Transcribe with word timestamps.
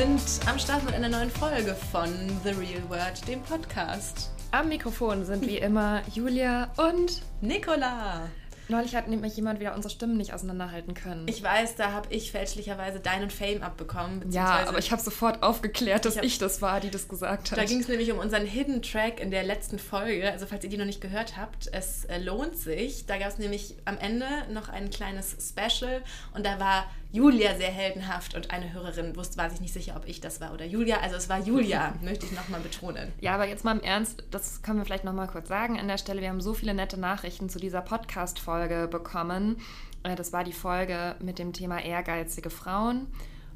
sind 0.00 0.48
am 0.48 0.58
Start 0.58 0.82
mit 0.86 0.94
einer 0.94 1.10
neuen 1.10 1.28
Folge 1.28 1.76
von 1.92 2.08
The 2.42 2.52
Real 2.52 2.88
Word, 2.88 3.28
dem 3.28 3.42
Podcast. 3.42 4.30
Am 4.50 4.70
Mikrofon 4.70 5.26
sind 5.26 5.46
wie 5.46 5.58
immer 5.58 6.00
Julia 6.14 6.72
und 6.78 7.20
Nicola. 7.42 8.22
Neulich 8.70 8.96
hat 8.96 9.08
nämlich 9.08 9.36
jemand 9.36 9.60
wieder 9.60 9.74
unsere 9.74 9.92
Stimmen 9.92 10.16
nicht 10.16 10.32
auseinanderhalten 10.32 10.94
können. 10.94 11.26
Ich 11.28 11.42
weiß, 11.42 11.74
da 11.76 11.92
habe 11.92 12.08
ich 12.14 12.30
fälschlicherweise 12.30 13.00
deinen 13.00 13.28
Fame 13.28 13.62
abbekommen. 13.62 14.24
Ja, 14.30 14.66
aber 14.66 14.78
ich 14.78 14.90
habe 14.90 15.02
sofort 15.02 15.42
aufgeklärt, 15.42 16.06
dass 16.06 16.14
ich, 16.14 16.18
hab, 16.18 16.24
ich, 16.24 16.38
das 16.38 16.62
war, 16.62 16.80
die 16.80 16.90
das 16.90 17.06
gesagt 17.06 17.50
hat. 17.50 17.58
Da 17.58 17.64
ging 17.64 17.80
es 17.80 17.88
nämlich 17.88 18.10
um 18.10 18.18
unseren 18.18 18.46
Hidden 18.46 18.80
Track 18.80 19.20
in 19.20 19.30
der 19.30 19.42
letzten 19.42 19.78
Folge. 19.78 20.32
Also 20.32 20.46
falls 20.46 20.64
ihr 20.64 20.70
die 20.70 20.78
noch 20.78 20.86
nicht 20.86 21.02
gehört 21.02 21.36
habt, 21.36 21.68
es 21.72 22.06
äh, 22.06 22.16
lohnt 22.18 22.56
sich. 22.56 23.04
Da 23.04 23.18
gab 23.18 23.28
es 23.28 23.36
nämlich 23.36 23.74
am 23.84 23.98
Ende 23.98 24.26
noch 24.50 24.70
ein 24.70 24.88
kleines 24.88 25.36
Special 25.46 26.00
und 26.32 26.46
da 26.46 26.58
war 26.58 26.86
Julia 27.12 27.56
sehr 27.56 27.70
heldenhaft 27.70 28.34
und 28.34 28.52
eine 28.52 28.72
Hörerin 28.72 29.16
wusste, 29.16 29.36
war 29.36 29.50
sich 29.50 29.60
nicht 29.60 29.72
sicher, 29.72 29.96
ob 29.96 30.06
ich 30.06 30.20
das 30.20 30.40
war 30.40 30.52
oder 30.52 30.64
Julia. 30.64 31.00
Also 31.00 31.16
es 31.16 31.28
war 31.28 31.40
Julia, 31.40 31.94
möchte 32.02 32.26
ich 32.26 32.32
nochmal 32.32 32.60
betonen. 32.60 33.12
Ja, 33.20 33.34
aber 33.34 33.48
jetzt 33.48 33.64
mal 33.64 33.76
im 33.76 33.82
Ernst, 33.82 34.22
das 34.30 34.62
können 34.62 34.78
wir 34.78 34.84
vielleicht 34.84 35.04
nochmal 35.04 35.26
kurz 35.26 35.48
sagen 35.48 35.78
an 35.78 35.88
der 35.88 35.98
Stelle. 35.98 36.20
Wir 36.20 36.28
haben 36.28 36.40
so 36.40 36.54
viele 36.54 36.72
nette 36.72 37.00
Nachrichten 37.00 37.48
zu 37.48 37.58
dieser 37.58 37.80
Podcast-Folge 37.80 38.86
bekommen. 38.88 39.56
Äh, 40.04 40.14
das 40.14 40.32
war 40.32 40.44
die 40.44 40.52
Folge 40.52 41.16
mit 41.20 41.38
dem 41.38 41.52
Thema 41.52 41.82
ehrgeizige 41.82 42.50
Frauen. 42.50 43.08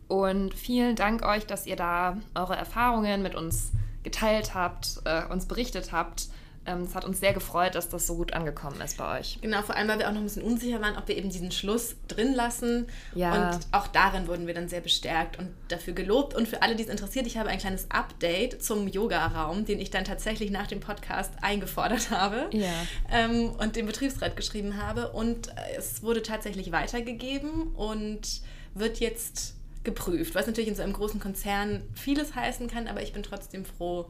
Und 0.09 0.53
vielen 0.55 0.97
Dank 0.97 1.25
euch, 1.25 1.47
dass 1.47 1.67
ihr 1.67 1.77
da 1.77 2.19
eure 2.35 2.57
Erfahrungen 2.57 3.23
mit 3.23 3.35
uns 3.35 3.73
geteilt 4.03 4.55
habt, 4.55 5.01
äh, 5.05 5.25
uns 5.27 5.47
berichtet 5.47 5.93
habt. 5.93 6.29
Ähm, 6.67 6.83
es 6.83 6.95
hat 6.95 7.05
uns 7.05 7.21
sehr 7.21 7.33
gefreut, 7.33 7.75
dass 7.75 7.89
das 7.89 8.07
so 8.07 8.17
gut 8.17 8.33
angekommen 8.33 8.81
ist 8.81 8.97
bei 8.97 9.21
euch. 9.21 9.39
Genau, 9.41 9.63
vor 9.63 9.77
allem, 9.77 9.89
weil 9.89 9.99
wir 9.99 10.09
auch 10.09 10.13
noch 10.13 10.21
ein 10.21 10.25
bisschen 10.25 10.43
unsicher 10.43 10.81
waren, 10.81 10.97
ob 10.97 11.09
wir 11.09 11.17
eben 11.17 11.31
diesen 11.31 11.51
Schluss 11.51 11.97
drin 12.09 12.35
lassen. 12.35 12.87
Ja. 13.15 13.51
Und 13.53 13.61
auch 13.73 13.87
darin 13.89 14.27
wurden 14.27 14.47
wir 14.47 14.55
dann 14.55 14.69
sehr 14.69 14.81
bestärkt 14.81 15.39
und 15.39 15.51
dafür 15.69 15.93
gelobt. 15.93 16.35
Und 16.35 16.49
für 16.49 16.63
alle, 16.63 16.77
die 16.77 16.83
es 16.83 16.89
interessiert, 16.89 17.27
ich 17.27 17.37
habe 17.37 17.51
ein 17.51 17.59
kleines 17.59 17.91
Update 17.91 18.63
zum 18.63 18.89
Yoga-Raum, 18.89 19.65
den 19.65 19.79
ich 19.79 19.91
dann 19.91 20.05
tatsächlich 20.05 20.51
nach 20.51 20.67
dem 20.67 20.81
Podcast 20.81 21.33
eingefordert 21.43 22.11
habe 22.11 22.49
ja. 22.53 22.73
ähm, 23.11 23.51
und 23.59 23.77
dem 23.77 23.87
Betriebsrat 23.87 24.37
geschrieben 24.37 24.83
habe. 24.83 25.13
Und 25.13 25.55
es 25.77 26.03
wurde 26.03 26.23
tatsächlich 26.23 26.73
weitergegeben 26.73 27.75
und 27.75 28.41
wird 28.75 29.01
jetzt 29.01 29.55
geprüft, 29.85 30.35
was 30.35 30.47
natürlich 30.47 30.69
in 30.69 30.75
so 30.75 30.83
einem 30.83 30.95
großen 30.95 31.21
Konzern 31.21 31.83
vieles 31.95 32.35
heißen 32.35 32.69
kann, 32.69 32.89
aber 32.89 33.03
ich 33.03 33.13
bin 33.13 33.23
trotzdem 33.23 33.65
froh, 33.65 34.07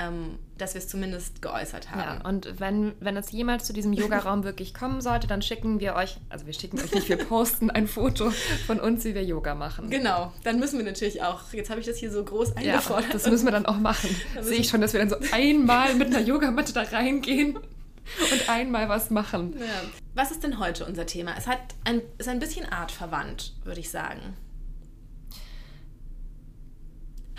ähm, 0.00 0.38
dass 0.56 0.74
wir 0.74 0.80
es 0.80 0.88
zumindest 0.88 1.42
geäußert 1.42 1.90
haben. 1.90 2.20
Ja, 2.22 2.28
und 2.28 2.60
wenn, 2.60 2.92
wenn 3.00 3.16
es 3.16 3.30
jemals 3.30 3.64
zu 3.64 3.72
diesem 3.72 3.92
Yoga-Raum 3.92 4.44
wirklich 4.44 4.74
kommen 4.74 5.00
sollte, 5.00 5.26
dann 5.26 5.42
schicken 5.42 5.80
wir 5.80 5.94
euch, 5.94 6.18
also 6.28 6.46
wir 6.46 6.52
schicken 6.52 6.78
euch 6.80 6.92
nicht, 6.92 7.08
wir 7.08 7.16
posten 7.16 7.70
ein 7.70 7.86
Foto 7.86 8.30
von 8.66 8.80
uns, 8.80 9.04
wie 9.04 9.14
wir 9.14 9.24
Yoga 9.24 9.54
machen. 9.54 9.90
Genau, 9.90 10.32
dann 10.44 10.58
müssen 10.58 10.78
wir 10.78 10.84
natürlich 10.84 11.22
auch, 11.22 11.52
jetzt 11.52 11.70
habe 11.70 11.80
ich 11.80 11.86
das 11.86 11.96
hier 11.96 12.10
so 12.10 12.24
groß 12.24 12.56
eingefordert. 12.56 13.06
Ja, 13.06 13.12
das 13.12 13.26
müssen 13.26 13.46
wir 13.46 13.52
dann 13.52 13.66
auch 13.66 13.78
machen. 13.78 14.14
Sehe 14.40 14.58
ich 14.58 14.68
schon, 14.68 14.80
dass 14.80 14.92
wir 14.92 15.00
dann 15.00 15.10
so 15.10 15.16
einmal 15.32 15.94
mit 15.94 16.08
einer 16.08 16.20
Yogamatte 16.20 16.72
da 16.72 16.82
reingehen 16.82 17.56
und 18.32 18.48
einmal 18.48 18.88
was 18.88 19.10
machen. 19.10 19.54
Ja. 19.58 19.66
Was 20.14 20.30
ist 20.30 20.42
denn 20.42 20.58
heute 20.58 20.86
unser 20.86 21.06
Thema? 21.06 21.34
Es 21.38 21.46
hat 21.46 21.60
ein, 21.84 22.02
ist 22.18 22.28
ein 22.28 22.40
bisschen 22.40 22.66
artverwandt, 22.66 23.54
würde 23.64 23.80
ich 23.80 23.90
sagen 23.90 24.36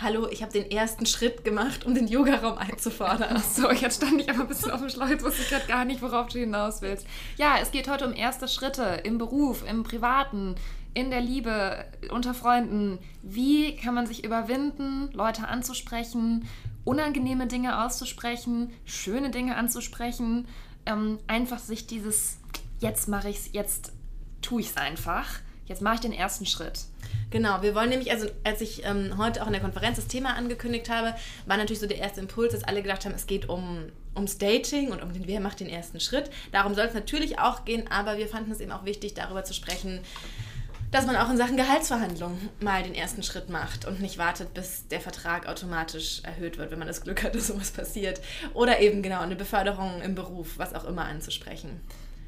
hallo, 0.02 0.26
ich 0.28 0.42
habe 0.42 0.52
den 0.52 0.70
ersten 0.70 1.06
Schritt 1.06 1.44
gemacht, 1.44 1.86
um 1.86 1.94
den 1.94 2.08
Yogaraum 2.08 2.58
einzufordern. 2.58 3.36
Ach 3.36 3.44
so, 3.44 3.70
jetzt 3.70 3.98
stand 3.98 4.20
ich 4.20 4.28
aber 4.28 4.40
ein 4.40 4.48
bisschen 4.48 4.70
auf 4.72 4.80
dem 4.80 4.90
Schlauch, 4.90 5.08
jetzt 5.08 5.24
wusste 5.24 5.42
ich 5.42 5.48
gerade 5.48 5.66
gar 5.66 5.84
nicht, 5.84 6.02
worauf 6.02 6.28
du 6.28 6.40
hinaus 6.40 6.82
willst. 6.82 7.06
Ja, 7.36 7.56
es 7.60 7.70
geht 7.70 7.88
heute 7.88 8.06
um 8.06 8.12
erste 8.12 8.48
Schritte 8.48 9.00
im 9.04 9.18
Beruf, 9.18 9.64
im 9.68 9.84
Privaten, 9.84 10.56
in 10.94 11.10
der 11.10 11.20
Liebe, 11.20 11.84
unter 12.10 12.34
Freunden. 12.34 12.98
Wie 13.22 13.76
kann 13.76 13.94
man 13.94 14.06
sich 14.06 14.24
überwinden, 14.24 15.10
Leute 15.12 15.46
anzusprechen, 15.46 16.48
unangenehme 16.84 17.46
Dinge 17.46 17.84
auszusprechen, 17.84 18.72
schöne 18.84 19.30
Dinge 19.30 19.56
anzusprechen, 19.56 20.48
ähm, 20.84 21.18
einfach 21.28 21.60
sich 21.60 21.86
dieses, 21.86 22.38
jetzt 22.80 23.08
mache 23.08 23.28
ich 23.28 23.36
es, 23.36 23.52
jetzt 23.52 23.92
tue 24.42 24.60
ich 24.62 24.70
es 24.70 24.76
einfach, 24.76 25.28
jetzt 25.66 25.80
mache 25.80 25.94
ich 25.94 26.00
den 26.00 26.12
ersten 26.12 26.44
Schritt. 26.44 26.86
Genau, 27.32 27.62
wir 27.62 27.74
wollen 27.74 27.88
nämlich, 27.88 28.12
also 28.12 28.28
als 28.44 28.60
ich 28.60 28.84
ähm, 28.84 29.16
heute 29.16 29.42
auch 29.42 29.46
in 29.46 29.54
der 29.54 29.62
Konferenz 29.62 29.96
das 29.96 30.06
Thema 30.06 30.34
angekündigt 30.34 30.90
habe, 30.90 31.14
war 31.46 31.56
natürlich 31.56 31.80
so 31.80 31.86
der 31.86 31.96
erste 31.96 32.20
Impuls, 32.20 32.52
dass 32.52 32.62
alle 32.62 32.82
gedacht 32.82 33.06
haben, 33.06 33.14
es 33.14 33.26
geht 33.26 33.48
um, 33.48 33.86
ums 34.14 34.36
Dating 34.36 34.92
und 34.92 35.02
um 35.02 35.14
den, 35.14 35.26
wer 35.26 35.40
macht 35.40 35.60
den 35.60 35.70
ersten 35.70 35.98
Schritt. 35.98 36.30
Darum 36.52 36.74
soll 36.74 36.84
es 36.84 36.92
natürlich 36.92 37.38
auch 37.38 37.64
gehen, 37.64 37.90
aber 37.90 38.18
wir 38.18 38.28
fanden 38.28 38.52
es 38.52 38.60
eben 38.60 38.70
auch 38.70 38.84
wichtig, 38.84 39.14
darüber 39.14 39.44
zu 39.44 39.54
sprechen, 39.54 40.00
dass 40.90 41.06
man 41.06 41.16
auch 41.16 41.30
in 41.30 41.38
Sachen 41.38 41.56
Gehaltsverhandlungen 41.56 42.50
mal 42.60 42.82
den 42.82 42.94
ersten 42.94 43.22
Schritt 43.22 43.48
macht 43.48 43.86
und 43.86 44.02
nicht 44.02 44.18
wartet, 44.18 44.52
bis 44.52 44.88
der 44.88 45.00
Vertrag 45.00 45.48
automatisch 45.48 46.20
erhöht 46.24 46.58
wird, 46.58 46.70
wenn 46.70 46.78
man 46.78 46.88
das 46.88 47.00
Glück 47.00 47.22
hat, 47.24 47.34
dass 47.34 47.46
sowas 47.46 47.70
passiert. 47.70 48.20
Oder 48.52 48.80
eben 48.80 49.02
genau 49.02 49.22
eine 49.22 49.36
Beförderung 49.36 50.02
im 50.02 50.14
Beruf, 50.14 50.58
was 50.58 50.74
auch 50.74 50.84
immer 50.84 51.06
anzusprechen. 51.06 51.80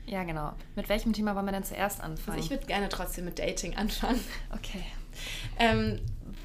Ja, 0.06 0.22
genau. 0.24 0.52
Mit 0.76 0.88
welchem 0.88 1.12
Thema 1.12 1.34
wollen 1.34 1.46
wir 1.46 1.52
denn 1.52 1.64
zuerst 1.64 2.00
anfangen? 2.00 2.36
Also 2.36 2.44
ich 2.44 2.50
würde 2.50 2.66
gerne 2.66 2.88
trotzdem 2.88 3.24
mit 3.24 3.38
Dating 3.38 3.76
anfangen. 3.76 4.20
Okay. 4.50 4.84
Ähm, 5.58 6.00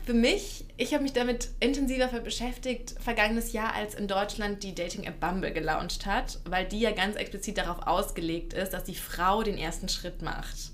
für 0.05 0.13
mich, 0.13 0.65
ich 0.77 0.93
habe 0.93 1.03
mich 1.03 1.13
damit 1.13 1.49
intensiver 1.59 2.07
beschäftigt, 2.19 2.95
vergangenes 2.99 3.51
Jahr, 3.53 3.73
als 3.73 3.95
in 3.95 4.07
Deutschland 4.07 4.63
die 4.63 4.73
Dating-App 4.73 5.19
Bumble 5.19 5.51
gelauncht 5.51 6.05
hat, 6.05 6.39
weil 6.45 6.65
die 6.65 6.79
ja 6.79 6.91
ganz 6.91 7.15
explizit 7.15 7.57
darauf 7.57 7.85
ausgelegt 7.85 8.53
ist, 8.53 8.73
dass 8.73 8.83
die 8.85 8.95
Frau 8.95 9.43
den 9.43 9.57
ersten 9.57 9.89
Schritt 9.89 10.21
macht. 10.21 10.71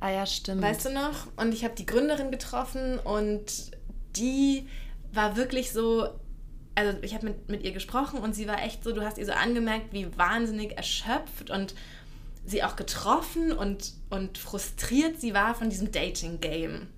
Ah 0.00 0.10
ja, 0.10 0.26
stimmt. 0.26 0.62
Weißt 0.62 0.84
du 0.84 0.90
noch? 0.90 1.28
Und 1.36 1.54
ich 1.54 1.64
habe 1.64 1.74
die 1.74 1.86
Gründerin 1.86 2.30
getroffen 2.30 2.98
und 2.98 3.70
die 4.16 4.68
war 5.12 5.36
wirklich 5.36 5.72
so, 5.72 6.08
also 6.74 6.98
ich 7.02 7.14
habe 7.14 7.26
mit, 7.26 7.48
mit 7.48 7.62
ihr 7.62 7.72
gesprochen 7.72 8.20
und 8.20 8.34
sie 8.34 8.46
war 8.46 8.62
echt 8.62 8.82
so, 8.84 8.92
du 8.92 9.02
hast 9.02 9.18
ihr 9.18 9.26
so 9.26 9.32
angemerkt, 9.32 9.92
wie 9.92 10.06
wahnsinnig 10.16 10.76
erschöpft 10.76 11.50
und 11.50 11.74
sie 12.44 12.62
auch 12.62 12.76
getroffen 12.76 13.52
und, 13.52 13.92
und 14.10 14.38
frustriert 14.38 15.20
sie 15.20 15.34
war 15.34 15.54
von 15.54 15.70
diesem 15.70 15.92
Dating-Game. 15.92 16.88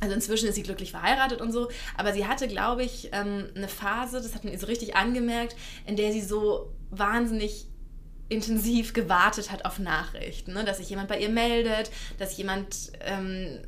Also 0.00 0.14
inzwischen 0.14 0.48
ist 0.48 0.54
sie 0.56 0.62
glücklich 0.62 0.90
verheiratet 0.90 1.40
und 1.40 1.52
so, 1.52 1.70
aber 1.96 2.12
sie 2.12 2.26
hatte, 2.26 2.48
glaube 2.48 2.84
ich, 2.84 3.10
ähm, 3.12 3.46
eine 3.54 3.68
Phase, 3.68 4.18
das 4.18 4.34
hat 4.34 4.44
man 4.44 4.52
ihr 4.52 4.58
so 4.58 4.66
richtig 4.66 4.94
angemerkt, 4.94 5.56
in 5.86 5.96
der 5.96 6.12
sie 6.12 6.20
so 6.20 6.72
wahnsinnig 6.90 7.66
intensiv 8.28 8.92
gewartet 8.92 9.50
hat 9.50 9.64
auf 9.64 9.78
Nachrichten, 9.78 10.52
ne? 10.52 10.64
dass 10.64 10.78
sich 10.78 10.90
jemand 10.90 11.08
bei 11.08 11.18
ihr 11.18 11.28
meldet, 11.28 11.90
dass 12.18 12.36
jemand, 12.36 12.92
ähm, 13.00 13.60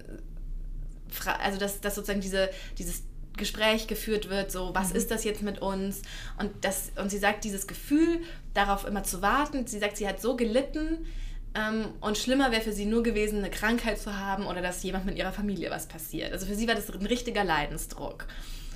also 1.41 1.59
dass, 1.59 1.81
dass 1.81 1.95
sozusagen 1.95 2.21
diese, 2.21 2.51
dieses 2.77 3.05
Gespräch 3.39 3.87
geführt 3.87 4.29
wird, 4.29 4.53
so 4.53 4.75
was 4.75 4.91
mhm. 4.91 4.97
ist 4.97 5.11
das 5.11 5.25
jetzt 5.25 5.43
mit 5.43 5.61
uns? 5.61 6.03
Und, 6.39 6.51
das, 6.61 6.93
und 6.97 7.11
sie 7.11 7.19
sagt, 7.19 7.45
dieses 7.45 7.67
Gefühl, 7.67 8.21
darauf 8.55 8.87
immer 8.87 9.05
zu 9.05 9.23
warten, 9.23 9.67
sie 9.67 9.79
sagt, 9.79 9.97
sie 9.97 10.07
hat 10.07 10.21
so 10.21 10.37
gelitten 10.37 11.07
ähm, 11.55 11.87
und 12.01 12.19
schlimmer 12.19 12.51
wäre 12.51 12.63
für 12.63 12.73
sie 12.73 12.87
nur 12.87 13.03
gewesen, 13.03 13.39
eine 13.39 13.51
Krankheit 13.51 13.99
zu 13.99 14.19
haben 14.19 14.47
oder 14.47 14.61
dass 14.61 14.83
jemand 14.83 15.07
mit 15.07 15.17
ihrer 15.17 15.33
Familie 15.33 15.71
was 15.71 15.87
passiert. 15.87 16.33
Also 16.33 16.47
für 16.47 16.55
sie 16.55 16.69
war 16.69 16.75
das 16.75 16.91
ein 16.91 17.07
richtiger 17.07 17.45
Leidensdruck. 17.45 18.27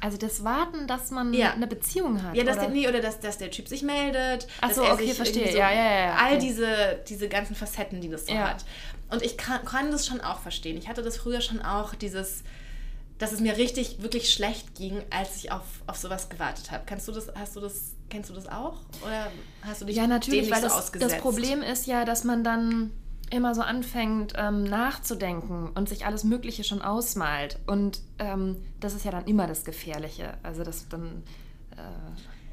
Also 0.01 0.17
das 0.17 0.43
Warten, 0.43 0.89
dass 0.89 1.13
man 1.13 1.33
ja. 1.33 1.53
eine 1.53 1.69
Beziehung 1.69 2.25
hat. 2.25 2.35
Ja, 2.35 2.43
dass 2.43 2.57
oder? 2.57 2.67
Der, 2.67 2.75
nee, 2.75 2.89
oder 2.89 3.01
dass, 3.01 3.21
dass 3.21 3.39
der 3.39 3.53
Typ 3.53 3.69
sich 3.69 3.83
meldet. 3.83 4.49
Ach 4.61 4.73
so, 4.73 4.83
okay, 4.85 5.13
verstehe. 5.13 5.53
So, 5.53 5.59
ja, 5.59 5.71
ja, 5.71 6.07
ja. 6.07 6.17
All 6.17 6.39
diese, 6.39 7.01
diese 7.09 7.29
ganzen 7.29 7.55
Facetten, 7.55 8.01
die 8.01 8.09
das 8.09 8.27
so 8.27 8.35
ja. 8.35 8.49
hat. 8.49 8.65
Und 9.11 9.23
ich 9.23 9.37
kann, 9.37 9.65
kann 9.65 9.93
das 9.93 10.05
schon 10.05 10.21
auch 10.21 10.41
verstehen. 10.41 10.77
Ich 10.77 10.89
hatte 10.89 11.03
das 11.03 11.19
früher 11.19 11.41
schon 11.41 11.63
auch, 11.63 11.95
dieses 11.95 12.43
dass 13.23 13.31
es 13.31 13.39
mir 13.39 13.57
richtig, 13.57 14.03
wirklich 14.03 14.33
schlecht 14.33 14.75
ging, 14.75 15.01
als 15.11 15.37
ich 15.37 15.53
auf, 15.53 15.63
auf 15.87 15.97
sowas 15.97 16.29
gewartet 16.29 16.73
habe. 16.73 16.83
Kannst 16.87 17.07
du 17.07 17.13
das, 17.13 17.31
hast 17.37 17.55
du 17.55 17.61
das, 17.61 17.93
kennst 18.11 18.31
du 18.31 18.35
das 18.35 18.49
auch? 18.49 18.81
Oder 19.01 19.31
hast 19.63 19.81
du 19.81 19.85
dich 19.85 19.95
Ja, 19.95 20.09
natürlich, 20.09 20.51
weil 20.51 20.61
so 20.61 20.67
das, 20.67 20.73
ausgesetzt? 20.73 21.13
das 21.13 21.21
Problem 21.21 21.63
ist 21.63 21.87
ja, 21.87 22.05
dass 22.05 22.25
man 22.25 22.43
dann 22.43 22.91
immer 23.31 23.55
so 23.55 23.63
anfängt 23.63 24.33
ähm, 24.37 24.65
nachzudenken 24.65 25.71
und 25.73 25.89
sich 25.89 26.05
alles 26.05 26.25
Mögliche 26.25 26.65
schon 26.65 26.83
ausmalt. 26.83 27.61
Und 27.69 28.01
ähm, 28.19 28.57
das 28.81 28.93
ist 28.93 29.05
ja 29.05 29.13
dann 29.13 29.27
immer 29.27 29.47
das 29.47 29.65
Gefährliche. 29.65 30.35
Also 30.43 30.65
das 30.65 30.89
dann. 30.89 31.23
Äh, 31.77 31.81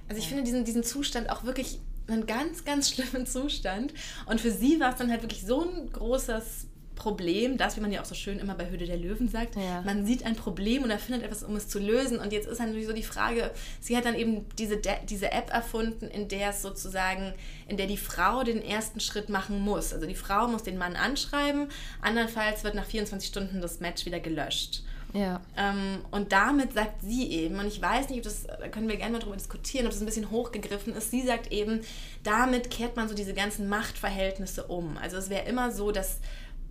also 0.08 0.20
ich 0.20 0.26
ja. 0.26 0.30
finde 0.30 0.44
diesen, 0.44 0.66
diesen 0.66 0.84
Zustand 0.84 1.32
auch 1.32 1.46
wirklich 1.46 1.80
einen 2.08 2.28
ganz, 2.28 2.64
ganz 2.64 2.90
schlimmen 2.94 3.26
Zustand. 3.26 3.92
Und 4.28 4.40
für 4.40 4.52
sie 4.52 4.80
war 4.80 4.92
es 4.92 4.98
dann 4.98 5.10
halt 5.10 5.24
wirklich 5.24 5.48
so 5.48 5.64
ein 5.64 5.92
großes 5.92 6.68
Problem, 7.00 7.58
das, 7.58 7.76
wie 7.76 7.82
man 7.82 7.92
ja 7.92 8.02
auch 8.02 8.06
so 8.06 8.14
schön 8.14 8.38
immer 8.38 8.54
bei 8.54 8.70
Höhle 8.70 8.86
der 8.86 8.98
Löwen 8.98 9.28
sagt, 9.28 9.56
ja. 9.56 9.82
man 9.82 10.06
sieht 10.06 10.24
ein 10.26 10.36
Problem 10.36 10.84
und 10.84 10.92
erfindet 10.92 11.24
etwas, 11.24 11.44
um 11.44 11.56
es 11.56 11.68
zu 11.68 11.80
lösen. 11.80 12.20
Und 12.20 12.32
jetzt 12.32 12.48
ist 12.48 12.60
natürlich 12.60 12.86
so 12.86 12.94
die 12.94 13.04
Frage, 13.04 13.50
sie 13.82 13.98
hat 13.98 14.06
dann 14.06 14.14
eben 14.14 14.46
diese, 14.60 14.80
diese 15.10 15.32
App 15.32 15.52
erfunden, 15.52 16.08
in 16.08 16.28
der 16.28 16.52
es 16.52 16.62
sozusagen, 16.62 17.34
in 17.68 17.78
der 17.78 17.88
die 17.88 17.98
Frau 17.98 18.44
den 18.44 18.62
ersten 18.64 19.00
Schritt 19.00 19.30
machen 19.30 19.60
muss. 19.62 19.94
Also 19.94 20.06
die 20.06 20.16
Frau 20.16 20.48
muss 20.48 20.62
den 20.62 20.78
Mann 20.78 20.96
anschreiben, 20.96 21.70
andernfalls 22.02 22.64
wird 22.64 22.76
nach 22.76 22.86
24 22.86 23.28
Stunden 23.28 23.62
das 23.62 23.80
Match 23.80 24.06
wieder 24.06 24.20
gelöscht. 24.20 24.84
Ja. 25.14 25.42
Ähm, 25.58 26.02
und 26.12 26.32
damit 26.32 26.74
sagt 26.74 27.02
sie 27.02 27.32
eben, 27.32 27.58
und 27.60 27.68
ich 27.68 27.82
weiß 27.82 28.10
nicht, 28.10 28.20
ob 28.20 28.24
das, 28.24 28.44
da 28.44 28.68
können 28.68 28.88
wir 28.88 28.98
gerne 28.98 29.14
mal 29.14 29.20
drüber 29.20 29.36
diskutieren, 29.36 29.86
ob 29.86 29.92
das 29.92 30.02
ein 30.02 30.06
bisschen 30.06 30.30
hochgegriffen 30.30 30.94
ist, 30.94 31.12
sie 31.12 31.26
sagt 31.26 31.52
eben, 31.52 31.82
damit 32.24 32.70
kehrt 32.70 32.96
man 32.96 33.08
so 33.08 33.16
diese 33.16 33.34
ganzen 33.34 33.68
Machtverhältnisse 33.70 34.66
um. 34.66 34.98
Also 34.98 35.18
es 35.18 35.30
wäre 35.30 35.48
immer 35.48 35.72
so, 35.72 35.92
dass 35.92 36.20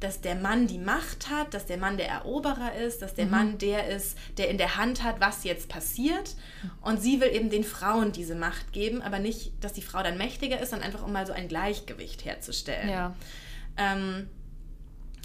dass 0.00 0.20
der 0.20 0.36
Mann 0.36 0.66
die 0.68 0.78
Macht 0.78 1.28
hat, 1.28 1.54
dass 1.54 1.66
der 1.66 1.76
Mann 1.76 1.96
der 1.96 2.08
Eroberer 2.08 2.74
ist, 2.74 3.02
dass 3.02 3.14
der 3.14 3.24
Mhm. 3.26 3.30
Mann 3.30 3.58
der 3.58 3.88
ist, 3.88 4.16
der 4.36 4.48
in 4.48 4.56
der 4.58 4.76
Hand 4.76 5.02
hat, 5.02 5.20
was 5.20 5.44
jetzt 5.44 5.68
passiert. 5.68 6.36
Und 6.82 7.02
sie 7.02 7.20
will 7.20 7.34
eben 7.34 7.50
den 7.50 7.64
Frauen 7.64 8.12
diese 8.12 8.34
Macht 8.34 8.72
geben, 8.72 9.02
aber 9.02 9.18
nicht, 9.18 9.52
dass 9.60 9.72
die 9.72 9.82
Frau 9.82 10.02
dann 10.02 10.16
mächtiger 10.16 10.60
ist, 10.60 10.70
sondern 10.70 10.86
einfach 10.86 11.04
um 11.04 11.12
mal 11.12 11.26
so 11.26 11.32
ein 11.32 11.48
Gleichgewicht 11.48 12.24
herzustellen. 12.24 12.88
Ja. 12.88 13.16
Ähm, 13.76 14.28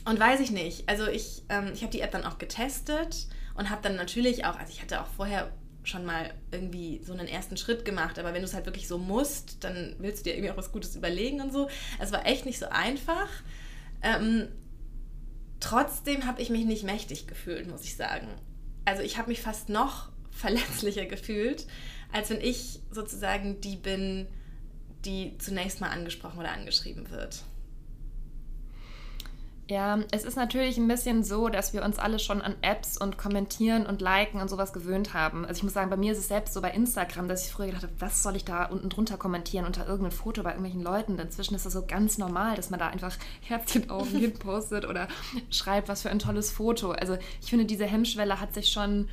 und 0.06 0.20
weiß 0.20 0.40
ich 0.40 0.52
nicht. 0.52 0.90
Also 0.90 1.08
ich, 1.08 1.44
ähm, 1.50 1.72
ich 1.74 1.82
habe 1.82 1.92
die 1.92 2.02
App 2.02 2.12
dann 2.12 2.26
auch 2.26 2.38
getestet 2.38 3.28
und 3.56 3.70
habe 3.70 3.82
dann 3.84 3.96
natürlich 3.96 4.46
auch, 4.46 4.58
also 4.58 4.72
ich 4.72 4.82
hatte 4.82 5.02
auch 5.02 5.08
vorher 5.08 5.52
schon 5.86 6.06
mal 6.06 6.34
irgendwie 6.52 7.02
so 7.04 7.14
einen 7.14 7.28
ersten 7.28 7.58
Schritt 7.58 7.84
gemacht, 7.86 8.18
aber 8.18 8.34
wenn 8.34 8.42
du 8.42 8.48
es 8.48 8.54
halt 8.54 8.66
wirklich 8.66 8.88
so 8.88 8.98
musst, 8.98 9.64
dann 9.64 9.96
willst 10.00 10.20
du 10.26 10.30
dir 10.30 10.36
irgendwie 10.36 10.52
auch 10.52 10.58
was 10.58 10.72
Gutes 10.72 10.96
überlegen 10.96 11.42
und 11.42 11.52
so. 11.52 11.70
Es 12.00 12.12
war 12.12 12.26
echt 12.26 12.46
nicht 12.46 12.58
so 12.60 12.68
einfach. 12.70 13.28
Ähm, 14.02 14.48
trotzdem 15.64 16.26
habe 16.26 16.42
ich 16.42 16.50
mich 16.50 16.66
nicht 16.66 16.84
mächtig 16.84 17.28
gefühlt, 17.28 17.68
muss 17.70 17.84
ich 17.84 17.96
sagen. 17.96 18.28
Also 18.86 19.02
ich 19.02 19.18
habe 19.18 19.30
mich 19.30 19.42
fast 19.42 19.70
noch 19.70 20.10
verletzlicher 20.32 21.06
gefühlt, 21.06 21.68
als 22.12 22.30
wenn 22.30 22.42
ich 22.42 22.82
sozusagen 22.92 23.62
die 23.62 23.76
bin, 23.76 24.28
die 25.06 25.38
zunächst 25.38 25.82
mal 25.82 25.90
angesprochen 25.90 26.40
oder 26.40 26.52
angeschrieben 26.52 27.10
wird. 27.10 27.44
Ja, 29.70 30.00
es 30.12 30.26
ist 30.26 30.36
natürlich 30.36 30.78
ein 30.78 30.90
bisschen 30.90 31.24
so, 31.24 31.48
dass 31.48 31.74
wir 31.74 31.84
uns 31.84 31.98
alle 31.98 32.20
schon 32.20 32.42
an 32.42 32.56
Apps 32.62 32.98
und 32.98 33.18
Kommentieren 33.18 33.86
und 33.86 34.02
Liken 34.02 34.42
und 34.42 34.50
sowas 34.50 34.74
gewöhnt 34.74 35.14
haben. 35.14 35.46
Also 35.46 35.60
ich 35.60 35.64
muss 35.64 35.74
sagen, 35.74 35.90
bei 35.90 35.96
mir 35.96 36.12
ist 36.12 36.20
es 36.20 36.28
selbst 36.28 36.54
so 36.54 36.62
bei 36.62 36.72
Instagram, 36.72 37.30
dass 37.30 37.46
ich 37.46 37.54
früher 37.54 37.68
gedacht 37.68 37.84
habe, 37.84 37.94
was 38.00 38.24
soll 38.24 38.36
ich 38.36 38.44
da 38.44 38.66
unten 38.66 38.90
drunter 38.90 39.16
kommentieren 39.16 39.66
unter 39.66 39.88
irgendeinem 39.88 40.12
Foto 40.12 40.44
bei 40.44 40.50
irgendwelchen 40.50 40.84
Leuten. 40.84 41.18
Inzwischen 41.18 41.56
ist 41.56 41.66
das 41.66 41.72
so 41.72 41.86
ganz 41.86 42.18
normal, 42.18 42.58
dass 42.58 42.72
man 42.72 42.80
da 42.80 42.90
einfach 42.90 43.16
Herzchenaugen 43.42 44.20
hinpostet 44.20 44.86
oder 44.86 45.08
schreibt, 45.50 45.88
was 45.88 46.02
für 46.02 46.10
ein 46.10 46.20
tolles 46.20 46.52
Foto. 46.52 46.92
Also 46.92 47.18
ich 47.42 47.50
finde, 47.50 47.66
diese 47.66 47.86
Hemmschwelle 47.86 48.42
hat 48.42 48.54
sich 48.54 48.70
schon 48.70 49.08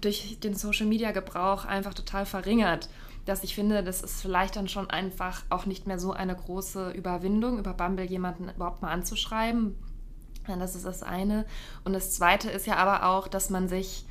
durch 0.00 0.38
den 0.38 0.54
Social-Media-Gebrauch 0.54 1.64
einfach 1.64 1.94
total 1.94 2.26
verringert. 2.26 2.88
Dass 3.24 3.42
ich 3.42 3.56
finde, 3.56 3.82
das 3.82 4.02
ist 4.02 4.22
vielleicht 4.22 4.54
dann 4.54 4.68
schon 4.68 4.88
einfach 4.88 5.42
auch 5.50 5.66
nicht 5.66 5.88
mehr 5.88 5.98
so 5.98 6.12
eine 6.12 6.36
große 6.36 6.90
Überwindung, 6.90 7.58
über 7.58 7.74
Bumble 7.74 8.04
jemanden 8.04 8.48
überhaupt 8.48 8.82
mal 8.82 8.92
anzuschreiben. 8.92 9.74
Das 10.46 10.74
ist 10.74 10.86
das 10.86 11.02
eine. 11.02 11.44
Und 11.84 11.92
das 11.92 12.12
zweite 12.12 12.50
ist 12.50 12.66
ja 12.66 12.76
aber 12.76 13.06
auch, 13.06 13.28
dass 13.28 13.50
man 13.50 13.68
sich 13.68 14.04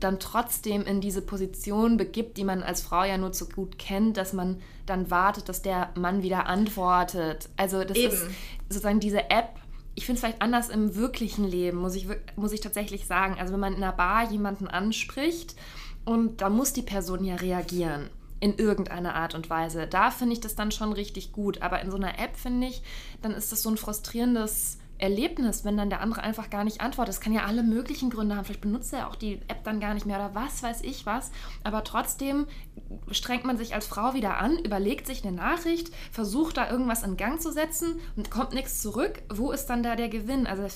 dann 0.00 0.18
trotzdem 0.18 0.84
in 0.84 1.00
diese 1.00 1.22
Position 1.22 1.96
begibt, 1.96 2.36
die 2.38 2.44
man 2.44 2.62
als 2.62 2.80
Frau 2.80 3.04
ja 3.04 3.18
nur 3.18 3.32
zu 3.32 3.48
gut 3.48 3.78
kennt, 3.78 4.16
dass 4.16 4.32
man 4.32 4.60
dann 4.86 5.10
wartet, 5.10 5.48
dass 5.48 5.62
der 5.62 5.90
Mann 5.94 6.22
wieder 6.22 6.46
antwortet. 6.46 7.48
Also 7.56 7.84
das 7.84 7.96
Eben. 7.96 8.12
ist 8.12 8.26
sozusagen 8.68 9.00
diese 9.00 9.30
App. 9.30 9.50
Ich 9.94 10.06
finde 10.06 10.16
es 10.16 10.20
vielleicht 10.20 10.42
anders 10.42 10.70
im 10.70 10.94
wirklichen 10.94 11.44
Leben, 11.44 11.78
muss 11.78 11.94
ich, 11.94 12.06
muss 12.36 12.52
ich 12.52 12.60
tatsächlich 12.60 13.06
sagen. 13.06 13.36
Also 13.38 13.52
wenn 13.52 13.60
man 13.60 13.74
in 13.74 13.82
einer 13.82 13.92
Bar 13.92 14.30
jemanden 14.30 14.66
anspricht 14.66 15.54
und 16.04 16.40
da 16.40 16.48
muss 16.48 16.72
die 16.72 16.82
Person 16.82 17.24
ja 17.24 17.36
reagieren 17.36 18.08
in 18.40 18.56
irgendeiner 18.56 19.14
Art 19.14 19.34
und 19.34 19.50
Weise. 19.50 19.86
Da 19.86 20.10
finde 20.10 20.32
ich 20.32 20.40
das 20.40 20.56
dann 20.56 20.72
schon 20.72 20.94
richtig 20.94 21.32
gut. 21.32 21.60
Aber 21.60 21.82
in 21.82 21.90
so 21.90 21.98
einer 21.98 22.18
App 22.18 22.36
finde 22.36 22.68
ich, 22.68 22.82
dann 23.20 23.32
ist 23.32 23.52
das 23.52 23.62
so 23.62 23.68
ein 23.68 23.76
frustrierendes 23.76 24.79
Erlebnis, 25.00 25.64
wenn 25.64 25.76
dann 25.76 25.90
der 25.90 26.00
andere 26.00 26.22
einfach 26.22 26.50
gar 26.50 26.64
nicht 26.64 26.80
antwortet. 26.80 27.14
Das 27.14 27.20
kann 27.20 27.32
ja 27.32 27.44
alle 27.44 27.62
möglichen 27.62 28.10
Gründe 28.10 28.36
haben. 28.36 28.44
Vielleicht 28.44 28.60
benutzt 28.60 28.92
er 28.92 29.08
auch 29.08 29.16
die 29.16 29.40
App 29.48 29.64
dann 29.64 29.80
gar 29.80 29.94
nicht 29.94 30.06
mehr 30.06 30.16
oder 30.16 30.34
was 30.34 30.62
weiß 30.62 30.82
ich 30.82 31.06
was. 31.06 31.30
Aber 31.64 31.84
trotzdem 31.84 32.46
strengt 33.10 33.44
man 33.44 33.56
sich 33.56 33.74
als 33.74 33.86
Frau 33.86 34.14
wieder 34.14 34.38
an, 34.38 34.58
überlegt 34.58 35.06
sich 35.06 35.24
eine 35.24 35.34
Nachricht, 35.36 35.90
versucht 36.12 36.56
da 36.56 36.70
irgendwas 36.70 37.02
in 37.02 37.16
Gang 37.16 37.40
zu 37.40 37.52
setzen 37.52 38.00
und 38.16 38.30
kommt 38.30 38.52
nichts 38.52 38.82
zurück. 38.82 39.22
Wo 39.28 39.52
ist 39.52 39.66
dann 39.66 39.82
da 39.82 39.96
der 39.96 40.08
Gewinn? 40.08 40.46
Also 40.46 40.66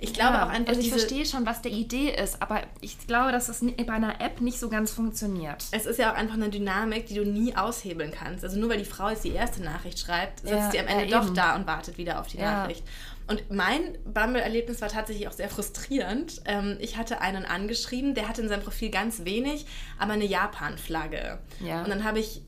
Ich 0.00 0.14
glaube 0.14 0.34
ja, 0.34 0.44
auch 0.44 0.48
einfach, 0.48 0.70
also 0.70 0.80
ich 0.80 0.90
verstehe 0.90 1.24
schon, 1.24 1.46
was 1.46 1.62
der 1.62 1.70
Idee 1.70 2.10
ist, 2.10 2.42
aber 2.42 2.62
ich 2.80 3.06
glaube, 3.06 3.30
dass 3.30 3.46
das 3.46 3.60
bei 3.60 3.92
einer 3.92 4.20
App 4.20 4.40
nicht 4.40 4.58
so 4.58 4.68
ganz 4.68 4.90
funktioniert. 4.90 5.64
es 5.70 5.86
ist 5.86 5.98
ja 5.98 6.12
auch 6.12 6.16
einfach 6.16 6.34
eine 6.34 6.48
Dynamik, 6.48 7.06
die 7.06 7.14
du 7.14 7.24
nie 7.24 7.54
aushebeln 7.54 8.10
kannst. 8.10 8.42
Also 8.42 8.58
nur 8.58 8.68
weil 8.68 8.78
die 8.78 8.84
Frau 8.84 9.10
jetzt 9.10 9.22
die 9.22 9.30
erste 9.30 9.62
Nachricht 9.62 10.00
schreibt, 10.00 10.40
sitzt 10.40 10.52
Ja, 10.52 10.70
sie 10.72 10.80
am 10.80 10.88
Ende 10.88 11.06
ja, 11.06 11.20
doch 11.20 11.32
da 11.32 11.54
und 11.54 11.68
wartet 11.68 11.98
wieder 11.98 12.20
auf 12.20 12.26
die. 12.26 12.38
Nachricht. 12.38 12.82
Und 13.32 13.50
mein 13.50 13.96
Bumble-Erlebnis 14.04 14.82
war 14.82 14.88
tatsächlich 14.88 15.26
auch 15.26 15.32
sehr 15.32 15.48
frustrierend. 15.48 16.42
Ähm, 16.44 16.76
ich 16.80 16.98
hatte 16.98 17.22
einen 17.22 17.46
angeschrieben, 17.46 18.14
der 18.14 18.28
hatte 18.28 18.42
in 18.42 18.48
seinem 18.48 18.62
Profil 18.62 18.90
ganz 18.90 19.24
wenig, 19.24 19.64
aber 19.98 20.12
eine 20.12 20.26
Japan-Flagge. 20.26 21.38
Ja. 21.60 21.82
Und 21.82 21.88
dann 21.88 22.04
habe 22.04 22.18
ich 22.18 22.42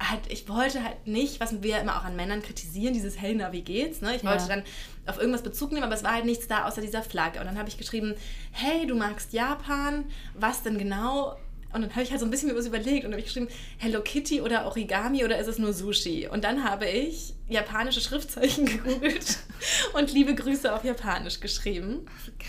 halt, 0.00 0.20
ich 0.32 0.48
wollte 0.48 0.82
halt 0.82 1.06
nicht, 1.06 1.40
was 1.40 1.62
wir 1.62 1.78
immer 1.78 1.98
auch 1.98 2.04
an 2.04 2.16
Männern 2.16 2.42
kritisieren, 2.42 2.94
dieses 2.94 3.20
Hey, 3.20 3.34
na, 3.34 3.52
wie 3.52 3.60
geht's? 3.60 4.00
Ne? 4.00 4.16
Ich 4.16 4.22
Ja. 4.22 4.30
wollte 4.30 4.48
dann 4.48 4.62
auf 5.06 5.18
irgendwas 5.18 5.42
Bezug 5.42 5.72
nehmen, 5.72 5.84
aber 5.84 5.94
es 5.94 6.02
war 6.04 6.14
halt 6.14 6.24
nichts 6.24 6.48
da 6.48 6.66
außer 6.66 6.80
dieser 6.80 7.02
Flagge. 7.02 7.40
Und 7.40 7.44
dann 7.44 7.58
habe 7.58 7.68
ich 7.68 7.76
geschrieben, 7.76 8.14
hey, 8.50 8.86
du 8.86 8.94
magst 8.94 9.34
Japan, 9.34 10.06
was 10.32 10.62
denn 10.62 10.78
genau? 10.78 11.36
Und 11.74 11.82
dann 11.82 11.90
habe 11.90 12.02
ich 12.02 12.10
halt 12.10 12.20
so 12.20 12.26
ein 12.26 12.30
bisschen 12.30 12.48
mir 12.50 12.56
was 12.56 12.66
überlegt 12.66 13.04
und 13.04 13.10
habe 13.10 13.18
ich 13.20 13.26
geschrieben, 13.26 13.48
Hello 13.78 14.00
Kitty 14.00 14.40
oder 14.40 14.64
Origami 14.66 15.24
oder 15.24 15.38
ist 15.38 15.48
es 15.48 15.58
nur 15.58 15.72
Sushi? 15.72 16.28
Und 16.28 16.44
dann 16.44 16.62
habe 16.62 16.86
ich 16.86 17.34
japanische 17.48 18.00
Schriftzeichen 18.00 18.64
gegoogelt 18.66 19.38
und 19.94 20.12
liebe 20.12 20.34
Grüße 20.36 20.72
auf 20.72 20.84
Japanisch 20.84 21.40
geschrieben. 21.40 22.06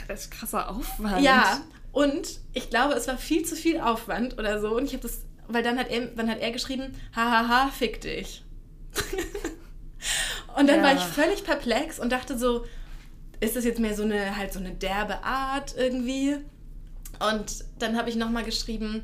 Das 0.08 0.22
ist 0.22 0.32
krasser 0.32 0.70
Aufwand. 0.70 1.22
Ja, 1.24 1.62
und 1.92 2.40
ich 2.54 2.70
glaube, 2.70 2.94
es 2.94 3.08
war 3.08 3.18
viel 3.18 3.44
zu 3.46 3.56
viel 3.56 3.80
Aufwand 3.80 4.38
oder 4.38 4.62
so. 4.62 4.76
Und 4.78 4.86
ich 4.86 4.94
habe 4.94 5.02
das, 5.04 5.22
weil 5.48 5.64
dann 5.64 5.80
hat 5.80 5.90
er, 5.90 6.02
dann 6.08 6.30
hat 6.30 6.40
er 6.40 6.52
geschrieben, 6.52 6.94
hahaha, 7.16 7.70
fick 7.72 8.02
dich. 8.02 8.44
und 10.58 10.68
dann 10.68 10.78
Ja. 10.78 10.84
war 10.84 10.94
ich 10.94 11.02
völlig 11.02 11.44
perplex 11.44 12.00
und 12.00 12.12
dachte 12.12 12.38
so, 12.38 12.66
ist 13.40 13.56
das 13.56 13.66
jetzt 13.66 13.80
mehr 13.80 13.96
so 13.96 14.04
eine, 14.04 14.38
halt 14.38 14.54
so 14.54 14.60
eine 14.60 14.72
derbe 14.72 15.24
Art 15.24 15.74
irgendwie? 15.78 16.38
Und 17.20 17.64
dann 17.80 17.98
habe 17.98 18.10
ich 18.10 18.16
nochmal 18.16 18.44
geschrieben, 18.44 19.04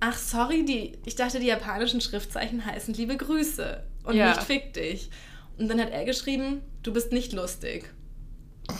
ach 0.00 0.16
sorry, 0.16 0.64
die, 0.64 0.98
ich 1.04 1.14
dachte, 1.14 1.38
die 1.40 1.46
japanischen 1.46 2.00
Schriftzeichen 2.00 2.64
heißen 2.64 2.94
liebe 2.94 3.16
Grüße 3.16 3.82
und 4.04 4.14
Ja. 4.16 4.28
nicht 4.30 4.42
fick 4.42 4.72
dich. 4.72 5.10
Und 5.58 5.68
dann 5.68 5.80
hat 5.80 5.90
er 5.90 6.04
geschrieben, 6.04 6.62
du 6.82 6.92
bist 6.92 7.12
nicht 7.12 7.32
lustig. 7.32 7.90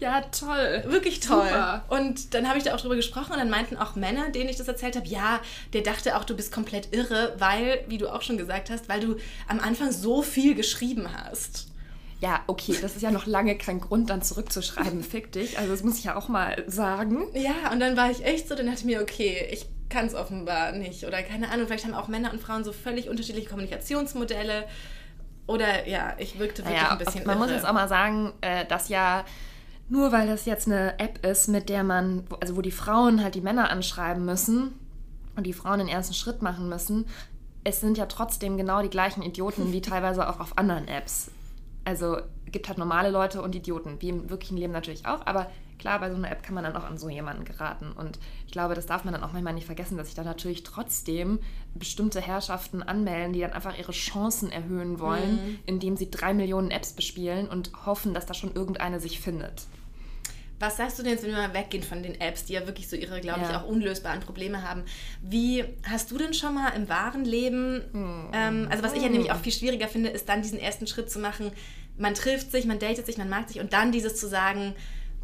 Ja, 0.00 0.20
toll. 0.20 0.84
Wirklich 0.86 1.20
toll. 1.20 1.46
Super. 1.46 1.84
Und 1.88 2.34
dann 2.34 2.46
habe 2.48 2.58
ich 2.58 2.64
da 2.64 2.74
auch 2.74 2.80
drüber 2.80 2.96
gesprochen 2.96 3.32
und 3.32 3.38
dann 3.38 3.50
meinten 3.50 3.76
auch 3.76 3.96
Männer, 3.96 4.30
denen 4.30 4.48
ich 4.50 4.56
das 4.56 4.68
erzählt 4.68 4.96
habe, 4.96 5.08
ja, 5.08 5.40
der 5.72 5.80
dachte 5.82 6.16
auch, 6.16 6.24
du 6.24 6.36
bist 6.36 6.52
komplett 6.52 6.94
irre, 6.94 7.34
weil, 7.38 7.84
wie 7.88 7.98
du 7.98 8.08
auch 8.12 8.22
schon 8.22 8.36
gesagt 8.36 8.70
hast, 8.70 8.88
weil 8.88 9.00
du 9.00 9.16
am 9.48 9.58
Anfang 9.60 9.90
so 9.90 10.22
viel 10.22 10.54
geschrieben 10.54 11.08
hast. 11.12 11.68
Ja, 12.20 12.40
okay, 12.48 12.76
das 12.82 12.96
ist 12.96 13.02
ja 13.02 13.12
noch 13.12 13.26
lange 13.26 13.56
kein 13.56 13.80
Grund, 13.80 14.10
dann 14.10 14.22
zurückzuschreiben, 14.22 15.04
fick 15.04 15.30
dich. 15.32 15.56
Also 15.58 15.70
das 15.70 15.84
muss 15.84 15.98
ich 15.98 16.04
ja 16.04 16.16
auch 16.16 16.28
mal 16.28 16.64
sagen. 16.66 17.24
Ja, 17.34 17.70
und 17.72 17.78
dann 17.78 17.96
war 17.96 18.10
ich 18.10 18.24
echt 18.24 18.48
so, 18.48 18.56
dann 18.56 18.66
dachte 18.66 18.80
ich 18.80 18.84
mir, 18.86 19.00
okay, 19.00 19.48
ich 19.52 19.66
kann 19.88 20.06
es 20.06 20.14
offenbar 20.14 20.72
nicht. 20.72 21.04
Oder 21.06 21.22
keine 21.22 21.50
Ahnung, 21.50 21.66
vielleicht 21.66 21.84
haben 21.84 21.94
auch 21.94 22.08
Männer 22.08 22.32
und 22.32 22.40
Frauen 22.40 22.64
so 22.64 22.72
völlig 22.72 23.08
unterschiedliche 23.08 23.48
Kommunikationsmodelle. 23.48 24.64
Oder 25.46 25.86
ja, 25.88 26.14
ich 26.18 26.38
wirkte 26.38 26.62
wirklich 26.64 26.82
Naja, 26.82 26.92
ein 26.92 26.98
bisschen 26.98 27.24
man 27.24 27.38
muss 27.38 27.46
irre. 27.48 27.56
jetzt 27.56 27.66
auch 27.66 27.72
mal 27.72 27.88
sagen, 27.88 28.32
äh, 28.40 28.66
dass 28.66 28.88
ja 28.88 29.24
nur 29.88 30.12
weil 30.12 30.26
das 30.26 30.44
jetzt 30.44 30.66
eine 30.66 30.98
App 30.98 31.24
ist, 31.24 31.48
mit 31.48 31.68
der 31.68 31.84
man, 31.84 32.24
also 32.40 32.56
wo 32.56 32.60
die 32.62 32.70
Frauen 32.72 33.22
halt 33.22 33.34
die 33.34 33.40
Männer 33.40 33.70
anschreiben 33.70 34.24
müssen 34.24 34.78
und 35.36 35.44
die 35.46 35.54
Frauen 35.54 35.78
den 35.78 35.88
ersten 35.88 36.12
Schritt 36.14 36.42
machen 36.42 36.68
müssen, 36.68 37.06
es 37.64 37.80
sind 37.80 37.96
ja 37.96 38.06
trotzdem 38.06 38.58
genau 38.58 38.82
die 38.82 38.90
gleichen 38.90 39.22
Idioten 39.22 39.72
wie 39.72 39.80
teilweise 39.82 40.28
auch 40.28 40.40
auf 40.40 40.58
anderen 40.58 40.88
Apps. 40.88 41.30
Also 41.88 42.18
gibt 42.44 42.68
halt 42.68 42.76
normale 42.76 43.08
Leute 43.08 43.40
und 43.40 43.54
Idioten, 43.54 43.96
wie 44.00 44.10
im 44.10 44.28
wirklichen 44.28 44.58
Leben 44.58 44.74
natürlich 44.74 45.06
auch, 45.06 45.24
aber 45.24 45.50
klar, 45.78 45.98
bei 46.00 46.10
so 46.10 46.16
einer 46.16 46.30
App 46.30 46.42
kann 46.42 46.54
man 46.54 46.64
dann 46.64 46.76
auch 46.76 46.84
an 46.84 46.98
so 46.98 47.08
jemanden 47.08 47.46
geraten. 47.46 47.92
Und 47.92 48.18
ich 48.44 48.52
glaube, 48.52 48.74
das 48.74 48.84
darf 48.84 49.04
man 49.04 49.14
dann 49.14 49.24
auch 49.24 49.32
manchmal 49.32 49.54
nicht 49.54 49.64
vergessen, 49.64 49.96
dass 49.96 50.08
sich 50.08 50.14
da 50.14 50.22
natürlich 50.22 50.64
trotzdem 50.64 51.38
bestimmte 51.74 52.20
Herrschaften 52.20 52.82
anmelden, 52.82 53.32
die 53.32 53.40
dann 53.40 53.54
einfach 53.54 53.78
ihre 53.78 53.92
Chancen 53.92 54.52
erhöhen 54.52 55.00
wollen, 55.00 55.60
indem 55.64 55.96
sie 55.96 56.10
drei 56.10 56.34
Millionen 56.34 56.70
Apps 56.70 56.92
bespielen 56.92 57.48
und 57.48 57.70
hoffen, 57.86 58.12
dass 58.12 58.26
da 58.26 58.34
schon 58.34 58.54
irgendeine 58.54 59.00
sich 59.00 59.18
findet. 59.20 59.66
Was 60.60 60.76
sagst 60.76 60.98
du 60.98 61.02
denn 61.02 61.12
jetzt, 61.12 61.22
wenn 61.24 61.30
wir 61.30 61.38
mal 61.38 61.54
weggehen 61.54 61.84
von 61.84 62.02
den 62.02 62.20
Apps, 62.20 62.44
die 62.46 62.54
ja 62.54 62.66
wirklich 62.66 62.88
so 62.88 62.96
ihre, 62.96 63.20
glaube 63.20 63.40
ich, 63.42 63.48
Ja. 63.48 63.60
auch 63.62 63.66
unlösbaren 63.68 64.20
Probleme 64.20 64.62
haben? 64.68 64.82
Wie 65.22 65.64
hast 65.88 66.10
du 66.10 66.18
denn 66.18 66.34
schon 66.34 66.54
mal 66.54 66.70
im 66.70 66.88
wahren 66.88 67.24
Leben, 67.24 68.30
ähm, 68.34 68.66
also 68.70 68.82
was 68.82 68.92
ich 68.94 69.02
ja 69.02 69.08
nämlich 69.08 69.30
auch 69.30 69.38
viel 69.38 69.52
schwieriger 69.52 69.86
finde, 69.88 70.08
ist 70.08 70.28
dann 70.28 70.42
diesen 70.42 70.58
ersten 70.58 70.86
Schritt 70.86 71.10
zu 71.10 71.20
machen, 71.20 71.52
man 71.96 72.14
trifft 72.14 72.50
sich, 72.52 72.64
man 72.64 72.78
datet 72.78 73.06
sich, 73.06 73.18
man 73.18 73.28
mag 73.28 73.48
sich 73.48 73.60
und 73.60 73.72
dann 73.72 73.92
dieses 73.92 74.16
zu 74.16 74.28
sagen, 74.28 74.74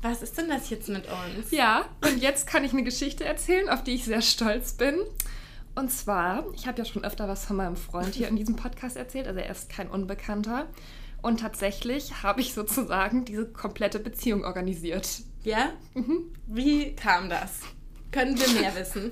was 0.03 0.23
ist 0.23 0.37
denn 0.39 0.49
das 0.49 0.71
jetzt 0.71 0.89
mit 0.89 1.05
uns? 1.07 1.51
Ja, 1.51 1.87
und 2.05 2.21
jetzt 2.23 2.47
kann 2.47 2.63
ich 2.65 2.73
eine 2.73 2.83
Geschichte 2.85 3.25
erzählen, 3.25 3.69
auf 3.69 3.83
die 3.83 3.95
ich 3.95 4.05
sehr 4.05 4.23
stolz 4.23 4.75
bin. 4.75 4.97
Und 5.75 5.91
zwar, 5.91 6.45
ich 6.55 6.67
habe 6.69 6.79
ja 6.79 6.85
schon 6.85 7.03
öfter 7.05 7.27
was 7.27 7.45
von 7.47 7.57
meinem 7.57 7.77
Freund 7.77 8.15
hier 8.15 8.29
in 8.29 8.37
diesem 8.37 8.55
Podcast 8.55 8.97
erzählt, 8.97 9.27
also 9.27 9.41
er 9.41 9.51
ist 9.51 9.69
kein 9.71 9.89
Unbekannter. 9.89 10.67
Und 11.25 11.41
tatsächlich 11.41 12.23
habe 12.23 12.43
ich 12.43 12.53
sozusagen 12.53 13.25
diese 13.25 13.47
komplette 13.47 13.99
Beziehung 13.99 14.45
organisiert. 14.45 15.09
Ja? 15.43 15.71
Wie 16.47 16.95
kam 16.97 17.31
das? 17.31 17.61
Können 18.13 18.39
wir 18.39 18.61
mehr 18.61 18.75
wissen? 18.75 19.11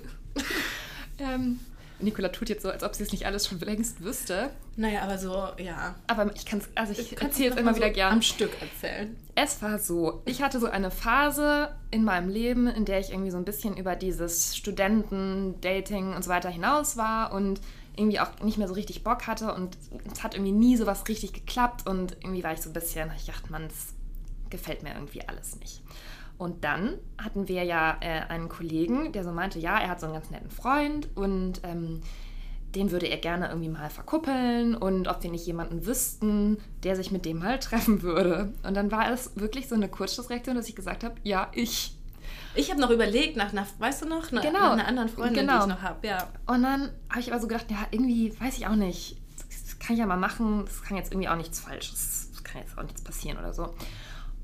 Ähm, 1.19 1.59
Nicola 2.01 2.29
tut 2.29 2.51
jetzt 2.51 2.65
so, 2.65 2.71
als 2.71 2.83
ob 2.83 2.95
sie 2.95 3.05
es 3.05 3.13
nicht 3.13 3.25
alles 3.25 3.47
schon 3.47 3.61
längst 3.61 4.05
wüsste. 4.05 4.51
Naja, 4.77 5.03
aber 5.05 5.17
so, 5.17 5.49
ja. 5.57 5.95
Aber 6.07 6.31
ich 6.35 6.45
kann 6.45 6.59
es, 6.59 6.69
also 6.75 6.93
ich 6.93 7.15
Kannst 7.17 7.23
erzähle 7.23 7.55
es 7.55 7.57
immer 7.57 7.75
wieder 7.75 7.89
so 7.89 7.95
gern. 7.95 8.13
Am 8.13 8.23
Stück 8.23 8.51
erzählen. 8.61 9.17
Es 9.35 9.63
war 9.63 9.79
so, 9.79 10.21
ich 10.27 10.43
hatte 10.43 10.61
so 10.61 10.67
eine 10.67 10.91
Phase 10.91 11.75
in 11.91 12.05
meinem 12.05 12.29
Leben, 12.29 12.67
in 12.67 12.85
der 12.85 13.01
ich 13.01 13.11
irgendwie 13.11 13.31
so 13.31 13.39
ein 13.39 13.47
bisschen 13.47 13.75
über 13.75 13.97
dieses 13.97 14.55
Studenten, 14.55 15.59
Dating 15.63 16.13
und 16.13 16.23
so 16.23 16.29
weiter 16.29 16.51
hinaus 16.51 16.99
war 16.99 17.33
und 17.33 17.63
irgendwie 17.97 18.21
auch 18.21 18.41
nicht 18.41 18.59
mehr 18.59 18.69
so 18.69 18.75
richtig 18.75 19.05
Bock 19.05 19.27
hatte 19.27 19.55
und 19.55 19.77
es 20.11 20.23
hat 20.23 20.35
irgendwie 20.35 20.53
nie 20.53 20.77
so 20.77 20.87
was 20.87 21.09
richtig 21.09 21.33
geklappt 21.33 21.87
und 21.87 22.17
irgendwie 22.23 22.43
war 22.43 22.53
ich 22.53 22.61
so 22.61 22.71
ein 22.71 22.73
bisschen, 22.73 23.11
ich 23.17 23.27
dachte, 23.27 23.51
man, 23.53 23.69
das 23.69 23.95
gefällt 24.51 24.83
mir 24.83 24.95
irgendwie 24.95 25.27
alles 25.29 25.59
nicht. 25.59 25.83
Und 26.39 26.65
dann 26.65 26.99
hatten 27.19 27.49
wir 27.49 27.63
ja 27.65 27.99
äh, 28.01 28.23
einen 28.29 28.49
Kollegen, 28.49 29.13
der 29.13 29.25
so 29.25 29.33
meinte, 29.33 29.59
ja, 29.59 29.79
er 29.79 29.89
hat 29.89 30.01
so 30.01 30.07
einen 30.07 30.15
ganz 30.15 30.31
netten 30.31 30.51
Freund 30.51 31.09
und 31.15 31.61
ähm, 31.63 32.01
den 32.75 32.91
würde 32.91 33.07
er 33.07 33.19
gerne 33.19 33.49
irgendwie 33.49 33.69
mal 33.69 33.91
verkuppeln 33.91 34.75
und 34.75 35.09
ob 35.09 35.23
wir 35.23 35.31
nicht 35.31 35.47
jemanden 35.47 35.87
wüssten, 35.87 36.59
der 36.85 36.97
sich 36.97 37.13
mit 37.13 37.25
dem 37.25 37.39
mal 37.39 37.59
treffen 37.61 38.03
würde. 38.03 38.53
Und 38.63 38.75
dann 38.75 38.91
war 38.91 39.11
es 39.13 39.37
wirklich 39.37 39.69
so 39.69 39.75
eine 39.75 39.89
Kurzschlussreaktion, 39.89 40.57
dass 40.57 40.69
ich 40.69 40.77
gesagt 40.77 41.05
habe, 41.05 41.15
ja, 41.23 41.49
ich. 41.53 41.97
Ich 42.55 42.71
habe 42.71 42.81
noch 42.81 42.91
überlegt, 42.91 43.37
nach, 43.37 43.53
nach, 43.53 43.67
weißt 43.79 44.03
du 44.03 44.07
noch, 44.07 44.31
nach, 44.31 44.43
Genau. 44.43 44.61
nach 44.61 44.73
einer 44.73 44.87
anderen 44.87 45.09
Freundin, 45.09 45.47
Genau. 45.47 45.65
die 45.65 45.71
ich 45.71 45.77
noch 45.77 45.83
habe. 45.83 46.07
Ja. 46.07 46.29
Und 46.47 46.63
dann 46.63 46.91
habe 47.09 47.21
ich 47.21 47.33
aber 47.33 47.41
so 47.41 47.49
gedacht, 47.49 47.71
ja, 47.71 47.79
irgendwie 47.91 48.39
weiß 48.41 48.57
ich 48.59 48.67
auch 48.67 48.75
nicht. 48.77 49.17
Das 49.39 49.79
kann 49.79 49.95
ich 49.95 50.01
ja 50.01 50.07
mal 50.07 50.17
machen. 50.19 50.65
Das 50.67 50.83
kann 50.83 50.97
jetzt 50.97 51.13
irgendwie 51.13 51.29
auch 51.29 51.37
nichts 51.37 51.61
Falsches. 51.61 52.29
Das 52.33 52.45
kann 52.45 52.61
jetzt 52.61 52.77
auch 52.79 52.83
nichts 52.83 53.03
passieren 53.03 53.39
oder 53.39 53.53
so. 53.53 53.75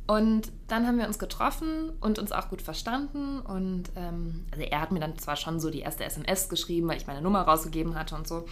Und 0.07 0.51
dann 0.69 0.87
haben 0.87 0.97
wir 0.99 1.07
uns 1.07 1.19
getroffen 1.19 1.91
und 2.01 2.19
uns 2.19 2.33
auch 2.33 2.49
gut 2.49 2.63
verstanden. 2.63 3.41
Und 3.41 3.85
ähm, 3.95 4.47
also 4.53 4.65
er 4.65 4.81
hat 4.81 4.91
mir 4.91 5.01
dann 5.01 5.19
zwar 5.19 5.37
schon 5.37 5.61
so 5.61 5.69
die 5.69 5.81
erste 5.81 6.05
SMS 6.05 6.49
geschrieben, 6.49 6.89
weil 6.89 6.97
ich 6.97 7.07
meine 7.07 7.21
Nummer 7.21 7.43
rausgegeben 7.43 7.95
hatte 7.95 8.15
und 8.15 8.27
so. 8.27 8.47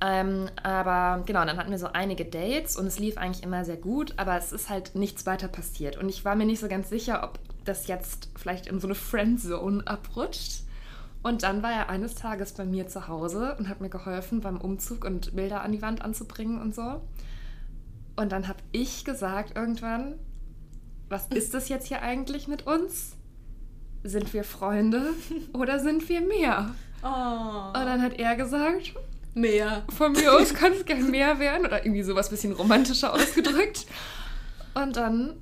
Ähm, 0.00 0.48
aber 0.62 1.24
genau, 1.24 1.44
dann 1.44 1.56
hatten 1.56 1.70
wir 1.70 1.78
so 1.78 1.88
einige 1.92 2.24
Dates 2.24 2.76
und 2.76 2.86
es 2.86 2.98
lief 2.98 3.16
eigentlich 3.16 3.42
immer 3.42 3.64
sehr 3.64 3.78
gut, 3.78 4.14
aber 4.18 4.36
es 4.36 4.52
ist 4.52 4.68
halt 4.68 4.94
nichts 4.94 5.24
weiter 5.26 5.48
passiert. 5.48 5.96
Und 5.96 6.08
ich 6.08 6.24
war 6.24 6.36
mir 6.36 6.44
nicht 6.46 6.60
so 6.60 6.68
ganz 6.68 6.88
sicher, 6.90 7.24
ob 7.24 7.38
das 7.68 7.86
jetzt 7.86 8.30
vielleicht 8.36 8.66
in 8.66 8.80
so 8.80 8.86
eine 8.86 8.94
Friendzone 8.94 9.86
abrutscht. 9.86 10.62
Und 11.22 11.42
dann 11.42 11.62
war 11.62 11.72
er 11.72 11.88
eines 11.88 12.14
Tages 12.14 12.52
bei 12.52 12.64
mir 12.64 12.86
zu 12.86 13.08
Hause 13.08 13.56
und 13.58 13.68
hat 13.68 13.80
mir 13.80 13.88
geholfen 13.88 14.40
beim 14.40 14.60
Umzug 14.60 15.04
und 15.04 15.34
Bilder 15.34 15.62
an 15.62 15.72
die 15.72 15.82
Wand 15.82 16.02
anzubringen 16.02 16.60
und 16.60 16.74
so. 16.74 17.02
Und 18.14 18.32
dann 18.32 18.48
habe 18.48 18.60
ich 18.72 19.04
gesagt 19.04 19.56
irgendwann, 19.56 20.14
was 21.08 21.26
ist 21.28 21.52
das 21.52 21.68
jetzt 21.68 21.88
hier 21.88 22.02
eigentlich 22.02 22.48
mit 22.48 22.66
uns? 22.66 23.16
Sind 24.04 24.32
wir 24.32 24.44
Freunde 24.44 25.10
oder 25.52 25.80
sind 25.80 26.08
wir 26.08 26.20
mehr? 26.20 26.74
Oh. 27.02 27.68
Und 27.68 27.74
dann 27.74 28.02
hat 28.02 28.18
er 28.18 28.36
gesagt, 28.36 28.94
Mehr. 29.34 29.84
von 29.96 30.12
mir 30.12 30.32
aus 30.32 30.54
kann 30.54 30.72
es 30.72 30.84
gern 30.84 31.10
mehr 31.10 31.38
werden 31.40 31.66
oder 31.66 31.84
irgendwie 31.84 32.02
sowas 32.02 32.30
bisschen 32.30 32.52
romantischer 32.52 33.12
ausgedrückt. 33.12 33.86
Und 34.74 34.96
dann 34.96 35.36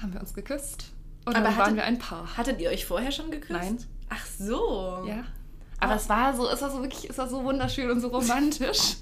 haben 0.00 0.12
wir 0.12 0.20
uns 0.20 0.34
geküsst 0.34 0.92
und 1.24 1.34
Aber 1.36 1.44
dann 1.44 1.56
waren 1.56 1.58
hattet- 1.64 1.76
wir 1.76 1.84
ein 1.84 1.98
Paar. 1.98 2.36
Hattet 2.36 2.60
ihr 2.60 2.70
euch 2.70 2.86
vorher 2.86 3.12
schon 3.12 3.30
geküsst? 3.30 3.50
Nein. 3.52 3.78
Ach 4.08 4.26
so. 4.26 5.04
Ja. 5.06 5.24
Aber 5.78 5.94
es 5.94 6.08
war 6.08 6.34
so, 6.34 6.48
es 6.48 6.60
war 6.60 6.70
so 6.70 6.82
wirklich, 6.82 7.08
es 7.08 7.16
war 7.18 7.28
so 7.28 7.42
wunderschön 7.44 7.90
und 7.90 8.00
so 8.00 8.08
romantisch, 8.16 8.96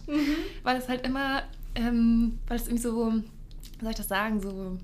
weil 0.63 0.77
es 0.77 0.89
halt 0.89 1.07
immer, 1.07 1.43
ähm, 1.75 2.39
weil 2.47 2.57
es 2.57 2.67
irgendwie 2.67 2.83
so, 2.83 3.13
wie 3.79 3.83
soll 3.83 3.91
ich 3.91 3.97
das 3.97 4.09
sagen, 4.09 4.41
so 4.41 4.77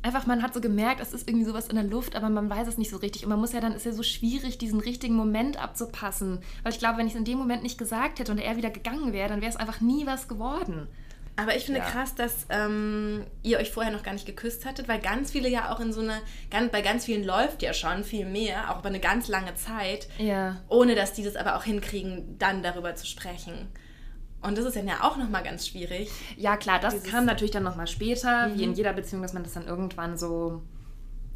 einfach 0.00 0.26
man 0.26 0.42
hat 0.42 0.54
so 0.54 0.60
gemerkt, 0.60 1.00
es 1.00 1.12
ist 1.12 1.28
irgendwie 1.28 1.44
sowas 1.44 1.68
in 1.68 1.74
der 1.74 1.84
Luft, 1.84 2.14
aber 2.16 2.30
man 2.30 2.48
weiß 2.48 2.68
es 2.68 2.78
nicht 2.78 2.88
so 2.90 2.96
richtig 2.98 3.24
und 3.24 3.30
man 3.30 3.40
muss 3.40 3.52
ja 3.52 3.60
dann 3.60 3.72
ist 3.72 3.84
ja 3.84 3.92
so 3.92 4.02
schwierig, 4.02 4.56
diesen 4.56 4.80
richtigen 4.80 5.14
Moment 5.16 5.60
abzupassen, 5.62 6.38
weil 6.62 6.72
ich 6.72 6.78
glaube, 6.78 6.98
wenn 6.98 7.06
ich 7.06 7.14
es 7.14 7.18
in 7.18 7.24
dem 7.24 7.36
Moment 7.38 7.62
nicht 7.62 7.78
gesagt 7.78 8.18
hätte 8.20 8.30
und 8.32 8.38
er 8.38 8.56
wieder 8.56 8.70
gegangen 8.70 9.12
wäre, 9.12 9.28
dann 9.28 9.40
wäre 9.40 9.50
es 9.50 9.56
einfach 9.56 9.80
nie 9.80 10.06
was 10.06 10.28
geworden. 10.28 10.86
Aber 11.40 11.56
ich 11.56 11.64
finde 11.66 11.80
Ja. 11.80 11.86
krass, 11.86 12.14
dass 12.16 12.46
ähm, 12.50 13.24
ihr 13.44 13.58
euch 13.58 13.70
vorher 13.70 13.92
noch 13.92 14.02
gar 14.02 14.12
nicht 14.12 14.26
geküsst 14.26 14.66
hattet, 14.66 14.88
weil 14.88 14.98
ganz 15.00 15.30
viele 15.30 15.48
ja 15.48 15.72
auch 15.72 15.78
in 15.78 15.92
so 15.92 16.00
einer, 16.00 16.18
ganz, 16.50 16.72
bei 16.72 16.82
ganz 16.82 17.04
vielen 17.04 17.22
läuft 17.22 17.62
ja 17.62 17.72
schon 17.72 18.02
viel 18.02 18.26
mehr, 18.26 18.70
auch 18.74 18.80
über 18.80 18.88
eine 18.88 18.98
ganz 18.98 19.28
lange 19.28 19.54
Zeit, 19.54 20.08
Ja. 20.18 20.56
ohne 20.68 20.96
dass 20.96 21.12
die 21.12 21.22
das 21.22 21.36
aber 21.36 21.56
auch 21.56 21.62
hinkriegen, 21.62 22.36
dann 22.38 22.62
darüber 22.64 22.94
zu 22.96 23.06
sprechen. 23.06 23.68
Und 24.42 24.58
das 24.58 24.64
ist 24.64 24.76
dann 24.76 24.88
ja 24.88 25.02
auch 25.04 25.16
nochmal 25.16 25.42
ganz 25.44 25.68
schwierig. 25.68 26.10
Ja, 26.36 26.56
klar, 26.56 26.80
das 26.80 26.94
Dieses- 26.94 27.10
kam 27.10 27.24
natürlich 27.24 27.52
dann 27.52 27.62
nochmal 27.64 27.86
später, 27.86 28.50
wie 28.54 28.64
in 28.64 28.74
jeder 28.74 28.92
Beziehung, 28.92 29.22
dass 29.22 29.32
man 29.32 29.44
das 29.44 29.52
dann 29.52 29.66
irgendwann 29.66 30.18
so. 30.18 30.62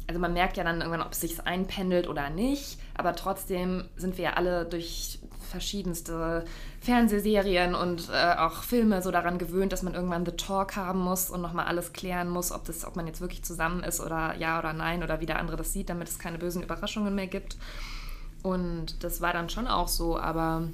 Also 0.07 0.19
man 0.19 0.33
merkt 0.33 0.57
ja 0.57 0.65
dann 0.65 0.79
irgendwann, 0.81 1.01
ob 1.01 1.13
es 1.13 1.21
sich 1.21 1.39
einpendelt 1.47 2.09
oder 2.09 2.29
nicht. 2.29 2.77
Aber 2.93 3.15
trotzdem 3.15 3.85
sind 3.95 4.17
wir 4.17 4.25
ja 4.25 4.33
alle 4.33 4.65
durch 4.65 5.19
verschiedenste 5.53 6.43
Fernsehserien 6.81 7.75
und 7.75 8.09
äh, 8.11 8.35
auch 8.37 8.63
Filme 8.63 9.03
so 9.03 9.11
daran 9.11 9.37
gewöhnt, 9.37 9.71
dass 9.71 9.83
man 9.83 9.93
irgendwann 9.93 10.25
The 10.25 10.31
Talk 10.31 10.75
haben 10.75 10.99
muss 10.99 11.29
und 11.29 11.41
nochmal 11.41 11.65
alles 11.65 11.93
klären 11.93 12.27
muss, 12.27 12.51
ob, 12.51 12.65
das, 12.65 12.83
ob 12.85 12.95
man 12.95 13.05
jetzt 13.05 13.21
wirklich 13.21 13.43
zusammen 13.43 13.83
ist 13.83 14.01
oder 14.01 14.35
ja 14.37 14.57
oder 14.57 14.73
nein 14.73 15.03
oder 15.03 15.21
wie 15.21 15.27
der 15.27 15.37
andere 15.37 15.55
das 15.55 15.71
sieht, 15.71 15.89
damit 15.89 16.09
es 16.09 16.17
keine 16.17 16.39
bösen 16.39 16.63
Überraschungen 16.63 17.13
mehr 17.13 17.27
gibt. 17.27 17.57
Und 18.41 19.03
das 19.03 19.21
war 19.21 19.31
dann 19.31 19.47
schon 19.49 19.67
auch 19.67 19.87
so, 19.87 20.17
aber 20.19 20.67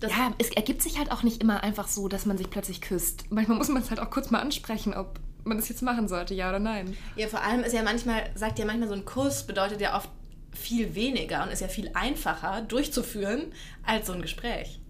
Das, 0.00 0.12
ja, 0.12 0.32
es 0.36 0.50
ergibt 0.50 0.82
sich 0.82 0.98
halt 0.98 1.10
auch 1.10 1.22
nicht 1.22 1.42
immer 1.42 1.62
einfach 1.62 1.88
so, 1.88 2.08
dass 2.08 2.26
man 2.26 2.36
sich 2.36 2.50
plötzlich 2.50 2.82
küsst. 2.82 3.24
Manchmal 3.30 3.56
muss 3.56 3.68
man 3.68 3.82
es 3.82 3.88
halt 3.88 4.00
auch 4.00 4.10
kurz 4.10 4.30
mal 4.30 4.40
ansprechen, 4.40 4.92
ob 4.92 5.18
man 5.44 5.56
das 5.56 5.68
jetzt 5.70 5.82
machen 5.82 6.08
sollte, 6.08 6.34
ja 6.34 6.50
oder 6.50 6.58
nein. 6.58 6.96
ja, 7.16 7.26
vor 7.26 7.40
allem 7.40 7.62
ist 7.64 7.72
ja 7.72 7.82
manchmal, 7.82 8.28
sagt 8.34 8.58
ja 8.58 8.66
manchmal 8.66 8.88
so 8.88 8.94
ein 8.94 9.04
Kuss 9.06 9.44
bedeutet 9.46 9.80
ja 9.80 9.96
oft 9.96 10.10
viel 10.56 10.94
weniger 10.94 11.42
und 11.42 11.50
ist 11.50 11.60
ja 11.60 11.68
viel 11.68 11.90
einfacher 11.94 12.62
durchzuführen 12.62 13.52
als 13.84 14.06
so 14.08 14.12
ein 14.12 14.22
Gespräch. 14.22 14.80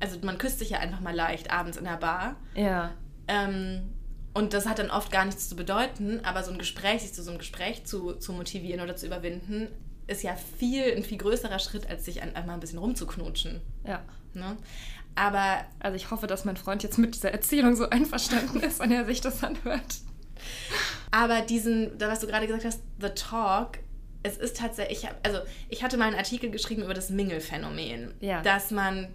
Also 0.00 0.18
man 0.22 0.38
küsst 0.38 0.58
sich 0.58 0.70
ja 0.70 0.78
einfach 0.78 1.00
mal 1.00 1.14
leicht 1.14 1.50
abends 1.50 1.76
in 1.76 1.84
der 1.84 1.96
Bar. 1.96 2.36
Ja. 2.54 2.92
Ähm, 3.28 3.92
und 4.32 4.54
das 4.54 4.66
hat 4.66 4.78
dann 4.78 4.90
oft 4.90 5.10
gar 5.10 5.24
nichts 5.24 5.48
zu 5.48 5.56
bedeuten, 5.56 6.20
aber 6.24 6.42
so 6.42 6.52
ein 6.52 6.58
Gespräch, 6.58 7.02
sich 7.02 7.12
zu 7.12 7.22
so 7.22 7.30
einem 7.30 7.38
Gespräch 7.38 7.84
zu, 7.84 8.14
zu 8.14 8.32
motivieren 8.32 8.80
oder 8.80 8.96
zu 8.96 9.06
überwinden, 9.06 9.68
ist 10.06 10.22
ja 10.22 10.34
viel, 10.58 10.84
ein 10.96 11.02
viel 11.04 11.18
größerer 11.18 11.58
Schritt, 11.58 11.88
als 11.88 12.04
sich 12.04 12.22
ein- 12.22 12.34
einmal 12.34 12.54
ein 12.54 12.60
bisschen 12.60 12.78
rumzuknutschen. 12.78 13.60
Ja. 13.86 14.02
Ne? 14.34 14.56
Aber 15.16 15.64
Also 15.80 15.96
ich 15.96 16.10
hoffe, 16.10 16.26
dass 16.28 16.44
mein 16.44 16.56
Freund 16.56 16.82
jetzt 16.82 16.96
mit 16.98 17.14
dieser 17.14 17.32
Erzählung 17.32 17.74
so 17.76 17.88
einverstanden 17.90 18.60
ist, 18.60 18.78
wenn 18.80 18.92
er 18.92 19.04
sich 19.04 19.20
das 19.20 19.42
anhört. 19.44 19.96
Aber 21.10 21.42
diesen, 21.42 21.98
da 21.98 22.08
was 22.08 22.20
du 22.20 22.26
gerade 22.26 22.46
gesagt 22.46 22.64
hast, 22.64 22.80
The 23.00 23.08
Talk, 23.10 23.78
es 24.22 24.36
ist 24.36 24.56
tatsächlich, 24.56 24.98
ich 24.98 25.06
hab, 25.06 25.26
also 25.26 25.40
ich 25.68 25.82
hatte 25.82 25.96
mal 25.96 26.06
einen 26.06 26.16
Artikel 26.16 26.50
geschrieben 26.50 26.82
über 26.82 26.94
das 26.94 27.10
Mingle-Phänomen. 27.10 28.14
Ja. 28.20 28.42
Dass 28.42 28.70
man 28.70 29.08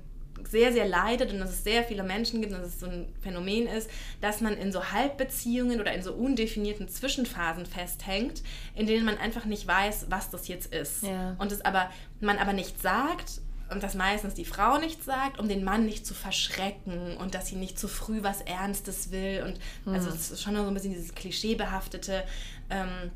sehr, 0.43 0.73
sehr 0.73 0.87
leidet 0.87 1.31
und 1.31 1.39
dass 1.39 1.51
es 1.51 1.63
sehr 1.63 1.83
viele 1.83 2.03
Menschen 2.03 2.41
gibt 2.41 2.53
und 2.53 2.59
dass 2.59 2.69
es 2.69 2.79
so 2.79 2.87
ein 2.87 3.07
Phänomen 3.21 3.67
ist, 3.67 3.89
dass 4.21 4.41
man 4.41 4.57
in 4.57 4.71
so 4.71 4.91
Halbbeziehungen 4.91 5.79
oder 5.79 5.93
in 5.93 6.03
so 6.03 6.13
undefinierten 6.13 6.87
Zwischenphasen 6.87 7.65
festhängt, 7.65 8.43
in 8.75 8.85
denen 8.85 9.05
man 9.05 9.17
einfach 9.17 9.45
nicht 9.45 9.65
weiß, 9.65 10.07
was 10.09 10.29
das 10.29 10.47
jetzt 10.47 10.73
ist. 10.73 11.03
Ja. 11.03 11.35
Und 11.39 11.51
es 11.51 11.61
aber, 11.61 11.89
man 12.19 12.37
aber 12.37 12.53
nicht 12.53 12.81
sagt 12.81 13.41
und 13.71 13.81
das 13.81 13.95
meistens 13.95 14.33
die 14.35 14.45
Frau 14.45 14.77
nicht 14.77 15.03
sagt, 15.03 15.39
um 15.39 15.47
den 15.47 15.63
Mann 15.63 15.85
nicht 15.85 16.05
zu 16.05 16.13
verschrecken 16.13 17.17
und 17.17 17.33
dass 17.33 17.47
sie 17.47 17.55
nicht 17.55 17.79
zu 17.79 17.87
früh 17.87 18.21
was 18.21 18.41
Ernstes 18.41 19.11
will. 19.11 19.43
Und 19.45 19.91
also 19.91 20.09
es 20.09 20.31
ist 20.31 20.41
schon 20.43 20.55
so 20.55 20.67
ein 20.67 20.73
bisschen 20.73 20.93
dieses 20.93 21.15
klischeebehaftete, 21.15 22.23
ähm, 22.69 23.11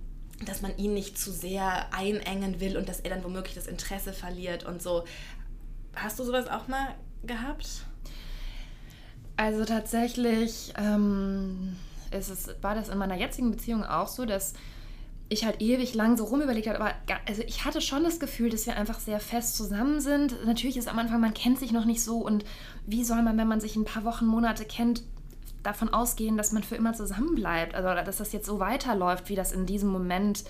dass 0.45 0.61
man 0.61 0.75
ihn 0.77 0.93
nicht 0.93 1.17
zu 1.17 1.31
sehr 1.31 1.93
einengen 1.93 2.59
will 2.59 2.77
und 2.77 2.87
dass 2.87 2.99
er 2.99 3.09
dann 3.09 3.23
womöglich 3.23 3.55
das 3.55 3.67
Interesse 3.67 4.13
verliert 4.13 4.65
und 4.65 4.81
so. 4.81 5.03
Hast 5.95 6.19
du 6.19 6.23
sowas 6.23 6.47
auch 6.47 6.67
mal 6.67 6.95
gehabt? 7.23 7.85
Also 9.35 9.65
tatsächlich 9.65 10.73
ähm, 10.77 11.75
ist 12.11 12.29
es, 12.29 12.55
war 12.61 12.75
das 12.75 12.89
in 12.89 12.97
meiner 12.97 13.15
jetzigen 13.15 13.51
Beziehung 13.51 13.83
auch 13.83 14.07
so, 14.07 14.25
dass 14.25 14.53
ich 15.29 15.45
halt 15.45 15.61
ewig 15.61 15.93
lang 15.93 16.17
so 16.17 16.25
rumüberlegt 16.25 16.67
habe, 16.67 16.79
aber 16.79 16.93
also 17.27 17.43
ich 17.43 17.63
hatte 17.63 17.81
schon 17.81 18.03
das 18.03 18.19
Gefühl, 18.19 18.49
dass 18.49 18.65
wir 18.65 18.75
einfach 18.75 18.99
sehr 18.99 19.19
fest 19.19 19.55
zusammen 19.55 20.01
sind. 20.01 20.43
Natürlich 20.45 20.75
ist 20.75 20.87
am 20.87 20.97
Anfang, 20.97 21.21
man 21.21 21.35
kennt 21.35 21.59
sich 21.59 21.71
noch 21.71 21.85
nicht 21.85 22.03
so 22.03 22.17
und 22.17 22.43
wie 22.87 23.03
soll 23.03 23.21
man, 23.21 23.37
wenn 23.37 23.47
man 23.47 23.61
sich 23.61 23.75
ein 23.75 23.85
paar 23.85 24.03
Wochen, 24.03 24.25
Monate 24.25 24.65
kennt, 24.65 25.03
davon 25.63 25.89
ausgehen, 25.89 26.37
dass 26.37 26.51
man 26.51 26.63
für 26.63 26.75
immer 26.75 26.93
zusammen 26.93 27.35
bleibt, 27.35 27.75
also 27.75 27.89
dass 27.89 28.17
das 28.17 28.31
jetzt 28.31 28.45
so 28.45 28.59
weiterläuft, 28.59 29.29
wie 29.29 29.35
das 29.35 29.51
in 29.51 29.65
diesem 29.65 29.89
Moment. 29.89 30.43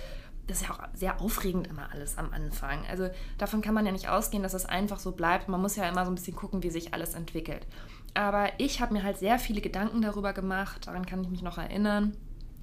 Das 0.48 0.62
ist 0.62 0.68
ja 0.68 0.74
auch 0.74 0.80
sehr 0.96 1.22
aufregend 1.22 1.68
immer 1.68 1.92
alles 1.92 2.18
am 2.18 2.34
Anfang. 2.34 2.84
Also 2.90 3.08
davon 3.38 3.62
kann 3.62 3.76
man 3.76 3.86
ja 3.86 3.92
nicht 3.92 4.10
ausgehen, 4.10 4.42
dass 4.42 4.56
es 4.56 4.66
einfach 4.66 4.98
so 5.00 5.12
bleibt. 5.12 5.48
Man 5.48 5.62
muss 5.62 5.76
ja 5.76 5.88
immer 5.88 6.06
so 6.06 6.12
ein 6.12 6.16
bisschen 6.16 6.36
gucken, 6.36 6.64
wie 6.64 6.72
sich 6.72 6.92
alles 6.96 7.14
entwickelt. 7.14 7.68
Aber 8.16 8.50
ich 8.58 8.82
habe 8.82 8.94
mir 8.94 9.04
halt 9.04 9.20
sehr 9.20 9.38
viele 9.38 9.62
Gedanken 9.62 10.02
darüber 10.02 10.34
gemacht, 10.34 10.88
daran 10.88 11.06
kann 11.06 11.22
ich 11.22 11.30
mich 11.30 11.44
noch 11.44 11.60
erinnern, 11.60 12.18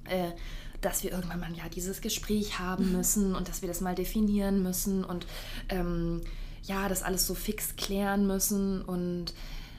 äh, 0.05 0.31
dass 0.81 1.03
wir 1.03 1.11
irgendwann 1.11 1.39
mal 1.39 1.53
ja 1.53 1.69
dieses 1.69 2.01
Gespräch 2.01 2.59
haben 2.59 2.91
müssen 2.91 3.35
und 3.35 3.47
dass 3.47 3.61
wir 3.61 3.69
das 3.69 3.81
mal 3.81 3.95
definieren 3.95 4.61
müssen 4.61 5.03
und 5.03 5.25
ähm, 5.69 6.21
ja, 6.63 6.89
das 6.89 7.03
alles 7.03 7.25
so 7.25 7.33
fix 7.33 7.75
klären 7.75 8.27
müssen 8.27 8.81
und 8.81 9.33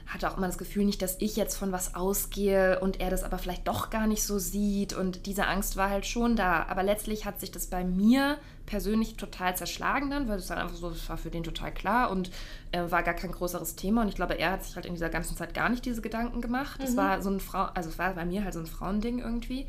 hatte 0.08 0.30
auch 0.30 0.38
immer 0.38 0.46
das 0.46 0.56
Gefühl 0.56 0.86
nicht, 0.86 1.02
dass 1.02 1.16
ich 1.20 1.36
jetzt 1.36 1.56
von 1.56 1.70
was 1.70 1.94
ausgehe 1.94 2.80
und 2.80 2.98
er 2.98 3.10
das 3.10 3.24
aber 3.24 3.38
vielleicht 3.38 3.68
doch 3.68 3.90
gar 3.90 4.06
nicht 4.06 4.22
so 4.22 4.38
sieht. 4.38 4.94
Und 4.94 5.26
diese 5.26 5.46
Angst 5.46 5.76
war 5.76 5.90
halt 5.90 6.06
schon 6.06 6.34
da. 6.34 6.64
Aber 6.68 6.82
letztlich 6.82 7.26
hat 7.26 7.40
sich 7.40 7.50
das 7.50 7.66
bei 7.66 7.84
mir 7.84 8.38
persönlich 8.64 9.16
total 9.16 9.54
zerschlagen 9.54 10.10
dann, 10.10 10.26
weil 10.26 10.38
es 10.38 10.46
dann 10.46 10.58
einfach 10.58 10.76
so, 10.76 10.88
das 10.88 11.08
war 11.10 11.18
für 11.18 11.30
den 11.30 11.44
total 11.44 11.72
klar 11.72 12.10
und 12.10 12.30
äh, 12.72 12.90
war 12.90 13.02
gar 13.02 13.14
kein 13.14 13.32
größeres 13.32 13.76
Thema. 13.76 14.00
Und 14.00 14.08
ich 14.08 14.14
glaube, 14.14 14.38
er 14.38 14.52
hat 14.52 14.64
sich 14.64 14.76
halt 14.76 14.86
in 14.86 14.94
dieser 14.94 15.10
ganzen 15.10 15.36
Zeit 15.36 15.52
gar 15.52 15.68
nicht 15.68 15.84
diese 15.84 16.00
Gedanken 16.00 16.40
gemacht. 16.40 16.80
Es 16.82 16.92
mhm. 16.92 16.96
war 16.96 17.22
so 17.22 17.30
ein 17.30 17.40
Frau, 17.40 17.64
also 17.74 17.90
es 17.90 17.98
war 17.98 18.14
bei 18.14 18.24
mir 18.24 18.44
halt 18.44 18.54
so 18.54 18.60
ein 18.60 18.66
Frauending 18.66 19.18
irgendwie. 19.18 19.66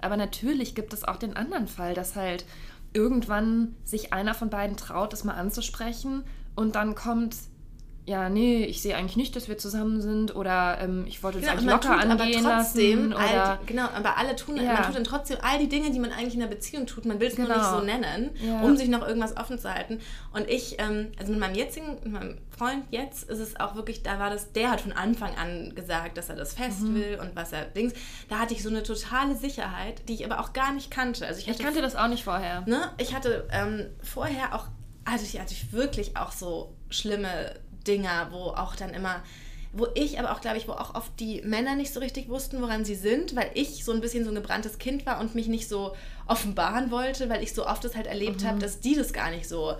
Aber 0.00 0.16
natürlich 0.16 0.76
gibt 0.76 0.92
es 0.92 1.02
auch 1.04 1.16
den 1.16 1.36
anderen 1.36 1.66
Fall, 1.66 1.94
dass 1.94 2.14
halt 2.14 2.44
irgendwann 2.92 3.74
sich 3.84 4.12
einer 4.12 4.34
von 4.34 4.50
beiden 4.50 4.76
traut, 4.76 5.12
das 5.12 5.24
mal 5.24 5.34
anzusprechen 5.34 6.24
und 6.54 6.74
dann 6.74 6.94
kommt 6.94 7.36
ja, 8.10 8.28
nee, 8.28 8.64
ich 8.64 8.82
sehe 8.82 8.96
eigentlich 8.96 9.16
nicht, 9.16 9.36
dass 9.36 9.46
wir 9.46 9.56
zusammen 9.56 10.00
sind 10.00 10.34
oder 10.34 10.78
ähm, 10.80 11.04
ich 11.06 11.22
wollte 11.22 11.38
es 11.38 11.44
genau, 11.44 11.52
eigentlich 11.52 11.70
locker 11.70 11.96
angehen 11.96 12.44
aber 12.44 12.56
trotzdem, 12.56 13.10
lassen. 13.10 13.12
Oder, 13.12 13.44
all, 13.50 13.58
genau, 13.66 13.84
aber 13.94 14.18
alle 14.18 14.34
tun, 14.34 14.56
ja. 14.56 14.72
man 14.72 14.82
tut 14.82 14.96
dann 14.96 15.04
trotzdem 15.04 15.38
all 15.42 15.60
die 15.60 15.68
Dinge, 15.68 15.92
die 15.92 16.00
man 16.00 16.10
eigentlich 16.10 16.34
in 16.34 16.42
einer 16.42 16.50
Beziehung 16.50 16.88
tut, 16.88 17.04
man 17.04 17.20
will 17.20 17.28
es 17.28 17.36
genau. 17.36 17.50
nur 17.50 17.58
nicht 17.58 17.70
so 17.70 17.80
nennen, 17.82 18.30
ja. 18.44 18.62
um 18.62 18.76
sich 18.76 18.88
noch 18.88 19.06
irgendwas 19.06 19.36
offen 19.36 19.60
zu 19.60 19.72
halten. 19.72 20.00
Und 20.32 20.50
ich, 20.50 20.80
ähm, 20.80 21.12
also 21.20 21.30
mit 21.30 21.40
meinem 21.40 21.54
jetzigen, 21.54 22.00
mit 22.02 22.12
meinem 22.12 22.38
Freund 22.50 22.82
jetzt 22.90 23.30
ist 23.30 23.38
es 23.38 23.60
auch 23.60 23.76
wirklich, 23.76 24.02
da 24.02 24.18
war 24.18 24.28
das, 24.28 24.50
der 24.50 24.72
hat 24.72 24.80
von 24.80 24.92
Anfang 24.92 25.36
an 25.36 25.72
gesagt, 25.76 26.18
dass 26.18 26.28
er 26.28 26.34
das 26.34 26.54
fest 26.54 26.82
mhm. 26.82 26.94
will 26.96 27.18
und 27.22 27.36
was 27.36 27.52
er 27.52 27.64
Dings. 27.66 27.92
Da 28.28 28.40
hatte 28.40 28.54
ich 28.54 28.64
so 28.64 28.70
eine 28.70 28.82
totale 28.82 29.36
Sicherheit, 29.36 30.02
die 30.08 30.14
ich 30.14 30.24
aber 30.24 30.40
auch 30.40 30.52
gar 30.52 30.72
nicht 30.72 30.90
kannte. 30.90 31.28
Also 31.28 31.38
ich, 31.38 31.46
hatte, 31.48 31.58
ich 31.58 31.64
kannte 31.64 31.80
das 31.80 31.94
auch 31.94 32.08
nicht 32.08 32.24
vorher. 32.24 32.64
Ne, 32.66 32.90
ich 32.98 33.14
hatte 33.14 33.46
ähm, 33.52 33.86
vorher 34.02 34.56
auch, 34.56 34.66
also 35.04 35.24
ich 35.24 35.38
hatte 35.38 35.54
wirklich 35.70 36.16
auch 36.16 36.32
so 36.32 36.74
schlimme 36.88 37.54
Dinger, 37.90 38.28
wo 38.30 38.50
auch 38.50 38.76
dann 38.76 38.94
immer, 38.94 39.22
wo 39.72 39.88
ich 39.94 40.18
aber 40.18 40.32
auch, 40.32 40.40
glaube 40.40 40.58
ich, 40.58 40.68
wo 40.68 40.72
auch 40.72 40.94
oft 40.94 41.18
die 41.18 41.42
Männer 41.42 41.74
nicht 41.74 41.92
so 41.92 42.00
richtig 42.00 42.28
wussten, 42.28 42.62
woran 42.62 42.84
sie 42.84 42.94
sind, 42.94 43.34
weil 43.34 43.50
ich 43.54 43.84
so 43.84 43.92
ein 43.92 44.00
bisschen 44.00 44.24
so 44.24 44.30
ein 44.30 44.36
gebranntes 44.36 44.78
Kind 44.78 45.06
war 45.06 45.20
und 45.20 45.34
mich 45.34 45.48
nicht 45.48 45.68
so 45.68 45.94
offenbaren 46.26 46.90
wollte, 46.90 47.28
weil 47.28 47.42
ich 47.42 47.52
so 47.52 47.66
oft 47.66 47.84
das 47.84 47.96
halt 47.96 48.06
erlebt 48.06 48.42
mhm. 48.42 48.46
habe, 48.46 48.58
dass 48.60 48.80
die 48.80 48.94
das 48.94 49.12
gar 49.12 49.30
nicht 49.30 49.48
so, 49.48 49.74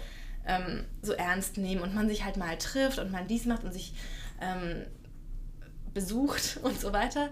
ähm, 0.47 0.85
so 1.03 1.13
ernst 1.13 1.57
nehmen 1.57 1.83
und 1.83 1.95
man 1.95 2.09
sich 2.09 2.25
halt 2.25 2.37
mal 2.37 2.59
trifft 2.59 2.99
und 2.99 3.13
mal 3.13 3.25
dies 3.25 3.47
macht 3.47 3.65
und 3.65 3.73
sich 3.73 3.95
ähm, 4.41 4.87
besucht 5.95 6.59
und 6.63 6.81
so 6.81 6.93
weiter. 6.93 7.31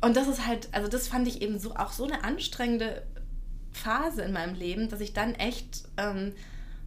Und 0.00 0.16
das 0.16 0.28
ist 0.28 0.46
halt, 0.46 0.68
also 0.72 0.88
das 0.88 1.08
fand 1.08 1.26
ich 1.26 1.42
eben 1.42 1.58
so 1.58 1.74
auch 1.74 1.92
so 1.92 2.04
eine 2.04 2.24
anstrengende 2.24 3.02
Phase 3.72 4.22
in 4.22 4.32
meinem 4.32 4.54
Leben, 4.54 4.88
dass 4.88 5.00
ich 5.00 5.12
dann 5.12 5.34
echt 5.34 5.84
ähm, 5.96 6.32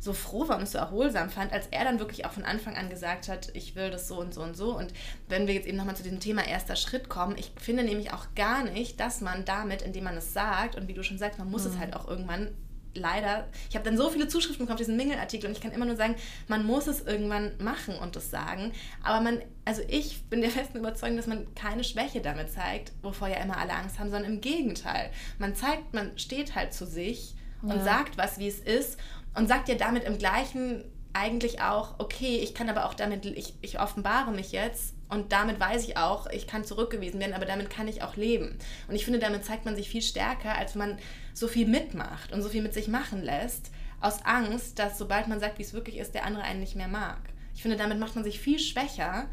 so 0.08 0.14
froh 0.14 0.48
war 0.48 0.58
und 0.58 0.68
so 0.68 0.78
erholsam 0.78 1.30
fand, 1.30 1.52
als 1.52 1.68
er 1.68 1.84
dann 1.84 2.00
wirklich 2.00 2.26
auch 2.26 2.32
von 2.32 2.46
Anfang 2.46 2.76
an 2.76 2.90
gesagt 2.90 3.28
hat, 3.28 3.50
ich 3.54 3.76
will 3.76 3.92
das 3.92 4.08
so 4.08 4.20
und 4.20 4.34
so 4.34 4.42
und 4.42 4.56
so. 4.56 4.76
Und 4.76 4.94
wenn 5.28 5.48
wir 5.48 5.54
jetzt 5.54 5.68
eben 5.68 5.78
nochmal 5.78 5.96
zu 5.96 6.04
diesem 6.04 6.22
Thema 6.22 6.48
erster 6.48 6.76
Schritt 6.78 7.10
kommen, 7.10 7.36
ich 7.38 7.52
finde 7.60 7.84
nämlich 7.84 8.14
auch 8.14 8.26
gar 8.36 8.64
nicht, 8.64 9.00
dass 9.00 9.22
man 9.22 9.46
damit, 9.46 9.82
indem 9.82 10.06
man 10.06 10.18
es 10.18 10.34
sagt, 10.34 10.76
und 10.76 10.88
wie 10.88 10.94
du 10.94 11.04
schon 11.04 11.18
sagst, 11.18 11.38
man 11.38 11.52
muss 11.52 11.66
mhm. 11.66 11.72
es 11.72 11.78
halt 11.78 11.96
auch 11.96 12.08
irgendwann 12.08 12.56
leider, 12.94 13.48
ich 13.70 13.76
habe 13.76 13.86
dann 13.86 13.98
so 13.98 14.10
viele 14.10 14.28
Zuschriften 14.28 14.66
bekommen 14.66 14.76
auf 14.76 14.80
diesen 14.80 14.98
Mingelartikel 14.98 15.48
und 15.48 15.56
ich 15.56 15.62
kann 15.62 15.72
immer 15.72 15.86
nur 15.86 15.98
sagen, 15.98 16.16
man 16.48 16.66
muss 16.66 16.88
es 16.88 17.02
irgendwann 17.02 17.52
machen 17.60 17.96
und 17.96 18.16
das 18.16 18.32
sagen. 18.32 18.72
Aber 19.04 19.22
man, 19.22 19.42
also 19.66 19.84
ich 19.88 20.24
bin 20.30 20.42
der 20.42 20.50
festen 20.50 20.80
Überzeugung, 20.80 21.18
dass 21.18 21.28
man 21.28 21.54
keine 21.54 21.84
Schwäche 21.84 22.22
damit 22.22 22.52
zeigt, 22.52 22.94
wovor 23.04 23.28
ja 23.28 23.38
immer 23.38 23.58
alle 23.58 23.74
Angst 23.74 24.00
haben, 24.00 24.10
sondern 24.10 24.32
im 24.32 24.42
Gegenteil. 24.42 25.12
Man 25.38 25.54
zeigt, 25.54 25.94
man 25.94 26.18
steht 26.18 26.56
halt 26.56 26.74
zu 26.74 26.88
sich 26.88 27.36
und 27.62 27.70
ja. 27.70 27.84
sagt 27.84 28.18
was, 28.18 28.40
wie 28.40 28.48
es 28.48 28.60
ist 28.60 28.98
und 29.38 29.48
sagt 29.48 29.68
dir 29.68 29.78
damit 29.78 30.04
im 30.04 30.18
gleichen 30.18 30.84
eigentlich 31.14 31.62
auch, 31.62 32.00
okay, 32.00 32.38
ich 32.38 32.56
kann 32.56 32.70
aber 32.70 32.86
auch 32.86 32.96
damit, 32.96 33.26
ich, 33.26 33.54
ich 33.62 33.80
offenbare 33.80 34.32
mich 34.32 34.52
jetzt 34.52 34.96
und 35.10 35.32
damit 35.32 35.60
weiß 35.60 35.88
ich 35.88 35.96
auch, 35.96 36.28
ich 36.28 36.48
kann 36.48 36.66
zurückgewiesen 36.66 37.20
werden, 37.20 37.36
aber 37.36 37.46
damit 37.46 37.70
kann 37.70 37.88
ich 37.88 38.02
auch 38.02 38.16
leben. 38.16 38.58
Und 38.88 38.96
ich 38.96 39.06
finde, 39.06 39.20
damit 39.20 39.46
zeigt 39.46 39.66
man 39.66 39.76
sich 39.76 39.90
viel 39.90 40.02
stärker, 40.02 40.56
als 40.56 40.74
wenn 40.74 40.90
man 40.90 41.00
so 41.34 41.48
viel 41.48 41.68
mitmacht 41.68 42.34
und 42.34 42.42
so 42.42 42.50
viel 42.50 42.64
mit 42.64 42.74
sich 42.74 42.88
machen 42.88 43.24
lässt, 43.24 43.72
aus 44.02 44.26
Angst, 44.26 44.80
dass 44.80 44.98
sobald 44.98 45.28
man 45.28 45.40
sagt, 45.40 45.60
wie 45.60 45.64
es 45.64 45.74
wirklich 45.74 45.98
ist, 45.98 46.16
der 46.16 46.26
andere 46.26 46.44
einen 46.44 46.60
nicht 46.60 46.76
mehr 46.76 46.88
mag. 46.88 47.20
Ich 47.54 47.62
finde, 47.62 47.78
damit 47.78 48.00
macht 48.00 48.16
man 48.16 48.24
sich 48.24 48.40
viel 48.40 48.60
schwächer, 48.60 49.30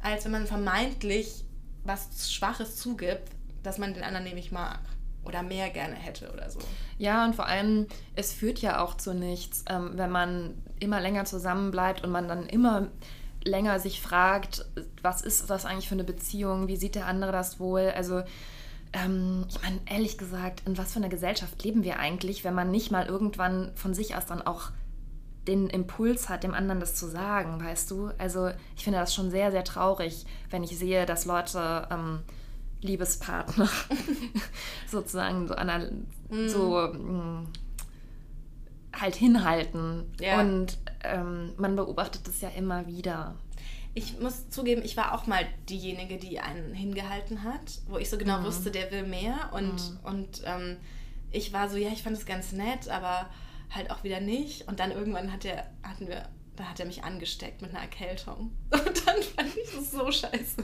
als 0.00 0.24
wenn 0.24 0.32
man 0.32 0.46
vermeintlich 0.46 1.44
was 1.82 2.32
Schwaches 2.32 2.76
zugibt, 2.76 3.30
dass 3.64 3.78
man 3.78 3.94
den 3.94 4.04
anderen 4.04 4.24
nämlich 4.24 4.52
mag 4.52 4.80
oder 5.30 5.42
mehr 5.42 5.70
gerne 5.70 5.94
hätte 5.94 6.30
oder 6.32 6.50
so. 6.50 6.58
Ja, 6.98 7.24
und 7.24 7.34
vor 7.34 7.46
allem, 7.46 7.86
es 8.14 8.32
führt 8.32 8.58
ja 8.58 8.82
auch 8.82 8.96
zu 8.96 9.14
nichts, 9.14 9.64
ähm, 9.68 9.92
wenn 9.94 10.10
man 10.10 10.54
immer 10.80 11.00
länger 11.00 11.24
zusammen 11.24 11.70
bleibt 11.70 12.04
und 12.04 12.10
man 12.10 12.28
dann 12.28 12.46
immer 12.46 12.88
länger 13.42 13.80
sich 13.80 14.02
fragt, 14.02 14.66
was 15.02 15.22
ist 15.22 15.48
das 15.48 15.64
eigentlich 15.64 15.88
für 15.88 15.94
eine 15.94 16.04
Beziehung, 16.04 16.68
wie 16.68 16.76
sieht 16.76 16.94
der 16.94 17.06
andere 17.06 17.32
das 17.32 17.58
wohl? 17.58 17.92
Also, 17.96 18.22
ähm, 18.92 19.46
ich 19.48 19.62
meine, 19.62 19.80
ehrlich 19.86 20.18
gesagt, 20.18 20.62
in 20.66 20.76
was 20.76 20.92
für 20.92 20.98
einer 20.98 21.08
Gesellschaft 21.08 21.62
leben 21.62 21.84
wir 21.84 21.98
eigentlich, 21.98 22.44
wenn 22.44 22.54
man 22.54 22.70
nicht 22.70 22.90
mal 22.90 23.06
irgendwann 23.06 23.70
von 23.76 23.94
sich 23.94 24.16
aus 24.16 24.26
dann 24.26 24.42
auch 24.42 24.70
den 25.46 25.70
Impuls 25.70 26.28
hat, 26.28 26.42
dem 26.44 26.52
anderen 26.52 26.80
das 26.80 26.96
zu 26.96 27.06
sagen, 27.06 27.64
weißt 27.64 27.90
du? 27.90 28.10
Also, 28.18 28.50
ich 28.76 28.84
finde 28.84 28.98
das 28.98 29.14
schon 29.14 29.30
sehr, 29.30 29.50
sehr 29.52 29.64
traurig, 29.64 30.26
wenn 30.50 30.64
ich 30.64 30.76
sehe, 30.78 31.06
dass 31.06 31.24
Leute. 31.24 31.88
Ähm, 31.90 32.20
Liebespartner 32.82 33.68
sozusagen 34.86 35.48
so, 35.48 35.54
einer, 35.54 35.90
mm. 36.28 36.48
so 36.48 36.76
mm, 36.92 37.48
halt 38.94 39.16
hinhalten. 39.16 40.04
Ja. 40.20 40.40
Und 40.40 40.78
ähm, 41.04 41.52
man 41.56 41.76
beobachtet 41.76 42.26
das 42.26 42.40
ja 42.40 42.48
immer 42.50 42.86
wieder. 42.86 43.36
Ich 43.94 44.20
muss 44.20 44.48
zugeben, 44.50 44.82
ich 44.84 44.96
war 44.96 45.14
auch 45.14 45.26
mal 45.26 45.44
diejenige, 45.68 46.16
die 46.16 46.40
einen 46.40 46.74
hingehalten 46.74 47.42
hat, 47.42 47.80
wo 47.88 47.98
ich 47.98 48.08
so 48.08 48.18
genau 48.18 48.40
mhm. 48.40 48.44
wusste, 48.44 48.70
der 48.70 48.90
will 48.92 49.04
mehr. 49.04 49.50
Und, 49.52 49.72
mhm. 49.72 49.98
und 50.04 50.42
ähm, 50.44 50.76
ich 51.30 51.52
war 51.52 51.68
so, 51.68 51.76
ja, 51.76 51.88
ich 51.90 52.02
fand 52.02 52.16
es 52.16 52.24
ganz 52.24 52.52
nett, 52.52 52.88
aber 52.88 53.28
halt 53.70 53.90
auch 53.90 54.04
wieder 54.04 54.20
nicht. 54.20 54.68
Und 54.68 54.80
dann 54.80 54.92
irgendwann 54.92 55.32
hat 55.32 55.44
der, 55.44 55.66
hatten 55.82 56.08
wir 56.08 56.28
da 56.60 56.68
hat 56.68 56.80
er 56.80 56.86
mich 56.86 57.04
angesteckt 57.04 57.62
mit 57.62 57.70
einer 57.70 57.80
Erkältung. 57.80 58.52
Und 58.72 59.06
dann 59.06 59.22
fand 59.22 59.56
ich 59.56 59.70
das 59.74 59.90
so 59.90 60.12
scheiße. 60.12 60.56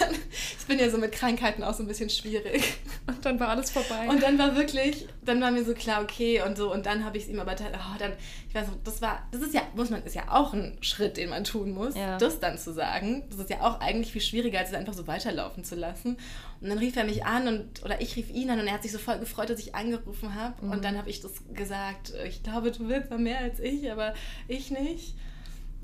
Dann, 0.00 0.14
ich 0.58 0.66
bin 0.66 0.78
ja 0.78 0.90
so 0.90 0.98
mit 0.98 1.12
Krankheiten 1.12 1.62
auch 1.62 1.74
so 1.74 1.84
ein 1.84 1.86
bisschen 1.86 2.10
schwierig. 2.10 2.78
Und 3.06 3.24
dann 3.24 3.38
war 3.38 3.50
alles 3.50 3.70
vorbei. 3.70 4.08
Und 4.08 4.20
dann 4.20 4.36
war 4.36 4.56
wirklich, 4.56 5.06
dann 5.24 5.40
war 5.40 5.52
mir 5.52 5.64
so 5.64 5.74
klar, 5.74 6.02
okay 6.02 6.42
und 6.42 6.56
so. 6.56 6.72
Und 6.72 6.86
dann 6.86 7.04
habe 7.04 7.16
ich 7.16 7.24
es 7.24 7.28
ihm 7.28 7.38
aber, 7.38 7.52
oh, 7.52 7.98
dann, 7.98 8.12
ich 8.48 8.54
weiß 8.54 8.68
nicht, 8.68 8.80
das 8.84 9.00
war, 9.00 9.28
das 9.30 9.42
ist 9.42 9.54
ja, 9.54 9.62
muss 9.76 9.90
man, 9.90 10.02
ist 10.02 10.16
ja 10.16 10.24
auch 10.28 10.54
ein 10.54 10.76
Schritt, 10.80 11.16
den 11.16 11.30
man 11.30 11.44
tun 11.44 11.72
muss, 11.72 11.94
ja. 11.94 12.18
das 12.18 12.40
dann 12.40 12.58
zu 12.58 12.72
sagen. 12.72 13.22
Das 13.30 13.38
ist 13.38 13.50
ja 13.50 13.60
auch 13.60 13.80
eigentlich 13.80 14.10
viel 14.10 14.22
schwieriger, 14.22 14.58
als 14.58 14.70
es 14.70 14.74
einfach 14.74 14.94
so 14.94 15.06
weiterlaufen 15.06 15.62
zu 15.62 15.76
lassen. 15.76 16.16
Und 16.60 16.68
dann 16.68 16.78
rief 16.78 16.96
er 16.96 17.04
mich 17.04 17.24
an 17.24 17.46
und, 17.46 17.84
oder 17.84 18.00
ich 18.00 18.16
rief 18.16 18.30
ihn 18.30 18.50
an 18.50 18.58
und 18.58 18.66
er 18.66 18.74
hat 18.74 18.82
sich 18.82 18.92
so 18.92 18.98
voll 18.98 19.18
gefreut, 19.18 19.50
dass 19.50 19.60
ich 19.60 19.76
angerufen 19.76 20.34
habe. 20.34 20.64
Mhm. 20.64 20.72
Und 20.72 20.84
dann 20.84 20.98
habe 20.98 21.10
ich 21.10 21.20
das 21.20 21.32
gesagt, 21.52 22.12
ich 22.26 22.42
glaube, 22.42 22.72
du 22.72 22.88
willst 22.88 23.10
mal 23.10 23.20
mehr 23.20 23.38
als 23.38 23.60
ich, 23.60 23.92
aber 23.92 24.14
ich 24.48 24.72
nicht. 24.72 25.14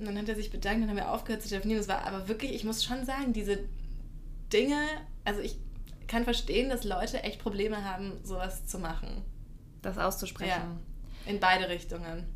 Und 0.01 0.07
dann 0.07 0.19
hat 0.19 0.29
er 0.29 0.35
sich 0.35 0.51
bedankt 0.51 0.77
und 0.77 0.89
dann 0.89 0.91
haben 0.91 1.05
wir 1.05 1.13
aufgehört 1.13 1.43
zu 1.43 1.49
telefonieren. 1.49 1.81
Das 1.81 1.89
war 1.89 2.07
aber 2.07 2.27
wirklich, 2.27 2.53
ich 2.55 2.65
muss 2.65 2.83
schon 2.83 3.05
sagen, 3.05 3.35
diese 3.35 3.59
Dinge, 4.51 4.79
also 5.25 5.41
ich 5.41 5.57
kann 6.09 6.25
verstehen, 6.25 6.71
dass 6.71 6.85
Leute 6.85 7.23
echt 7.23 7.41
Probleme 7.41 7.85
haben, 7.85 8.13
sowas 8.25 8.67
zu 8.67 8.79
machen. 8.79 9.23
Das 9.83 9.99
auszusprechen. 9.99 10.51
Ja, 10.51 11.31
in 11.31 11.39
beide 11.39 11.69
Richtungen. 11.69 12.27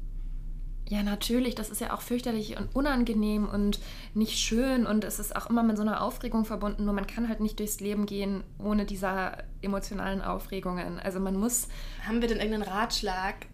Ja, 0.86 1.02
natürlich. 1.02 1.54
Das 1.54 1.70
ist 1.70 1.80
ja 1.80 1.94
auch 1.94 2.02
fürchterlich 2.02 2.58
und 2.58 2.76
unangenehm 2.76 3.48
und 3.48 3.80
nicht 4.12 4.38
schön 4.38 4.86
und 4.86 5.02
es 5.04 5.18
ist 5.18 5.34
auch 5.34 5.48
immer 5.48 5.62
mit 5.62 5.76
so 5.76 5.82
einer 5.82 6.02
Aufregung 6.02 6.44
verbunden. 6.44 6.84
Nur 6.84 6.92
man 6.92 7.06
kann 7.06 7.28
halt 7.28 7.40
nicht 7.40 7.58
durchs 7.58 7.80
Leben 7.80 8.04
gehen 8.04 8.44
ohne 8.58 8.84
dieser 8.84 9.38
emotionalen 9.62 10.20
Aufregungen. 10.20 11.00
Also 11.00 11.20
man 11.20 11.36
muss. 11.36 11.68
Haben 12.06 12.20
wir 12.20 12.28
denn 12.28 12.36
irgendeinen 12.38 12.70
Ratschlag, 12.70 13.46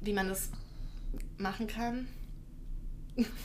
wie 0.00 0.12
man 0.12 0.28
das 0.28 0.50
machen 1.36 1.66
kann? 1.66 2.06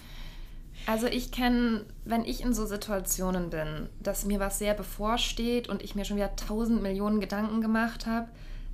Also 0.87 1.07
ich 1.07 1.31
kenne, 1.31 1.85
wenn 2.03 2.25
ich 2.25 2.41
in 2.41 2.53
so 2.53 2.65
Situationen 2.65 3.49
bin, 3.49 3.89
dass 4.01 4.25
mir 4.25 4.39
was 4.39 4.59
sehr 4.59 4.75
bevorsteht 4.75 5.67
und 5.67 5.81
ich 5.81 5.95
mir 5.95 6.05
schon 6.05 6.17
wieder 6.17 6.35
tausend 6.35 6.83
Millionen 6.83 7.19
Gedanken 7.19 7.61
gemacht 7.61 8.05
habe, 8.05 8.27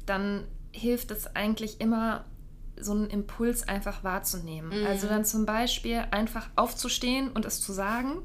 dann 0.05 0.43
hilft 0.73 1.11
es 1.11 1.35
eigentlich 1.35 1.79
immer 1.79 2.25
so 2.77 2.91
einen 2.91 3.07
Impuls 3.07 3.67
einfach 3.67 4.03
wahrzunehmen. 4.03 4.81
Mhm. 4.81 4.87
Also 4.87 5.07
dann 5.07 5.23
zum 5.23 5.45
Beispiel 5.45 6.03
einfach 6.11 6.49
aufzustehen 6.55 7.29
und 7.31 7.45
es 7.45 7.61
zu 7.61 7.71
sagen. 7.71 8.17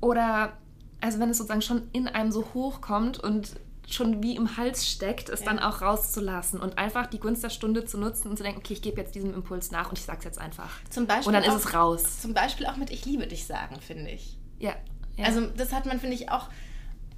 Oder 0.00 0.52
also 1.00 1.18
wenn 1.18 1.30
es 1.30 1.38
sozusagen 1.38 1.62
schon 1.62 1.82
in 1.92 2.06
einem 2.06 2.30
so 2.30 2.46
hochkommt 2.54 3.18
und 3.18 3.54
schon 3.94 4.22
wie 4.22 4.36
im 4.36 4.56
Hals 4.56 4.86
steckt, 4.88 5.28
es 5.28 5.40
ja. 5.40 5.46
dann 5.46 5.58
auch 5.58 5.82
rauszulassen 5.82 6.60
und 6.60 6.78
einfach 6.78 7.06
die 7.06 7.18
Gunst 7.18 7.44
der 7.44 7.50
Stunde 7.50 7.84
zu 7.84 7.98
nutzen 7.98 8.28
und 8.28 8.36
zu 8.36 8.42
denken, 8.42 8.58
okay, 8.58 8.74
ich 8.74 8.82
gebe 8.82 9.00
jetzt 9.00 9.14
diesem 9.14 9.34
Impuls 9.34 9.70
nach 9.70 9.90
und 9.90 9.98
ich 9.98 10.04
sage 10.04 10.18
es 10.20 10.24
jetzt 10.24 10.38
einfach. 10.38 10.70
Zum 10.90 11.06
Beispiel 11.06 11.28
und 11.28 11.34
dann 11.34 11.50
auch, 11.50 11.56
ist 11.56 11.66
es 11.66 11.74
raus. 11.74 12.20
Zum 12.20 12.34
Beispiel 12.34 12.66
auch 12.66 12.76
mit 12.76 12.90
Ich 12.90 13.04
liebe 13.04 13.26
dich 13.26 13.46
sagen, 13.46 13.80
finde 13.80 14.10
ich. 14.10 14.36
Ja, 14.58 14.74
ja. 15.16 15.26
Also 15.26 15.46
das 15.46 15.72
hat 15.72 15.86
man, 15.86 16.00
finde 16.00 16.16
ich, 16.16 16.30
auch 16.30 16.48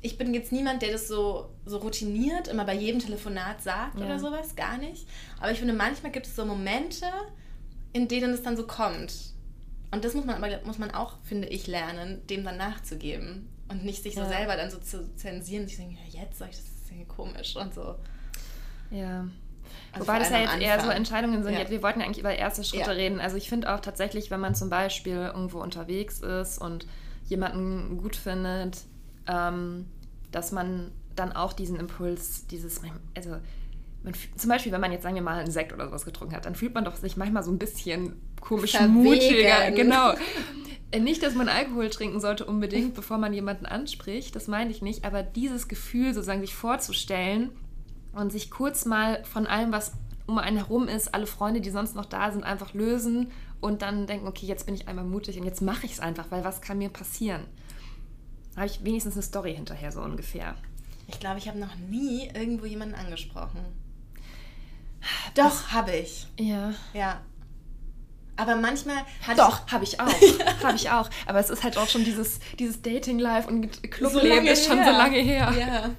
ich 0.05 0.19
bin 0.19 0.35
jetzt 0.35 0.53
niemand, 0.53 0.83
der 0.83 0.93
das 0.93 1.09
so, 1.09 1.49
so 1.65 1.79
routiniert 1.79 2.49
immer 2.49 2.67
bei 2.67 2.75
jedem 2.75 3.01
Telefonat 3.01 3.63
sagt 3.63 3.99
ja. 3.99 4.05
oder 4.05 4.19
sowas, 4.19 4.55
gar 4.55 4.77
nicht. 4.77 5.09
Aber 5.41 5.51
ich 5.51 5.59
finde, 5.59 5.73
manchmal 5.73 6.13
gibt 6.13 6.27
es 6.27 6.37
so 6.37 6.45
Momente, 6.45 7.07
in 7.95 8.07
denen 8.07 8.35
es 8.35 8.43
dann 8.43 8.55
so 8.55 8.67
kommt. 8.67 9.34
Und 9.95 10.05
das 10.05 10.13
muss 10.15 10.25
man 10.25 10.43
aber 10.43 10.61
muss 10.65 10.79
man 10.79 10.91
auch, 10.91 11.19
finde 11.23 11.49
ich, 11.49 11.67
lernen, 11.67 12.27
dem 12.29 12.45
dann 12.45 12.57
nachzugeben. 12.57 13.49
Und 13.69 13.85
nicht 13.85 14.03
sich 14.03 14.15
so 14.15 14.21
Ja. 14.21 14.29
selber 14.29 14.57
dann 14.57 14.71
so 14.71 14.79
zu 14.79 15.15
zensieren, 15.17 15.67
sich 15.67 15.77
denken, 15.79 15.97
ja, 16.11 16.21
jetzt 16.23 16.39
sag 16.39 16.51
ich, 16.51 16.57
das 16.57 16.65
ist 16.67 16.91
irgendwie 16.91 17.07
komisch 17.09 17.57
und 17.57 17.73
so. 17.75 17.95
Ja. 18.91 19.27
Also 19.93 20.07
Wobei 20.07 20.19
das 20.19 20.31
ja 20.31 20.39
jetzt 20.41 20.61
eher 20.61 20.81
so. 20.81 20.91
Entscheidungen 20.91 21.43
sind. 21.43 21.55
Ja. 21.55 21.61
Jetzt, 21.61 21.71
wir 21.71 21.83
wollten 21.83 22.01
ja 22.01 22.07
eigentlich 22.07 22.19
über 22.19 22.35
erste 22.35 22.63
Schritte 22.65 22.91
Ja. 22.91 22.97
reden. 22.97 23.21
Also 23.21 23.37
ich 23.37 23.49
finde 23.49 23.73
auch 23.75 23.81
tatsächlich, 23.81 24.31
wenn 24.31 24.41
man 24.41 24.55
zum 24.55 24.69
Beispiel 24.69 25.15
irgendwo 25.17 25.61
unterwegs 25.61 26.21
ist 26.21 26.59
und 26.59 26.87
jemanden 27.29 27.97
gut 27.99 28.17
findet, 28.17 28.83
ähm, 29.27 29.87
dass 30.31 30.53
man 30.53 30.91
dann 31.17 31.33
auch 31.33 31.53
diesen 31.53 31.77
Impuls, 31.79 32.47
dieses, 32.49 32.81
also 33.17 33.37
man, 34.05 34.15
zum 34.37 34.51
Beispiel, 34.51 34.71
wenn 34.73 34.81
man 34.81 34.93
jetzt, 34.93 35.03
sagen 35.03 35.15
wir 35.15 35.23
mal, 35.23 35.39
einen 35.39 35.51
Sekt 35.51 35.73
oder 35.73 35.87
sowas 35.87 36.05
getrunken 36.05 36.37
hat, 36.37 36.45
dann 36.45 36.55
fühlt 36.55 36.75
man 36.75 36.85
doch 36.85 36.97
sich 36.97 37.17
manchmal 37.17 37.43
so 37.43 37.51
ein 37.51 37.59
bisschen 37.59 38.21
komisch 38.41 38.73
Verwegen. 38.73 38.93
mutiger. 38.93 39.71
Genau. 39.73 40.13
Äh, 40.91 41.01
Nicht, 41.01 41.23
dass 41.23 41.35
man 41.35 41.49
Alkohol 41.49 41.91
trinken 41.91 42.21
sollte 42.21 42.45
unbedingt, 42.45 42.95
bevor 42.95 43.19
man 43.19 43.33
jemanden 43.33 43.67
anspricht, 43.67 44.37
das 44.37 44.47
meine 44.47 44.71
ich 44.71 44.83
nicht, 44.83 45.05
aber 45.05 45.23
dieses 45.23 45.69
Gefühl, 45.69 46.15
sozusagen 46.15 46.41
sich 46.41 46.55
vorzustellen 46.55 47.51
und 48.13 48.31
sich 48.31 48.51
kurz 48.51 48.85
mal 48.85 49.25
von 49.25 49.47
allem, 49.47 49.73
was 49.73 49.93
um 50.27 50.39
einen 50.39 50.57
herum 50.57 50.89
ist, 50.89 51.15
alle 51.15 51.27
Freunde, 51.27 51.61
die 51.61 51.71
sonst 51.71 51.97
noch 51.97 52.07
da 52.07 52.31
sind, 52.31 52.45
einfach 52.45 52.75
lösen 52.75 53.31
und 53.61 53.83
dann 53.83 54.07
denken, 54.07 54.27
okay, 54.27 54.47
jetzt 54.47 54.67
bin 54.67 54.75
ich 54.75 54.89
einmal 54.89 55.05
mutig 55.05 55.39
und 55.39 55.45
jetzt 55.45 55.63
mache 55.63 55.87
ich 55.87 55.93
es 55.93 56.01
einfach, 56.01 56.31
weil 56.31 56.45
was 56.45 56.61
kann 56.61 56.79
mir 56.79 56.91
passieren? 56.91 57.43
Da 58.55 58.63
habe 58.63 58.67
ich 58.71 58.85
wenigstens 58.85 59.15
eine 59.15 59.23
Story 59.23 59.55
hinterher, 59.55 59.91
so 59.91 60.01
ungefähr. 60.01 60.55
Ich 61.09 61.19
glaube, 61.19 61.39
ich 61.39 61.49
habe 61.49 61.59
noch 61.59 61.75
nie 61.91 62.29
irgendwo 62.35 62.67
jemanden 62.67 62.95
angesprochen. 62.95 63.61
Doch, 65.35 65.69
habe 65.73 65.93
ich. 65.97 66.27
Ja. 66.39 66.73
Ja. 66.93 67.21
Aber 68.37 68.57
manchmal 68.57 68.97
hatte 69.23 69.37
Doch, 69.37 69.67
habe 69.69 69.85
ich 69.85 70.01
auch. 70.01 70.09
Habe 70.65 70.75
ich 70.77 70.91
auch. 70.91 71.09
Aber 71.27 71.39
es 71.39 71.51
ist 71.51 71.63
halt 71.63 71.77
auch 71.79 71.89
schon 71.89 72.05
dieses, 72.05 72.41
dieses 72.59 72.83
Dating-Life 72.83 73.47
und 73.49 73.83
Clubleben 73.93 74.29
lange 74.29 74.51
ist 74.51 74.67
schon 74.67 74.79
her. 74.79 74.87
so 74.93 74.99
lange 74.99 75.19
her. 75.19 75.53
Ja. 75.57 75.91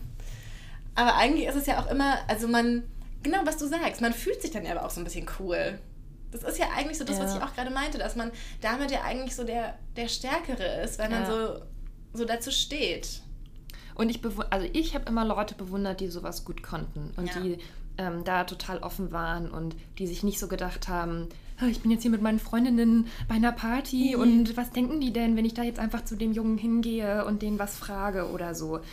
Aber 0.95 1.15
eigentlich 1.15 1.47
ist 1.47 1.55
es 1.55 1.65
ja 1.65 1.79
auch 1.81 1.89
immer, 1.89 2.17
also 2.27 2.47
man, 2.49 2.83
genau 3.23 3.39
was 3.45 3.57
du 3.57 3.67
sagst, 3.67 4.01
man 4.01 4.13
fühlt 4.13 4.41
sich 4.41 4.51
dann 4.51 4.65
ja 4.65 4.71
aber 4.71 4.85
auch 4.85 4.89
so 4.89 4.99
ein 4.99 5.05
bisschen 5.05 5.27
cool. 5.39 5.79
Das 6.31 6.43
ist 6.43 6.57
ja 6.57 6.65
eigentlich 6.75 6.97
so 6.97 7.05
das, 7.05 7.19
was 7.19 7.31
Ja. 7.33 7.37
ich 7.37 7.43
auch 7.43 7.53
gerade 7.55 7.69
meinte, 7.71 7.97
dass 7.97 8.17
man 8.17 8.31
damit 8.59 8.91
ja 8.91 9.03
eigentlich 9.03 9.33
so 9.35 9.45
der, 9.45 9.77
der 9.95 10.09
Stärkere 10.09 10.81
ist, 10.83 10.99
weil 10.99 11.09
man 11.09 11.21
Ja. 11.23 11.31
so, 11.31 11.61
so 12.13 12.25
dazu 12.25 12.51
steht. 12.51 13.21
Und 13.93 14.09
ich 14.09 14.17
bewu- 14.19 14.45
also 14.49 14.67
ich 14.73 14.93
habe 14.93 15.05
immer 15.07 15.23
Leute 15.23 15.55
bewundert, 15.55 16.01
die 16.01 16.09
sowas 16.09 16.43
gut 16.43 16.61
konnten 16.63 17.13
und 17.15 17.27
Ja. 17.33 17.39
die 17.39 17.57
ähm, 17.97 18.23
da 18.23 18.43
total 18.43 18.79
offen 18.79 19.11
waren 19.11 19.49
und 19.49 19.75
die 19.97 20.07
sich 20.07 20.23
nicht 20.23 20.39
so 20.39 20.47
gedacht 20.47 20.87
haben, 20.87 21.27
"Ah, 21.59 21.67
ich 21.67 21.79
bin 21.81 21.91
jetzt 21.91 22.01
hier 22.01 22.11
mit 22.11 22.21
meinen 22.21 22.39
Freundinnen 22.39 23.07
bei 23.27 23.35
einer 23.35 23.51
Party 23.53 24.13
Mhm. 24.15 24.21
und 24.21 24.57
was 24.57 24.71
denken 24.71 24.99
die 24.99 25.13
denn, 25.13 25.35
wenn 25.37 25.45
ich 25.45 25.53
da 25.53 25.63
jetzt 25.63 25.79
einfach 25.79 26.03
zu 26.03 26.15
dem 26.15 26.33
Jungen 26.33 26.57
hingehe 26.57 27.23
und 27.25 27.41
den 27.41 27.57
was 27.59 27.77
frage 27.77 28.29
oder 28.31 28.53
so. 28.55 28.77
Ja. 28.77 28.83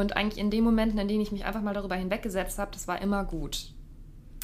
Und 0.00 0.16
eigentlich 0.16 0.38
in 0.42 0.50
den 0.50 0.64
Momenten, 0.64 0.98
in 0.98 1.08
denen 1.08 1.20
ich 1.20 1.32
mich 1.32 1.44
einfach 1.44 1.62
mal 1.62 1.74
darüber 1.74 1.96
hinweggesetzt 1.96 2.58
habe, 2.58 2.70
das 2.72 2.88
war 2.88 3.00
immer 3.02 3.24
gut. 3.24 3.72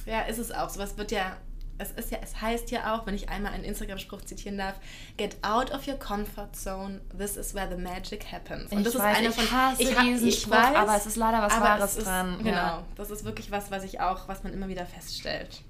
Ja, 0.06 0.20
ist 0.22 0.38
es 0.38 0.52
auch. 0.52 0.68
Sowas 0.68 0.98
wird 0.98 1.10
ja, 1.12 1.36
es 1.78 1.90
ist 1.92 2.10
ja, 2.10 2.18
es 2.22 2.40
heißt 2.40 2.70
ja 2.70 2.94
auch, 2.94 3.06
wenn 3.06 3.14
ich 3.14 3.28
einmal 3.28 3.52
einen 3.52 3.64
Instagram-Spruch 3.64 4.22
zitieren 4.22 4.58
darf, 4.58 4.76
get 5.16 5.36
out 5.42 5.72
of 5.72 5.86
your 5.88 5.98
comfort 5.98 6.54
zone, 6.54 7.00
this 7.16 7.36
is 7.36 7.54
where 7.54 7.68
the 7.68 7.80
magic 7.80 8.30
happens. 8.30 8.70
Und 8.70 8.78
Ich 8.78 8.84
das 8.84 8.98
weiß, 8.98 9.12
ist 9.12 9.18
einer 9.18 9.28
ich 9.30 9.34
von 9.34 9.50
hasse 9.58 9.82
ich, 9.82 9.88
diesen 9.88 10.28
ich 10.28 10.40
Spruch, 10.40 10.52
weiß, 10.52 10.76
aber 10.76 10.96
es 10.96 11.06
ist 11.06 11.16
leider 11.16 11.42
was 11.42 11.60
Wahres 11.60 11.92
es 11.92 11.96
ist, 11.98 12.06
dran, 12.06 12.38
Genau, 12.38 12.56
ja. 12.56 12.84
das 12.94 13.10
ist 13.10 13.24
wirklich 13.24 13.50
was, 13.50 13.70
was 13.70 13.82
ich 13.84 14.00
auch, 14.00 14.28
was 14.28 14.44
man 14.44 14.52
immer 14.52 14.68
wieder 14.68 14.86
feststellt. 14.86 15.62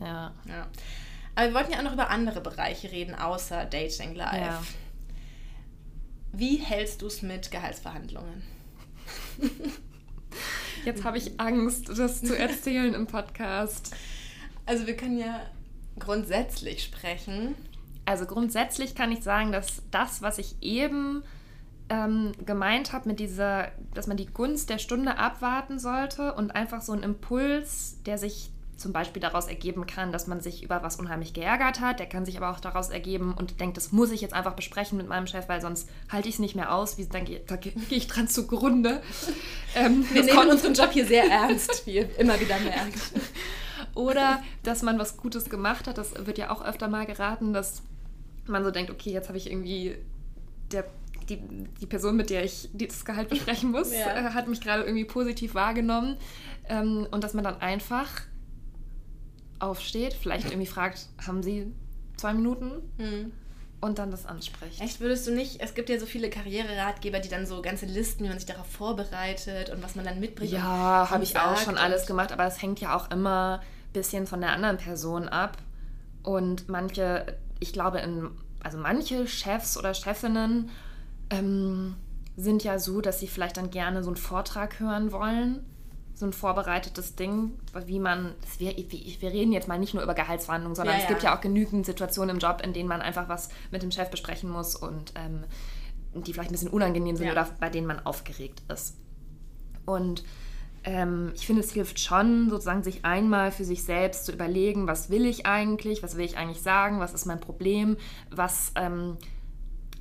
Ja. 0.00 0.32
Ja. 0.46 0.66
Aber 1.34 1.46
wir 1.48 1.54
wollten 1.54 1.72
ja 1.72 1.78
auch 1.78 1.82
noch 1.84 1.92
über 1.92 2.10
andere 2.10 2.40
Bereiche 2.40 2.90
reden, 2.90 3.14
außer 3.14 3.64
Dating 3.64 4.14
Life. 4.14 4.36
Ja. 4.36 4.62
Wie 6.32 6.56
hältst 6.56 7.02
du 7.02 7.06
es 7.06 7.22
mit 7.22 7.50
Gehaltsverhandlungen? 7.50 8.42
Jetzt 10.84 11.04
habe 11.04 11.18
ich 11.18 11.40
Angst, 11.40 11.88
das 11.88 12.22
zu 12.22 12.36
erzählen 12.38 12.94
im 12.94 13.06
Podcast. 13.06 13.94
Also 14.68 14.86
wir 14.86 14.96
können 14.96 15.18
ja 15.18 15.40
grundsätzlich 15.98 16.84
sprechen. 16.84 17.54
Also 18.04 18.26
grundsätzlich 18.26 18.94
kann 18.94 19.10
ich 19.10 19.22
sagen, 19.22 19.50
dass 19.50 19.82
das, 19.90 20.20
was 20.20 20.36
ich 20.36 20.56
eben 20.60 21.22
ähm, 21.88 22.32
gemeint 22.44 22.92
habe 22.92 23.08
mit 23.08 23.18
dieser, 23.18 23.68
dass 23.94 24.06
man 24.06 24.18
die 24.18 24.26
Gunst 24.26 24.68
der 24.68 24.76
Stunde 24.76 25.16
abwarten 25.16 25.78
sollte 25.78 26.34
und 26.34 26.54
einfach 26.54 26.82
so 26.82 26.92
ein 26.92 27.02
Impuls, 27.02 27.96
der 28.04 28.18
sich 28.18 28.50
zum 28.76 28.92
Beispiel 28.92 29.22
daraus 29.22 29.46
ergeben 29.46 29.86
kann, 29.86 30.12
dass 30.12 30.26
man 30.26 30.42
sich 30.42 30.62
über 30.62 30.82
was 30.82 30.96
unheimlich 30.96 31.32
geärgert 31.32 31.80
hat, 31.80 31.98
der 31.98 32.06
kann 32.06 32.26
sich 32.26 32.36
aber 32.36 32.50
auch 32.50 32.60
daraus 32.60 32.90
ergeben 32.90 33.34
und 33.34 33.60
denkt, 33.60 33.78
das 33.78 33.90
muss 33.90 34.12
ich 34.12 34.20
jetzt 34.20 34.34
einfach 34.34 34.52
besprechen 34.52 34.98
mit 34.98 35.08
meinem 35.08 35.26
Chef, 35.26 35.48
weil 35.48 35.62
sonst 35.62 35.88
halte 36.12 36.28
ich 36.28 36.34
es 36.34 36.40
nicht 36.40 36.54
mehr 36.54 36.74
aus, 36.74 36.98
wie, 36.98 37.06
dann 37.06 37.24
gehe 37.24 37.40
da 37.46 37.56
gehe 37.56 37.72
ich 37.88 38.06
dran 38.06 38.28
zugrunde. 38.28 39.02
Ähm, 39.74 40.06
Wir 40.12 40.24
nehmen 40.24 40.50
unseren 40.50 40.74
Job 40.74 40.92
hier 40.92 41.06
sehr 41.06 41.24
ernst, 41.24 41.86
wie 41.86 41.96
ihr 41.96 42.18
immer 42.18 42.38
wieder 42.38 42.58
merkt. 42.60 42.98
Oder 43.98 44.42
dass 44.62 44.82
man 44.82 44.98
was 44.98 45.16
Gutes 45.16 45.50
gemacht 45.50 45.88
hat. 45.88 45.98
Das 45.98 46.26
wird 46.26 46.38
ja 46.38 46.50
auch 46.50 46.64
öfter 46.64 46.86
mal 46.88 47.04
geraten, 47.04 47.52
dass 47.52 47.82
man 48.46 48.62
so 48.64 48.70
denkt, 48.70 48.90
okay, 48.90 49.10
jetzt 49.10 49.28
habe 49.28 49.38
ich 49.38 49.50
irgendwie 49.50 49.96
der, 50.72 50.84
die, 51.28 51.38
die 51.80 51.86
Person, 51.86 52.16
mit 52.16 52.30
der 52.30 52.44
ich 52.44 52.68
das 52.72 53.04
Gehalt 53.04 53.28
besprechen 53.30 53.70
muss, 53.72 53.92
Ja. 53.92 54.16
äh, 54.16 54.30
hat 54.34 54.46
mich 54.46 54.60
gerade 54.60 54.84
irgendwie 54.84 55.04
positiv 55.04 55.54
wahrgenommen. 55.54 56.16
Ähm, 56.68 57.08
und 57.10 57.24
dass 57.24 57.34
man 57.34 57.42
dann 57.42 57.60
einfach 57.60 58.08
aufsteht, 59.58 60.14
vielleicht 60.14 60.46
irgendwie 60.46 60.66
fragt, 60.66 61.08
haben 61.26 61.42
Sie 61.42 61.72
zwei 62.16 62.34
Minuten? 62.34 62.70
Hm. 62.98 63.32
Und 63.80 63.98
dann 63.98 64.10
das 64.10 64.26
anspricht. 64.26 64.80
Echt, 64.80 65.00
würdest 65.00 65.26
du 65.26 65.32
nicht, 65.32 65.60
es 65.60 65.74
gibt 65.74 65.88
ja 65.88 65.98
so 66.00 66.06
viele 66.06 66.30
Karriereratgeber, 66.30 67.20
die 67.20 67.28
dann 67.28 67.46
so 67.46 67.62
ganze 67.62 67.86
Listen, 67.86 68.24
wie 68.24 68.28
man 68.28 68.38
sich 68.38 68.46
darauf 68.46 68.66
vorbereitet 68.66 69.70
und 69.70 69.82
was 69.84 69.94
man 69.94 70.04
dann 70.04 70.18
mitbringt. 70.18 70.50
Ja, 70.50 71.08
habe 71.10 71.22
ich 71.22 71.38
auch 71.38 71.56
schon 71.56 71.78
alles 71.78 72.06
gemacht, 72.06 72.32
aber 72.32 72.44
es 72.44 72.60
hängt 72.60 72.80
ja 72.80 72.96
auch 72.96 73.10
immer 73.10 73.60
bisschen 73.92 74.26
von 74.26 74.40
der 74.40 74.52
anderen 74.52 74.76
Person 74.76 75.28
ab. 75.28 75.58
Und 76.22 76.68
manche, 76.68 77.38
ich 77.60 77.72
glaube, 77.72 77.98
in, 77.98 78.30
also 78.62 78.78
manche 78.78 79.26
Chefs 79.26 79.76
oder 79.78 79.94
Chefinnen 79.94 80.70
ähm, 81.30 81.94
sind 82.36 82.64
ja 82.64 82.78
so, 82.78 83.00
dass 83.00 83.20
sie 83.20 83.28
vielleicht 83.28 83.56
dann 83.56 83.70
gerne 83.70 84.02
so 84.02 84.10
einen 84.10 84.16
Vortrag 84.16 84.78
hören 84.80 85.12
wollen. 85.12 85.64
So 86.14 86.26
ein 86.26 86.32
vorbereitetes 86.32 87.14
Ding, 87.14 87.52
wie 87.86 88.00
man, 88.00 88.34
wir, 88.58 88.76
wir 88.76 89.30
reden 89.30 89.52
jetzt 89.52 89.68
mal 89.68 89.78
nicht 89.78 89.94
nur 89.94 90.02
über 90.02 90.14
Gehaltsverhandlungen, 90.14 90.74
sondern 90.74 90.96
Ja, 90.96 91.02
es 91.02 91.08
gibt 91.08 91.22
ja. 91.22 91.30
ja 91.30 91.36
auch 91.36 91.40
genügend 91.40 91.86
Situationen 91.86 92.30
im 92.36 92.38
Job, 92.40 92.60
in 92.64 92.72
denen 92.72 92.88
man 92.88 93.00
einfach 93.00 93.28
was 93.28 93.50
mit 93.70 93.82
dem 93.82 93.92
Chef 93.92 94.10
besprechen 94.10 94.50
muss 94.50 94.74
und 94.74 95.12
ähm, 95.14 95.44
die 96.14 96.32
vielleicht 96.32 96.50
ein 96.50 96.54
bisschen 96.54 96.70
unangenehm 96.70 97.14
sind 97.16 97.26
Ja. 97.26 97.32
oder 97.32 97.48
bei 97.60 97.70
denen 97.70 97.86
man 97.86 98.04
aufgeregt 98.04 98.62
ist. 98.72 98.96
Und 99.86 100.24
ähm, 100.84 101.32
ich 101.34 101.46
finde, 101.46 101.62
es 101.62 101.72
hilft 101.72 102.00
schon, 102.00 102.50
sozusagen 102.50 102.82
sich 102.82 103.04
einmal 103.04 103.50
für 103.52 103.64
sich 103.64 103.84
selbst 103.84 104.24
zu 104.26 104.32
überlegen, 104.32 104.86
was 104.86 105.10
will 105.10 105.26
ich 105.26 105.46
eigentlich, 105.46 106.02
was 106.02 106.16
will 106.16 106.24
ich 106.24 106.36
eigentlich 106.36 106.62
sagen, 106.62 107.00
was 107.00 107.12
ist 107.14 107.26
mein 107.26 107.40
Problem, 107.40 107.96
was 108.30 108.72
ähm, 108.76 109.16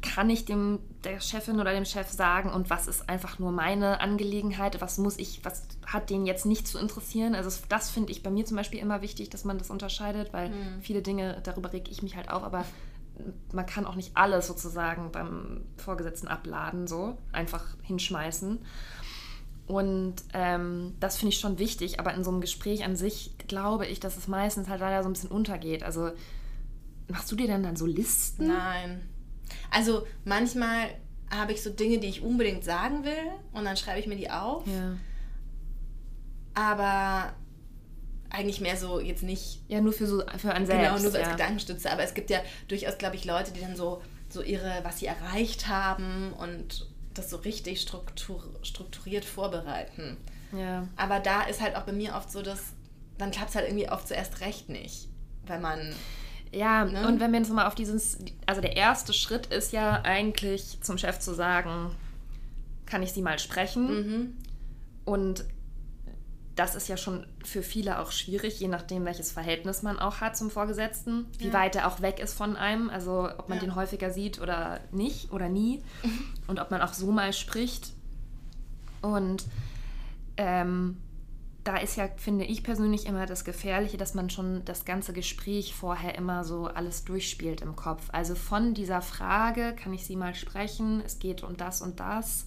kann 0.01 0.29
ich 0.29 0.45
dem 0.45 0.79
der 1.03 1.19
Chefin 1.19 1.59
oder 1.59 1.73
dem 1.73 1.85
Chef 1.85 2.09
sagen 2.09 2.51
und 2.51 2.69
was 2.69 2.87
ist 2.87 3.09
einfach 3.09 3.39
nur 3.39 3.51
meine 3.51 3.99
Angelegenheit, 3.99 4.79
was 4.79 4.97
muss 4.99 5.17
ich, 5.17 5.43
was 5.43 5.63
hat 5.85 6.09
den 6.09 6.25
jetzt 6.25 6.45
nicht 6.45 6.67
zu 6.67 6.77
interessieren. 6.77 7.33
Also 7.33 7.49
das- 7.49 7.67
das 7.67 7.89
finde 7.89 8.11
ich 8.11 8.21
bei 8.23 8.29
mir 8.29 8.45
zum 8.45 8.57
Beispiel 8.57 8.79
immer 8.79 9.01
wichtig, 9.01 9.29
dass 9.29 9.43
man 9.43 9.57
das 9.57 9.69
unterscheidet, 9.71 10.33
weil 10.33 10.51
viele 10.81 11.01
Dinge, 11.01 11.39
darüber 11.43 11.73
reg 11.73 11.89
ich 11.89 12.03
mich 12.03 12.15
halt 12.15 12.29
auf, 12.29 12.43
aber 12.43 12.63
man 13.51 13.65
kann 13.65 13.85
auch 13.87 13.95
nicht 13.95 14.11
alles 14.15 14.45
sozusagen 14.45 15.11
beim 15.11 15.61
Vorgesetzten 15.77 16.27
abladen, 16.27 16.85
so 16.85 17.17
einfach 17.31 17.65
hinschmeißen. 17.81 18.59
Und 19.67 20.15
ähm, 20.33 20.95
das 21.01 21.17
finde 21.17 21.33
ich 21.33 21.39
schon 21.41 21.59
wichtig, 21.59 21.99
aber 21.99 22.13
in 22.13 22.23
so 22.23 22.31
einem 22.31 22.39
Gespräch 22.39 22.85
an 22.85 22.95
sich 22.95 23.31
glaube 23.47 23.85
ich, 23.85 23.99
dass 23.99 24.15
es 24.17 24.27
meistens 24.29 24.69
halt 24.69 24.79
leider 24.79 25.03
so 25.03 25.09
ein 25.09 25.13
bisschen 25.13 25.29
untergeht. 25.29 25.83
Also 25.83 26.11
machst 27.09 27.29
du 27.31 27.35
dir 27.35 27.47
dann 27.47 27.63
dann 27.63 27.75
so 27.75 27.85
Listen? 27.85 28.47
Nein. 28.47 29.01
Also 29.69 30.07
manchmal 30.23 30.87
habe 31.29 31.51
ich 31.51 31.61
so 31.61 31.69
Dinge, 31.69 31.97
die 31.99 32.07
ich 32.07 32.21
unbedingt 32.21 32.63
sagen 32.63 33.03
will 33.03 33.17
und 33.51 33.65
dann 33.65 33.75
schreibe 33.75 33.99
ich 33.99 34.07
mir 34.07 34.15
die 34.15 34.29
auf. 34.31 34.65
Ja. 34.65 34.95
Aber 36.53 37.33
eigentlich 38.29 38.61
mehr 38.61 38.77
so 38.77 38.99
jetzt 38.99 39.23
nicht 39.23 39.61
Ja, 39.67 39.81
nur 39.81 39.93
für 39.93 40.07
so 40.07 40.23
für 40.37 40.53
einen 40.53 40.65
selbst. 40.65 40.81
genau 40.83 40.99
nur 41.01 41.11
so 41.11 41.17
als 41.17 41.27
ja. 41.27 41.31
Gedankenstütze. 41.33 41.91
Aber 41.91 42.03
es 42.03 42.13
gibt 42.13 42.29
ja 42.29 42.39
durchaus, 42.67 42.97
glaube 42.97 43.15
ich, 43.15 43.25
Leute, 43.25 43.51
die 43.51 43.61
dann 43.61 43.75
so, 43.75 44.01
so 44.29 44.41
ihre, 44.41 44.79
was 44.83 44.99
sie 44.99 45.05
erreicht 45.07 45.67
haben 45.67 46.33
und 46.33 46.87
das 47.17 47.29
so 47.29 47.37
richtig 47.37 47.81
struktur, 47.81 48.43
strukturiert 48.63 49.25
vorbereiten. 49.25 50.17
Ja. 50.51 50.87
Aber 50.95 51.19
da 51.19 51.43
ist 51.43 51.61
halt 51.61 51.75
auch 51.75 51.83
bei 51.83 51.91
mir 51.93 52.15
oft 52.15 52.31
so, 52.31 52.41
dass 52.41 52.73
dann 53.17 53.31
klappt 53.31 53.49
es 53.49 53.55
halt 53.55 53.67
irgendwie 53.67 53.89
oft 53.89 54.07
zuerst 54.07 54.41
recht 54.41 54.69
nicht. 54.69 55.09
Weil 55.45 55.59
man, 55.59 55.93
Ja, 56.51 56.85
Ne? 56.85 57.07
und 57.07 57.19
wenn 57.19 57.31
wir 57.31 57.39
jetzt 57.39 57.51
mal 57.51 57.67
auf 57.67 57.75
dieses, 57.75 58.19
also 58.45 58.61
der 58.61 58.75
erste 58.77 59.11
Schritt 59.13 59.47
ist 59.47 59.73
ja 59.73 60.01
eigentlich 60.03 60.79
zum 60.81 60.97
Chef 60.97 61.19
zu 61.19 61.33
sagen, 61.33 61.91
kann 62.85 63.03
ich 63.03 63.11
sie 63.11 63.21
mal 63.21 63.39
sprechen? 63.39 63.87
mhm, 63.87 64.37
Und 65.05 65.45
das 66.57 66.73
ist 66.73 66.87
ja 66.87 66.97
schon 66.97 67.25
für 67.45 67.61
viele 67.61 67.99
auch 67.99 68.11
schwierig, 68.11 68.59
je 68.59 68.67
nachdem, 68.67 69.05
welches 69.05 69.31
Verhältnis 69.31 69.83
man 69.83 69.99
auch 69.99 70.21
hat 70.21 70.35
zum 70.35 70.49
Vorgesetzten, 70.49 71.27
wie 71.37 71.47
ja. 71.47 71.53
weit 71.53 71.75
er 71.75 71.87
auch 71.87 72.01
weg 72.01 72.19
ist 72.19 72.33
von 72.33 72.55
einem, 72.55 72.89
also 72.89 73.29
ob 73.37 73.47
man 73.47 73.59
ja. 73.59 73.65
den 73.65 73.75
häufiger 73.75 74.11
sieht 74.11 74.41
oder 74.41 74.79
nicht 74.91 75.31
oder 75.31 75.49
nie 75.49 75.83
und 76.47 76.59
ob 76.59 76.71
man 76.71 76.81
auch 76.81 76.93
so 76.93 77.11
mal 77.11 77.31
spricht. 77.31 77.93
Und 79.03 79.45
ähm, 80.37 80.97
da 81.63 81.77
ist 81.77 81.95
ja, 81.95 82.09
finde 82.17 82.45
ich 82.45 82.63
persönlich, 82.63 83.05
immer 83.05 83.27
das 83.27 83.45
Gefährliche, 83.45 83.97
dass 83.97 84.15
man 84.15 84.31
schon 84.31 84.65
das 84.65 84.83
ganze 84.83 85.13
Gespräch 85.13 85.75
vorher 85.75 86.15
immer 86.15 86.43
so 86.43 86.65
alles 86.65 87.03
durchspielt 87.03 87.61
im 87.61 87.75
Kopf. 87.75 88.09
Also 88.11 88.33
von 88.33 88.73
dieser 88.73 89.03
Frage, 89.03 89.75
kann 89.75 89.93
ich 89.93 90.05
Sie 90.05 90.15
mal 90.15 90.33
sprechen, 90.33 91.03
es 91.05 91.19
geht 91.19 91.43
um 91.43 91.55
das 91.55 91.81
und 91.81 91.99
das, 91.99 92.45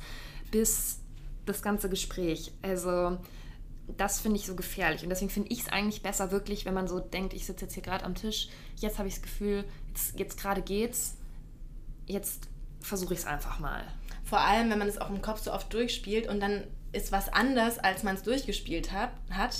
bis 0.50 0.98
das 1.46 1.62
ganze 1.62 1.88
Gespräch. 1.88 2.52
Also 2.62 3.18
das 3.96 4.20
finde 4.20 4.38
ich 4.38 4.46
so 4.46 4.54
gefährlich. 4.54 5.02
Und 5.02 5.10
deswegen 5.10 5.30
finde 5.30 5.50
ich 5.50 5.60
es 5.60 5.68
eigentlich 5.68 6.02
besser, 6.02 6.30
wirklich, 6.30 6.64
wenn 6.64 6.74
man 6.74 6.88
so 6.88 7.00
denkt, 7.00 7.32
ich 7.32 7.46
sitze 7.46 7.64
jetzt 7.64 7.74
hier 7.74 7.82
gerade 7.82 8.04
am 8.04 8.14
Tisch, 8.14 8.48
jetzt 8.76 8.98
habe 8.98 9.08
ich 9.08 9.14
das 9.14 9.22
Gefühl, 9.22 9.64
jetzt, 9.88 10.18
jetzt 10.18 10.40
gerade 10.40 10.62
geht's, 10.62 11.16
jetzt 12.06 12.48
versuche 12.80 13.14
ich 13.14 13.20
es 13.20 13.26
einfach 13.26 13.58
mal. 13.58 13.82
Vor 14.24 14.40
allem, 14.40 14.70
wenn 14.70 14.78
man 14.78 14.88
es 14.88 14.98
auch 14.98 15.10
im 15.10 15.22
Kopf 15.22 15.40
so 15.40 15.52
oft 15.52 15.72
durchspielt 15.72 16.28
und 16.28 16.40
dann 16.40 16.64
ist 16.92 17.12
was 17.12 17.32
anders, 17.32 17.78
als 17.78 18.02
man 18.02 18.16
es 18.16 18.22
durchgespielt 18.22 18.92
hat, 18.92 19.10
hat, 19.30 19.56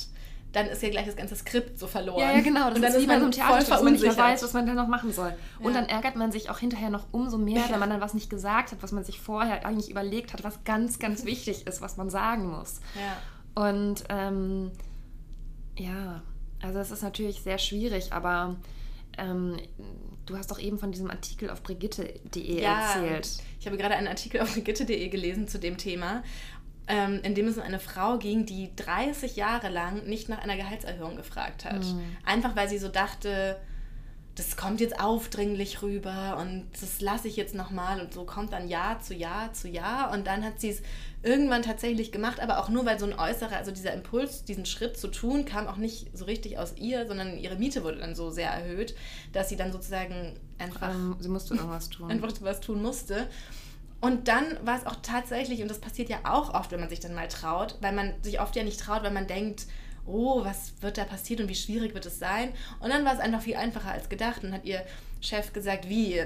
dann 0.53 0.67
ist 0.67 0.83
ja 0.83 0.91
gleich 0.91 1.07
das 1.07 1.17
ganze 1.17 1.37
Skript 1.37 1.79
so 1.79 1.87
verloren. 1.87 2.21
Ja, 2.21 2.33
ja 2.33 2.41
genau. 2.41 2.69
Das 2.69 2.77
und 2.77 2.83
dann 2.83 2.93
ist 2.93 3.03
wie 3.03 3.07
bei 3.07 3.19
so 3.19 3.23
einem 3.23 3.31
Theaterstück, 3.31 3.69
dass 3.69 3.83
man 3.83 3.93
nicht 3.93 4.03
mehr 4.03 4.17
weiß, 4.17 4.43
was 4.43 4.53
man 4.53 4.67
dann 4.67 4.77
noch 4.77 4.89
machen 4.89 5.13
soll. 5.13 5.33
Und 5.61 5.75
ja. 5.75 5.81
dann 5.81 5.89
ärgert 5.89 6.17
man 6.17 6.33
sich 6.33 6.51
auch 6.51 6.59
hinterher 6.59 6.91
noch 6.91 7.07
umso 7.13 7.39
mehr, 7.39 7.65
wenn 7.71 7.79
man 7.79 7.91
dann 7.91 8.01
was 8.01 8.15
nicht 8.15 8.31
gesagt 8.31 8.73
hat, 8.73 8.83
was 8.83 8.91
man 8.91 9.05
sich 9.05 9.21
vorher 9.21 9.65
eigentlich 9.65 9.91
überlegt 9.91 10.33
hat, 10.33 10.43
was 10.43 10.65
ganz, 10.65 10.99
ganz 10.99 11.25
wichtig 11.25 11.67
ist, 11.67 11.81
was 11.81 11.97
man 11.97 12.11
sagen 12.11 12.49
muss. 12.49 12.81
Ja. 12.97 13.17
Und 13.55 14.05
ähm, 14.09 14.71
ja, 15.77 16.23
also 16.63 16.79
es 16.79 16.91
ist 16.91 17.03
natürlich 17.03 17.41
sehr 17.41 17.59
schwierig, 17.59 18.13
aber 18.13 18.57
ähm, 19.19 19.57
du 20.27 20.37
hast 20.37 20.51
doch 20.51 20.59
eben 20.59 20.79
von 20.79 20.93
diesem 20.93 21.11
Artikel 21.11 21.51
auf 21.51 21.63
brigitte.de 21.63 22.63
ja, 22.63 22.95
erzählt. 22.95 23.43
Ich 23.59 23.67
habe 23.67 23.77
gerade 23.77 23.95
einen 23.97 24.09
Artikel 24.09 24.41
auf 24.41 24.53
brigitte.de 24.53 25.09
gelesen 25.09 25.49
zu 25.49 25.59
dem 25.59 25.77
Thema, 25.77 26.23
ähm, 26.87 27.21
in 27.23 27.35
dem 27.35 27.49
es 27.49 27.57
um 27.57 27.63
eine 27.63 27.81
Frau 27.81 28.19
ging, 28.19 28.47
die 28.47 28.75
30 28.77 29.37
Jahre 29.37 29.69
lang 29.69 30.07
nicht 30.07 30.29
nach 30.29 30.43
einer 30.43 30.57
Gehaltserhöhung 30.57 31.17
gefragt 31.17 31.65
hat. 31.65 31.85
Mhm. 31.85 32.01
Einfach 32.25 32.57
weil 32.57 32.69
sie 32.69 32.79
so 32.79 32.89
dachte, 32.89 33.57
das 34.41 34.57
kommt 34.57 34.81
jetzt 34.81 34.99
aufdringlich 34.99 35.83
rüber 35.83 36.39
und 36.41 36.67
das 36.81 37.03
lasse 37.03 37.29
ich 37.29 37.37
jetzt 37.37 37.55
nochmal 37.55 38.01
und 38.01 38.15
so 38.15 38.25
kommt 38.25 38.55
dann 38.55 38.69
Jahr 38.69 38.99
zu 39.01 39.13
Jahr 39.15 39.53
zu 39.53 39.69
Jahr 39.69 40.13
und 40.13 40.27
dann 40.27 40.43
hat 40.43 40.61
sie 40.61 40.71
es 40.71 40.81
irgendwann 41.23 41.61
tatsächlich 41.61 42.11
gemacht, 42.11 42.41
aber 42.41 42.59
auch 42.59 42.71
nur, 42.71 42.87
weil 42.87 42.99
so 42.99 43.05
ein 43.05 43.13
äußerer, 43.13 43.55
also 43.55 43.71
dieser 43.71 43.93
Impuls, 43.93 44.43
diesen 44.45 44.65
Schritt 44.65 44.97
zu 44.97 45.09
tun, 45.09 45.45
kam 45.45 45.67
auch 45.67 45.77
nicht 45.77 46.17
so 46.17 46.25
richtig 46.25 46.59
aus 46.59 46.73
ihr, 46.79 47.07
sondern 47.07 47.37
ihre 47.37 47.57
Miete 47.57 47.85
wurde 47.85 47.99
dann 47.99 48.15
so 48.15 48.31
sehr 48.31 48.49
erhöht, 48.49 48.95
dass 49.35 49.51
sie 49.51 49.57
dann 49.57 49.73
sozusagen 49.73 50.41
einfach... 50.59 50.89
Ähm, 50.89 51.17
sie 51.21 51.29
musste 51.29 51.55
irgendwas 51.55 51.91
tun. 51.91 52.11
einfach 52.11 52.33
was 52.41 52.61
tun 52.61 52.81
musste. 52.81 53.27
Und 54.01 54.29
dann 54.29 54.47
war 54.65 54.79
es 54.79 54.87
auch 54.87 54.97
tatsächlich, 55.03 55.61
und 55.61 55.71
das 55.71 55.81
passiert 55.81 56.09
ja 56.09 56.21
auch 56.25 56.55
oft, 56.55 56.73
wenn 56.73 56.81
man 56.81 56.89
sich 56.89 57.01
dann 57.01 57.15
mal 57.15 57.29
traut, 57.29 57.77
weil 57.83 57.93
man 57.93 58.15
sich 58.23 58.41
oft 58.41 58.57
ja 58.57 58.65
nicht 58.65 58.81
traut, 58.81 59.03
weil 59.03 59.13
man 59.13 59.27
denkt, 59.27 59.67
oh, 60.11 60.45
was 60.45 60.73
wird 60.81 60.99
da 60.99 61.05
passiert 61.05 61.41
und 61.41 61.49
wie 61.49 61.55
schwierig 61.55 61.95
wird 61.95 62.07
es 62.07 62.19
sein? 62.19 62.51
Und 62.81 62.91
dann 62.91 63.05
war 63.05 63.15
es 63.15 63.21
einfach 63.21 63.43
viel 63.43 63.57
einfacher 63.57 63.93
als 63.93 64.09
gedacht 64.09 64.45
und 64.45 64.53
hat 64.53 64.65
ihr 64.65 64.85
Chef 65.21 65.53
gesagt, 65.53 65.89
wie, 65.89 66.23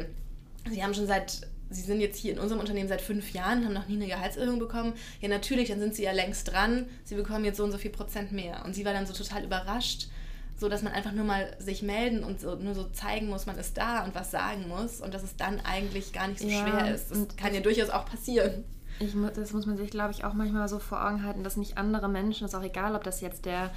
Sie 0.71 0.83
haben 0.83 0.95
schon 0.95 1.07
seit 1.07 1.47
Sie 1.71 1.83
sind 1.83 2.01
jetzt 2.01 2.19
hier 2.19 2.33
in 2.33 2.39
unserem 2.39 2.61
Unternehmen 2.61 2.89
seit 2.89 3.01
fünf 3.01 3.33
Jahren, 3.33 3.65
haben 3.65 3.73
noch 3.73 3.89
nie 3.89 3.97
eine 3.97 4.07
Gehaltserhöhung 4.07 4.59
bekommen. 4.59 4.95
Ja, 5.21 5.29
natürlich, 5.29 5.69
dann 5.69 5.81
sind 5.81 5.95
Sie 5.95 6.05
ja 6.05 6.13
längst 6.13 6.53
dran. 6.53 6.87
Sie 7.05 7.15
bekommen 7.15 7.45
jetzt 7.45 7.57
so 7.57 7.65
und 7.65 7.73
so 7.73 7.79
viel 7.79 7.91
Prozent 7.91 8.33
mehr. 8.33 8.65
Und 8.65 8.75
sie 8.75 8.85
war 8.85 8.93
dann 8.93 9.07
so 9.07 9.13
total 9.13 9.45
überrascht, 9.45 10.09
so 10.57 10.69
dass 10.69 10.83
man 10.83 10.93
einfach 10.93 11.13
nur 11.13 11.25
mal 11.25 11.57
sich 11.59 11.83
melden 11.83 12.23
und 12.23 12.41
so, 12.41 12.55
nur 12.55 12.75
so 12.75 12.85
zeigen 12.85 13.29
muss, 13.29 13.47
man 13.47 13.59
ist 13.59 13.77
da 13.77 14.05
und 14.05 14.15
was 14.15 14.31
sagen 14.31 14.69
muss 14.69 15.01
und 15.01 15.13
dass 15.13 15.23
es 15.23 15.37
dann 15.37 15.61
eigentlich 15.61 16.13
gar 16.13 16.29
nicht 16.29 16.41
so 16.41 16.49
ja, 16.49 16.61
schwer 16.61 16.95
ist. 16.95 17.11
Das 17.11 17.37
kann 17.37 17.55
ja 17.55 17.61
durchaus 17.61 17.91
auch 17.91 18.07
passieren. 18.07 18.65
Ich, 19.01 19.15
das 19.35 19.53
muss 19.53 19.67
man 19.67 19.77
sich, 19.77 19.91
glaube 19.91 20.13
ich, 20.13 20.25
auch 20.25 20.35
manchmal 20.35 20.69
so 20.69 20.79
vor 20.79 21.05
Augen 21.05 21.25
halten, 21.25 21.43
dass 21.43 21.57
nicht 21.57 21.79
andere 21.79 22.09
Menschen, 22.09 22.45
ist 22.45 22.55
auch 22.55 22.63
egal, 22.63 22.95
ob 22.95 23.05
das 23.05 23.21
jetzt 23.21 23.45
der 23.45 23.71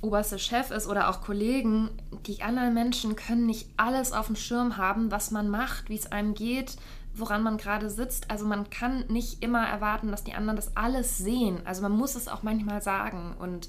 oberste 0.00 0.38
Chef 0.38 0.70
ist 0.70 0.86
oder 0.86 1.08
auch 1.08 1.22
Kollegen, 1.22 1.90
die 2.26 2.42
anderen 2.42 2.74
Menschen 2.74 3.16
können 3.16 3.46
nicht 3.46 3.68
alles 3.76 4.12
auf 4.12 4.26
dem 4.26 4.36
Schirm 4.36 4.76
haben, 4.76 5.10
was 5.10 5.30
man 5.30 5.48
macht, 5.48 5.88
wie 5.88 5.96
es 5.96 6.12
einem 6.12 6.34
geht, 6.34 6.76
woran 7.14 7.42
man 7.42 7.56
gerade 7.56 7.88
sitzt. 7.90 8.30
Also 8.30 8.44
man 8.44 8.70
kann 8.70 9.06
nicht 9.08 9.42
immer 9.42 9.66
erwarten, 9.66 10.10
dass 10.10 10.24
die 10.24 10.34
anderen 10.34 10.56
das 10.56 10.76
alles 10.76 11.18
sehen. 11.18 11.60
Also 11.64 11.82
man 11.82 11.92
muss 11.92 12.14
es 12.14 12.28
auch 12.28 12.42
manchmal 12.42 12.82
sagen 12.82 13.34
und 13.38 13.68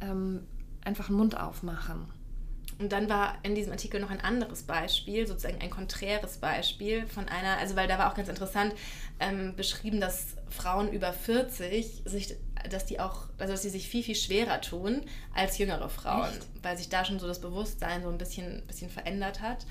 ähm, 0.00 0.46
einfach 0.84 1.08
einen 1.08 1.18
Mund 1.18 1.38
aufmachen. 1.38 2.06
Und 2.78 2.92
dann 2.92 3.08
war 3.08 3.38
in 3.42 3.56
diesem 3.56 3.72
Artikel 3.72 4.00
noch 4.00 4.10
ein 4.10 4.20
anderes 4.20 4.62
Beispiel, 4.62 5.26
sozusagen 5.26 5.60
ein 5.60 5.70
konträres 5.70 6.38
Beispiel 6.38 7.06
von 7.06 7.28
einer, 7.28 7.58
also 7.58 7.74
weil 7.74 7.88
da 7.88 7.98
war 7.98 8.10
auch 8.10 8.14
ganz 8.14 8.28
interessant 8.28 8.72
ähm, 9.18 9.56
beschrieben, 9.56 10.00
dass 10.00 10.36
Frauen 10.48 10.92
über 10.92 11.12
40 11.12 12.02
sich, 12.04 12.36
dass 12.70 12.86
die 12.86 13.00
auch, 13.00 13.26
also 13.38 13.52
dass 13.52 13.62
sie 13.62 13.70
sich 13.70 13.88
viel, 13.88 14.04
viel 14.04 14.14
schwerer 14.14 14.60
tun 14.60 15.02
als 15.34 15.58
jüngere 15.58 15.88
Frauen, 15.88 16.28
Echt? 16.28 16.46
weil 16.62 16.76
sich 16.76 16.88
da 16.88 17.04
schon 17.04 17.18
so 17.18 17.26
das 17.26 17.40
Bewusstsein 17.40 18.02
so 18.02 18.10
ein 18.10 18.18
bisschen, 18.18 18.62
bisschen 18.68 18.90
verändert 18.90 19.40
hat. 19.40 19.66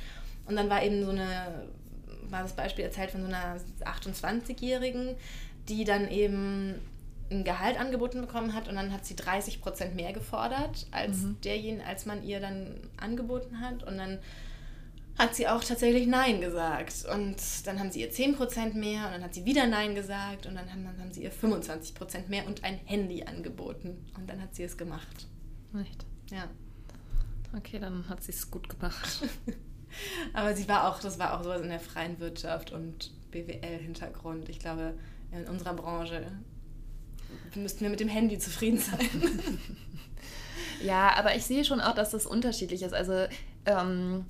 Und 0.46 0.58
dann 0.58 0.70
war 0.70 0.84
eben 0.84 1.06
so 1.06 1.12
eine, 1.12 1.68
war 2.30 2.42
das 2.42 2.54
Beispiel 2.54 2.84
erzählt 2.84 3.12
von 3.12 3.22
so 3.22 3.28
einer 3.28 3.58
28-Jährigen, 3.86 5.16
die 5.70 5.86
dann 5.86 6.10
eben 6.10 6.76
ein 7.30 7.44
Gehalt 7.44 7.80
angeboten 7.80 8.22
bekommen 8.22 8.54
hat 8.54 8.68
und 8.68 8.76
dann 8.76 8.94
hat 8.94 9.06
sie 9.06 9.16
30 9.16 9.62
Prozent 9.62 9.96
mehr 9.96 10.14
gefordert 10.14 10.88
als 10.92 11.18
mhm. 11.22 11.38
derjenige, 11.42 11.86
als 11.86 12.06
man 12.06 12.24
ihr 12.24 12.40
dann 12.40 12.80
angeboten 12.98 13.60
hat. 13.60 13.84
Und 13.84 13.98
dann 13.98 14.20
hat 15.18 15.36
sie 15.36 15.48
auch 15.48 15.64
tatsächlich 15.64 16.08
Nein 16.08 16.42
gesagt. 16.42 17.06
Und 17.12 17.38
dann 17.66 17.80
haben 17.80 17.92
sie 17.92 18.02
ihr 18.02 18.12
10 18.12 18.36
Prozent 18.36 18.76
mehr 18.76 19.06
und 19.06 19.14
dann 19.14 19.24
hat 19.24 19.34
sie 19.34 19.46
wieder 19.46 19.68
Nein 19.68 19.96
gesagt 19.96 20.46
und 20.46 20.56
dann 20.56 20.72
haben, 20.72 20.86
dann 20.86 21.00
haben 21.00 21.12
sie 21.12 21.24
ihr 21.24 21.32
25 21.32 21.96
Prozent 21.96 22.30
mehr 22.30 22.46
und 22.46 22.64
ein 22.64 22.80
Handy 22.86 23.24
angeboten. 23.24 24.06
Und 24.18 24.30
dann 24.30 24.42
hat 24.42 24.56
sie 24.56 24.64
es 24.64 24.78
gemacht. 24.78 25.28
Echt? 25.80 26.06
Ja. 26.32 26.48
Okay, 27.56 27.80
dann 27.80 28.08
hat 28.10 28.24
sie 28.24 28.32
es 28.32 28.52
gut 28.52 28.70
gemacht. 28.70 29.22
Aber 30.34 30.56
sie 30.56 30.68
war 30.68 30.90
auch, 30.90 31.00
das 31.00 31.18
war 31.18 31.38
auch 31.38 31.44
sowas 31.44 31.62
in 31.62 31.70
der 31.70 31.80
freien 31.80 32.20
Wirtschaft 32.20 32.72
und 32.72 33.12
BWL-Hintergrund. 33.32 34.50
Ich 34.50 34.60
glaube, 34.60 34.94
in 35.32 35.48
unserer 35.48 35.74
Branche 35.74 36.26
müssten 37.56 37.82
wir 37.82 37.90
mit 37.90 38.00
dem 38.00 38.08
Handy 38.08 38.38
zufrieden 38.38 38.80
sein. 38.80 39.00
ja, 40.84 41.16
aber 41.16 41.36
ich 41.36 41.46
sehe 41.46 41.66
schon 41.66 41.82
auch, 41.82 41.96
dass 41.96 42.12
das 42.12 42.26
unterschiedlich 42.26 42.84
ist. 42.84 42.94
Also 42.94 43.26
ähm, 43.66 44.26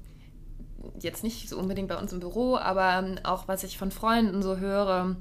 jetzt 0.99 1.23
nicht 1.23 1.49
so 1.49 1.57
unbedingt 1.57 1.87
bei 1.87 1.97
uns 1.97 2.13
im 2.13 2.19
Büro, 2.19 2.57
aber 2.57 3.17
auch 3.23 3.47
was 3.47 3.63
ich 3.63 3.77
von 3.77 3.91
Freunden 3.91 4.41
so 4.41 4.57
höre, 4.57 5.15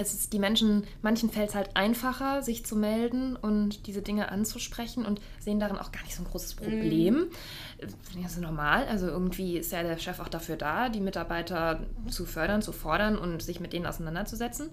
es 0.00 0.14
ist 0.14 0.32
die 0.32 0.38
Menschen, 0.38 0.84
manchen 1.02 1.28
fällt 1.28 1.50
es 1.50 1.54
halt 1.56 1.76
einfacher, 1.76 2.42
sich 2.42 2.64
zu 2.64 2.76
melden 2.76 3.34
und 3.34 3.88
diese 3.88 4.00
Dinge 4.00 4.30
anzusprechen 4.30 5.04
und 5.04 5.20
sehen 5.40 5.58
darin 5.58 5.76
auch 5.76 5.90
gar 5.90 6.02
nicht 6.04 6.14
so 6.14 6.22
ein 6.22 6.28
großes 6.30 6.54
Problem. 6.54 7.14
Mm. 7.14 8.22
Das 8.22 8.32
ist 8.32 8.40
normal. 8.40 8.86
Also 8.86 9.08
irgendwie 9.08 9.58
ist 9.58 9.72
ja 9.72 9.82
der 9.82 9.98
Chef 9.98 10.20
auch 10.20 10.28
dafür 10.28 10.56
da, 10.56 10.88
die 10.88 11.00
Mitarbeiter 11.00 11.80
zu 12.08 12.26
fördern, 12.26 12.62
zu 12.62 12.70
fordern 12.70 13.18
und 13.18 13.42
sich 13.42 13.58
mit 13.58 13.72
denen 13.72 13.86
auseinanderzusetzen. 13.86 14.70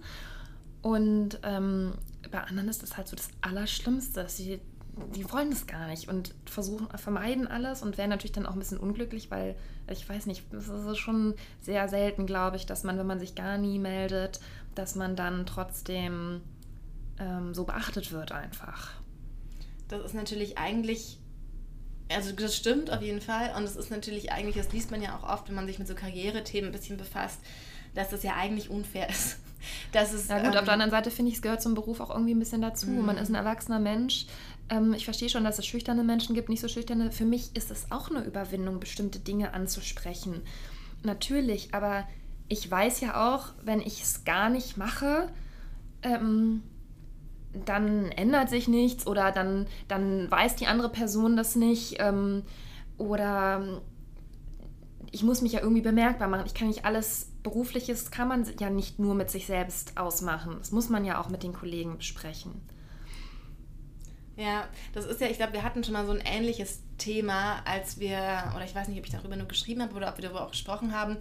Und 0.84 1.40
ähm, 1.42 1.94
bei 2.30 2.42
anderen 2.42 2.70
ist 2.70 2.84
das 2.84 2.98
halt 2.98 3.08
so 3.08 3.16
das 3.16 3.30
Allerschlimmste, 3.42 4.24
dass 4.24 4.38
sie 4.38 4.60
die 5.14 5.30
wollen 5.32 5.50
das 5.50 5.68
gar 5.68 5.88
nicht 5.88 6.08
und 6.08 6.34
versuchen, 6.46 6.88
vermeiden 6.98 7.48
alles 7.48 7.82
und 7.82 7.98
werden 7.98 8.10
natürlich 8.10 8.32
dann 8.32 8.46
auch 8.46 8.54
ein 8.54 8.60
bisschen 8.60 8.78
unglücklich, 8.78 9.30
weil 9.30 9.56
ich 9.90 10.08
weiß 10.08 10.26
nicht, 10.26 10.44
es 10.54 10.68
ist 10.70 10.98
schon 10.98 11.36
sehr 11.62 11.88
selten, 11.90 12.26
glaube 12.26 12.58
ich, 12.58 12.66
dass 12.66 12.84
man, 12.84 12.98
wenn 12.98 13.08
man 13.08 13.20
sich 13.20 13.36
gar 13.36 13.58
nie 13.58 13.78
meldet, 13.78 14.40
dass 14.74 14.96
man 14.96 15.16
dann 15.16 15.46
trotzdem 15.46 16.42
ähm, 17.20 17.54
so 17.54 17.66
beachtet 17.66 18.12
wird 18.12 18.32
einfach. 18.32 18.92
Das 19.88 20.04
ist 20.04 20.16
natürlich 20.16 20.58
eigentlich, 20.58 21.20
also 22.10 22.32
das 22.32 22.56
stimmt 22.56 22.90
auf 22.90 23.02
jeden 23.02 23.22
Fall 23.22 23.54
und 23.58 23.64
es 23.64 23.76
ist 23.76 23.92
natürlich 23.92 24.32
eigentlich, 24.32 24.56
das 24.56 24.72
liest 24.72 24.92
man 24.92 25.02
ja 25.02 25.18
auch 25.18 25.24
oft, 25.28 25.50
wenn 25.50 25.56
man 25.56 25.68
sich 25.68 25.78
mit 25.78 25.88
so 25.88 25.96
Karrierethemen 25.96 26.70
ein 26.70 26.74
bisschen 26.74 26.98
befasst, 26.98 27.40
dass 27.96 28.10
das 28.10 28.24
ja 28.24 28.36
eigentlich 28.36 28.70
unfair 28.70 29.10
ist 29.10 29.38
das 29.92 30.14
ist, 30.14 30.30
ja 30.30 30.38
gut, 30.38 30.54
ähm, 30.54 30.60
auf 30.60 30.66
der 30.66 30.74
anderen 30.74 30.92
Seite 30.92 31.12
finde 31.12 31.32
ich, 31.32 31.38
es 31.38 31.42
gehört 31.42 31.62
zum 31.62 31.74
Beruf 31.74 32.00
auch 32.00 32.10
irgendwie 32.10 32.34
ein 32.34 32.40
bisschen 32.40 32.62
dazu. 32.62 32.88
Mhm. 32.88 33.06
Man 33.06 33.18
ist 33.18 33.30
ein 33.30 33.36
erwachsener 33.36 33.80
Mensch. 33.80 34.28
Ähm, 34.70 34.94
ich 34.94 35.06
verstehe 35.06 35.30
schon, 35.30 35.44
dass 35.44 35.60
es 35.60 35.66
schüchterne 35.66 36.04
Menschen 36.04 36.36
gibt, 36.36 36.50
nicht 36.50 36.62
so 36.62 36.68
schüchterne. 36.68 37.12
Für 37.12 37.26
mich 37.26 37.56
ist 37.56 37.72
es 37.72 37.92
auch 37.92 38.10
eine 38.10 38.24
Überwindung, 38.24 38.80
bestimmte 38.80 39.20
Dinge 39.20 39.54
anzusprechen. 39.54 40.42
Natürlich, 41.04 41.74
aber 41.74 42.08
ich 42.48 42.70
weiß 42.70 43.02
ja 43.02 43.34
auch, 43.34 43.50
wenn 43.64 43.80
ich 43.80 44.02
es 44.02 44.24
gar 44.24 44.50
nicht 44.50 44.78
mache, 44.78 45.30
ähm, 46.04 46.64
dann 47.66 48.12
ändert 48.12 48.50
sich 48.50 48.68
nichts 48.68 49.08
oder 49.08 49.32
dann, 49.32 49.68
dann 49.88 50.30
weiß 50.30 50.56
die 50.56 50.68
andere 50.68 50.90
Person 50.90 51.38
das 51.38 51.56
nicht 51.56 51.98
ähm, 52.00 52.44
oder 52.98 53.82
ich 55.12 55.24
muss 55.24 55.42
mich 55.42 55.54
ja 55.54 55.62
irgendwie 55.62 55.82
bemerkbar 55.82 56.28
machen. 56.28 56.46
Ich 56.46 56.54
kann 56.54 56.68
nicht 56.68 56.86
alles 56.86 57.32
Berufliches 57.46 58.10
kann 58.10 58.28
man 58.28 58.46
ja 58.60 58.72
nicht 58.72 58.98
nur 58.98 59.14
mit 59.14 59.30
sich 59.30 59.46
selbst 59.46 59.98
ausmachen. 59.98 60.56
Das 60.58 60.72
muss 60.72 60.90
man 60.90 61.06
ja 61.06 61.22
auch 61.22 61.30
mit 61.30 61.44
den 61.44 61.54
Kollegen 61.54 61.96
besprechen. 61.98 62.60
Ja, 64.36 64.68
das 64.94 65.06
ist 65.06 65.22
ja, 65.22 65.28
ich 65.28 65.38
glaube, 65.38 65.54
wir 65.54 65.62
hatten 65.64 65.84
schon 65.84 65.94
mal 65.94 66.08
so 66.08 66.12
ein 66.12 66.24
ähnliches 66.26 66.82
Thema, 66.98 67.62
als 67.66 68.00
wir, 68.00 68.18
oder 68.56 68.66
ich 68.66 68.74
weiß 68.74 68.88
nicht, 68.88 68.98
ob 68.98 69.06
ich 69.06 69.12
darüber 69.12 69.36
nur 69.36 69.48
geschrieben 69.48 69.84
habe 69.84 69.94
oder 69.94 70.10
ob 70.10 70.18
wir 70.18 70.24
darüber 70.24 70.44
auch 70.44 70.52
gesprochen 70.52 70.92
haben, 70.92 71.18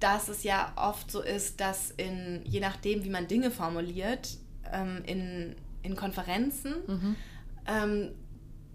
dass 0.00 0.28
es 0.28 0.42
ja 0.42 0.72
oft 0.74 1.08
so 1.08 1.22
ist, 1.22 1.60
dass 1.60 1.92
in, 1.92 2.42
je 2.44 2.58
nachdem, 2.58 3.04
wie 3.04 3.10
man 3.10 3.28
Dinge 3.28 3.52
formuliert, 3.52 4.38
ähm, 4.72 5.02
in, 5.06 5.54
in 5.82 5.94
Konferenzen, 5.94 6.74
mhm. 6.86 7.16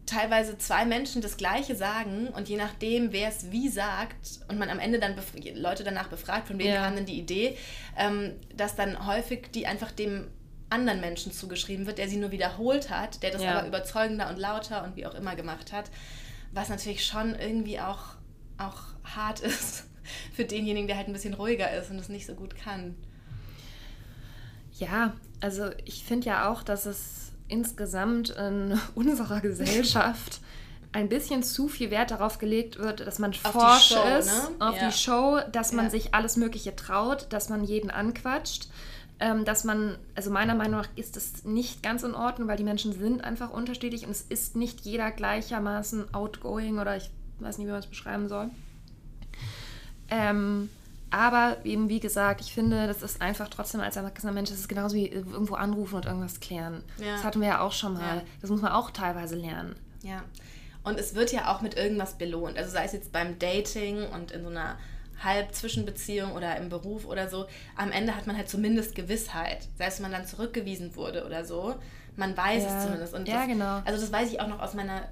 Teilweise 0.06 0.58
zwei 0.58 0.86
Menschen 0.86 1.22
das 1.22 1.38
Gleiche 1.38 1.76
sagen 1.76 2.28
und 2.28 2.48
je 2.48 2.58
nachdem, 2.58 3.12
wer 3.12 3.30
es 3.30 3.52
wie 3.52 3.70
sagt 3.70 4.40
und 4.48 4.60
man 4.60 4.70
am 4.70 4.80
Ende 4.80 5.00
dann 5.00 5.16
Leute 5.56 5.84
danach 5.84 6.08
befragt, 6.08 6.48
von 6.48 6.60
wem 6.60 6.68
ja. 6.68 6.84
kam 6.84 6.96
denn 6.96 7.06
die 7.06 7.20
Idee, 7.20 7.58
ähm, 7.98 8.34
dass 8.56 8.76
dann 8.76 9.08
häufig 9.08 9.52
die 9.52 9.68
einfach 9.68 9.92
dem 9.92 10.28
anderen 10.70 11.02
Menschen 11.02 11.32
zugeschrieben 11.32 11.86
wird, 11.86 11.98
der 11.98 12.10
sie 12.10 12.18
nur 12.18 12.32
wiederholt 12.32 12.90
hat, 12.90 13.24
der 13.24 13.32
das 13.32 13.44
ja. 13.44 13.58
aber 13.58 13.68
überzeugender 13.68 14.30
und 14.30 14.38
lauter 14.38 14.84
und 14.84 14.96
wie 14.96 15.06
auch 15.06 15.14
immer 15.16 15.36
gemacht 15.36 15.72
hat, 15.72 15.90
was 16.52 16.70
natürlich 16.70 17.06
schon 17.06 17.36
irgendwie 17.36 17.80
auch, 17.80 18.16
auch 18.58 18.82
hart 19.04 19.40
ist 19.42 19.86
für 20.34 20.46
denjenigen, 20.46 20.88
der 20.88 20.98
halt 20.98 21.08
ein 21.08 21.14
bisschen 21.14 21.34
ruhiger 21.34 21.72
ist 21.72 21.90
und 21.92 21.98
es 21.98 22.10
nicht 22.10 22.26
so 22.26 22.36
gut 22.36 22.56
kann. 22.56 22.96
Ja, 24.74 25.14
also 25.40 25.70
ich 25.86 26.04
finde 26.04 26.28
ja 26.28 26.52
auch, 26.52 26.62
dass 26.62 26.86
es 26.86 27.25
insgesamt 27.48 28.30
in 28.32 28.80
unserer 28.96 29.42
Gesellschaft 29.42 30.42
ein 30.92 31.10
bisschen 31.10 31.44
zu 31.44 31.68
viel 31.68 31.92
Wert 31.92 32.12
darauf 32.12 32.40
gelegt 32.40 32.80
wird, 32.80 33.02
dass 33.02 33.20
man 33.20 33.32
auf 33.32 33.52
forsch 33.52 33.90
Show, 33.90 34.18
ist, 34.18 34.28
ne? 34.28 34.66
auf 34.66 34.78
ja. 34.78 34.88
die 34.88 34.94
Show, 34.94 35.40
dass 35.52 35.74
man 35.74 35.86
ja. 35.86 35.92
sich 35.92 36.14
alles 36.14 36.38
Mögliche 36.38 36.74
traut, 36.76 37.28
dass 37.30 37.50
man 37.50 37.64
jeden 37.66 37.92
anquatscht. 37.92 38.70
Ähm, 39.18 39.46
dass 39.46 39.64
man, 39.64 39.98
also 40.14 40.30
meiner 40.30 40.56
Meinung 40.56 40.82
nach 40.82 40.90
ist 40.98 41.16
das 41.16 41.46
nicht 41.46 41.82
ganz 41.82 42.04
in 42.04 42.14
Ordnung, 42.14 42.50
weil 42.50 42.58
die 42.58 42.66
Menschen 42.66 42.92
sind 42.92 43.24
einfach 43.24 43.50
unterschiedlich 43.50 44.04
und 44.04 44.12
es 44.12 44.22
ist 44.22 44.58
nicht 44.58 44.82
jeder 44.82 45.10
gleichermaßen 45.10 46.14
outgoing 46.14 46.80
oder 46.80 46.98
ich 46.98 47.10
weiß 47.40 47.58
nicht, 47.58 47.68
wie 47.68 47.72
man 47.72 47.80
es 47.80 47.88
beschreiben 47.88 48.28
soll. 48.28 48.50
Ähm, 50.10 50.70
aber 51.16 51.64
eben, 51.64 51.88
wie 51.88 52.02
gesagt, 52.02 52.42
ich 52.42 52.54
finde, 52.54 52.88
das 52.88 53.02
ist 53.02 53.22
einfach 53.22 53.48
trotzdem 53.48 53.80
als 53.80 53.96
erwachsener 53.96 54.34
Mensch, 54.34 54.50
das 54.50 54.60
ist 54.60 54.68
genauso 54.68 54.98
wie 54.98 55.08
irgendwo 55.08 55.56
anrufen 55.56 55.96
und 55.96 56.06
irgendwas 56.06 56.42
klären. 56.42 56.84
Ja. 56.98 57.14
Das 57.14 57.24
hatten 57.24 57.40
wir 57.40 57.48
ja 57.48 57.62
auch 57.62 57.72
schon 57.72 57.94
mal. 57.94 58.18
Ja. 58.18 58.22
Das 58.42 58.50
muss 58.50 58.62
man 58.62 58.74
auch 58.74 58.92
teilweise 58.92 59.36
lernen. 59.36 59.78
Ja. 60.04 60.26
Und 60.84 61.00
es 61.00 61.16
wird 61.16 61.32
ja 61.32 61.56
auch 61.56 61.62
mit 61.62 61.78
irgendwas 61.78 62.18
belohnt. 62.18 62.58
Also 62.58 62.70
sei 62.70 62.84
es 62.84 62.92
jetzt 62.92 63.14
beim 63.14 63.40
Dating 63.40 64.10
und 64.10 64.32
in 64.32 64.44
so 64.44 64.50
einer 64.50 64.78
Halb-Zwischenbeziehung 65.24 66.34
oder 66.34 66.58
im 66.58 66.68
Beruf 66.68 67.06
oder 67.06 67.30
so. 67.30 67.46
Am 67.78 67.94
Ende 67.94 68.14
hat 68.14 68.28
man 68.28 68.36
halt 68.36 68.50
zumindest 68.50 68.94
Gewissheit. 68.94 69.70
Sei 69.78 69.86
es, 69.86 69.98
wenn 70.00 70.12
man 70.12 70.12
dann 70.12 70.28
zurückgewiesen 70.28 70.98
wurde 70.98 71.26
oder 71.26 71.46
so. 71.46 71.76
Man 72.18 72.36
weiß 72.36 72.64
ja. 72.64 72.78
es 72.78 72.84
zumindest. 72.84 73.14
Und 73.14 73.30
ja, 73.30 73.38
das, 73.38 73.48
genau. 73.48 73.82
Also 73.86 74.02
das 74.02 74.12
weiß 74.12 74.30
ich 74.34 74.42
auch 74.42 74.48
noch 74.48 74.60
aus 74.60 74.74
meiner 74.74 75.04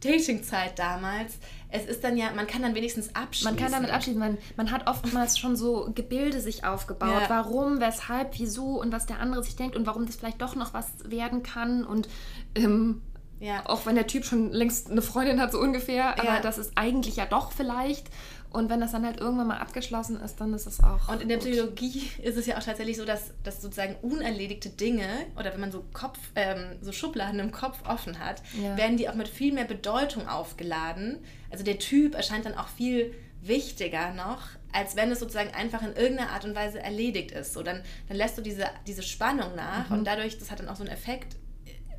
Datingzeit 0.00 0.78
damals. 0.78 1.38
Es 1.70 1.84
ist 1.84 2.02
dann 2.02 2.16
ja, 2.16 2.30
man 2.32 2.46
kann 2.46 2.62
dann 2.62 2.74
wenigstens 2.74 3.14
abschließen. 3.14 3.52
Man 3.52 3.62
kann 3.62 3.72
damit 3.72 3.90
abschließen. 3.90 4.18
Man, 4.18 4.38
man 4.56 4.70
hat 4.70 4.86
oftmals 4.86 5.38
schon 5.38 5.56
so 5.56 5.90
Gebilde 5.94 6.40
sich 6.40 6.64
aufgebaut. 6.64 7.22
Ja. 7.22 7.28
Warum, 7.28 7.80
weshalb, 7.80 8.38
wieso 8.38 8.80
und 8.80 8.92
was 8.92 9.06
der 9.06 9.20
andere 9.20 9.42
sich 9.42 9.56
denkt 9.56 9.76
und 9.76 9.86
warum 9.86 10.06
das 10.06 10.16
vielleicht 10.16 10.40
doch 10.40 10.54
noch 10.54 10.72
was 10.72 10.86
werden 11.04 11.42
kann. 11.42 11.84
Und 11.84 12.08
ähm, 12.54 13.02
ja. 13.40 13.66
auch 13.66 13.86
wenn 13.86 13.96
der 13.96 14.06
Typ 14.06 14.24
schon 14.24 14.52
längst 14.52 14.90
eine 14.90 15.02
Freundin 15.02 15.40
hat, 15.40 15.52
so 15.52 15.58
ungefähr, 15.58 16.18
aber 16.18 16.34
ja. 16.36 16.40
das 16.40 16.58
ist 16.58 16.72
eigentlich 16.76 17.16
ja 17.16 17.26
doch 17.26 17.52
vielleicht. 17.52 18.06
Und 18.50 18.70
wenn 18.70 18.80
das 18.80 18.92
dann 18.92 19.04
halt 19.04 19.20
irgendwann 19.20 19.46
mal 19.46 19.58
abgeschlossen 19.58 20.18
ist, 20.20 20.40
dann 20.40 20.54
ist 20.54 20.66
es 20.66 20.82
auch. 20.82 21.08
Und 21.08 21.20
in 21.20 21.28
der 21.28 21.36
Psychologie 21.36 22.10
ist 22.22 22.36
es 22.36 22.46
ja 22.46 22.56
auch 22.56 22.62
tatsächlich 22.62 22.96
so, 22.96 23.04
dass, 23.04 23.32
dass 23.42 23.60
sozusagen 23.60 23.96
unerledigte 24.00 24.70
Dinge 24.70 25.06
oder 25.36 25.52
wenn 25.52 25.60
man 25.60 25.70
so 25.70 25.84
Kopf, 25.92 26.18
ähm, 26.34 26.76
so 26.80 26.92
Schubladen 26.92 27.40
im 27.40 27.52
Kopf 27.52 27.78
offen 27.86 28.18
hat, 28.18 28.42
ja. 28.60 28.76
werden 28.76 28.96
die 28.96 29.08
auch 29.08 29.14
mit 29.14 29.28
viel 29.28 29.52
mehr 29.52 29.66
Bedeutung 29.66 30.28
aufgeladen. 30.28 31.18
Also 31.50 31.62
der 31.62 31.78
Typ 31.78 32.14
erscheint 32.14 32.46
dann 32.46 32.54
auch 32.54 32.68
viel 32.68 33.14
wichtiger 33.42 34.12
noch, 34.14 34.42
als 34.72 34.96
wenn 34.96 35.10
es 35.10 35.20
sozusagen 35.20 35.54
einfach 35.54 35.82
in 35.82 35.94
irgendeiner 35.94 36.30
Art 36.30 36.44
und 36.44 36.54
Weise 36.54 36.80
erledigt 36.80 37.32
ist. 37.32 37.52
So, 37.52 37.62
dann, 37.62 37.82
dann 38.08 38.16
lässt 38.16 38.38
du 38.38 38.42
diese, 38.42 38.64
diese 38.86 39.02
Spannung 39.02 39.54
nach 39.56 39.90
mhm. 39.90 39.98
und 39.98 40.04
dadurch, 40.06 40.38
das 40.38 40.50
hat 40.50 40.60
dann 40.60 40.68
auch 40.68 40.76
so 40.76 40.82
einen 40.82 40.92
Effekt, 40.92 41.36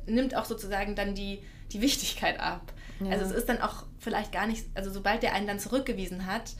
nimmt 0.06 0.34
auch 0.34 0.44
sozusagen 0.44 0.94
dann 0.96 1.14
die, 1.14 1.42
die 1.72 1.80
Wichtigkeit 1.80 2.40
ab. 2.40 2.72
Ja. 3.00 3.10
Also 3.12 3.24
es 3.24 3.32
ist 3.32 3.48
dann 3.48 3.60
auch 3.60 3.86
vielleicht 3.98 4.32
gar 4.32 4.46
nicht, 4.46 4.66
also 4.74 4.90
sobald 4.90 5.22
der 5.22 5.34
einen 5.34 5.46
dann 5.46 5.58
zurückgewiesen 5.58 6.26
hat, 6.26 6.54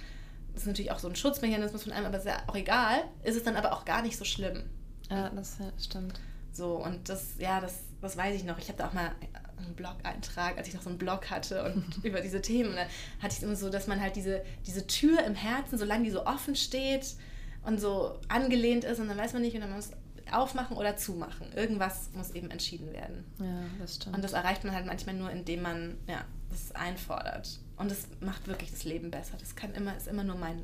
das 0.53 0.63
ist 0.63 0.67
natürlich 0.67 0.91
auch 0.91 0.99
so 0.99 1.09
ein 1.09 1.17
Schutzmechanismus 1.17 1.85
von 1.85 1.93
einem, 1.93 2.07
aber 2.07 2.19
ist 2.19 2.27
ja 2.27 2.43
auch 2.47 2.57
egal, 2.57 3.05
ist 3.23 3.37
es 3.37 3.45
dann 3.45 3.57
aber 3.57 3.73
auch 3.73 3.85
gar 3.85 4.03
nicht 4.03 4.17
so 4.17 4.25
schlimm. 4.25 4.65
Ja, 5.09 5.31
das 5.31 5.59
stimmt. 5.79 6.21
So, 6.53 6.75
und 6.77 7.09
das, 7.09 7.35
ja, 7.39 7.61
das, 7.61 7.81
das 8.01 8.17
weiß 8.17 8.35
ich 8.35 8.45
noch. 8.45 8.59
Ich 8.59 8.69
habe 8.69 8.79
da 8.79 8.89
auch 8.89 8.93
mal 8.93 9.13
einen 9.59 9.75
Blog-Eintrag, 9.75 10.59
als 10.59 10.69
ich 10.69 10.75
noch 10.75 10.83
so 10.83 10.89
einen 10.89 10.99
Blog 10.99 11.31
hatte 11.31 11.65
und 11.65 11.85
über 12.05 12.21
diese 12.21 12.41
Themen. 12.41 12.75
Da 12.75 12.83
hatte 12.83 13.33
ich 13.33 13.39
es 13.39 13.43
immer 13.43 13.57
so, 13.57 13.71
dass 13.71 13.87
man 13.87 14.01
halt 14.01 14.17
diese, 14.17 14.43
diese 14.67 14.87
Tür 14.87 15.23
im 15.25 15.35
Herzen, 15.35 15.79
solange 15.79 16.05
die 16.05 16.11
so 16.11 16.27
offen 16.27 16.57
steht 16.57 17.15
und 17.63 17.81
so 17.81 18.19
angelehnt 18.29 18.85
ist, 18.85 18.99
und 18.99 19.09
dann 19.09 19.19
weiß 19.19 19.33
man 19.33 19.43
nicht, 19.43 19.55
und 19.55 19.61
dann 19.61 19.73
muss 19.73 19.91
aufmachen 20.33 20.77
oder 20.77 20.97
zumachen. 20.97 21.53
Irgendwas 21.55 22.11
muss 22.15 22.31
eben 22.33 22.51
entschieden 22.51 22.93
werden. 22.93 23.25
Ja, 23.39 23.63
das 23.79 23.97
stimmt. 23.97 24.17
Und 24.17 24.23
das 24.23 24.33
erreicht 24.33 24.65
man 24.65 24.75
halt 24.75 24.87
manchmal 24.87 25.15
nur, 25.15 25.31
indem 25.31 25.63
man 25.63 25.97
ja, 26.07 26.25
das 26.51 26.73
einfordert. 26.75 27.59
Und 27.77 27.91
es 27.91 28.09
macht 28.21 28.47
wirklich 28.47 28.71
das 28.71 28.85
Leben 28.85 29.11
besser. 29.11 29.37
Das 29.39 29.57
kann 29.57 29.75
immer, 29.75 29.97
ist 29.97 30.09
immer 30.09 30.25
nur 30.25 30.37
mein. 30.37 30.63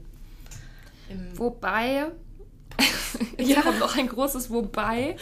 Wobei, 1.34 2.06
ja. 3.38 3.62
kommt 3.62 3.78
noch 3.78 3.96
ein 3.96 4.08
großes 4.08 4.50
Wobei, 4.50 5.16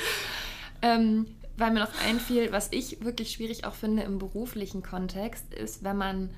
ähm, 0.81 1.27
weil 1.59 1.73
mir 1.73 1.81
noch 1.81 2.01
einfiel, 2.07 2.53
was 2.53 2.69
ich 2.71 3.05
wirklich 3.05 3.31
schwierig 3.33 3.67
auch 3.67 3.75
finde 3.75 4.03
im 4.03 4.19
beruflichen 4.19 4.83
Kontext, 4.83 5.53
ist, 5.53 5.85
wenn 5.85 5.99
man 5.99 6.31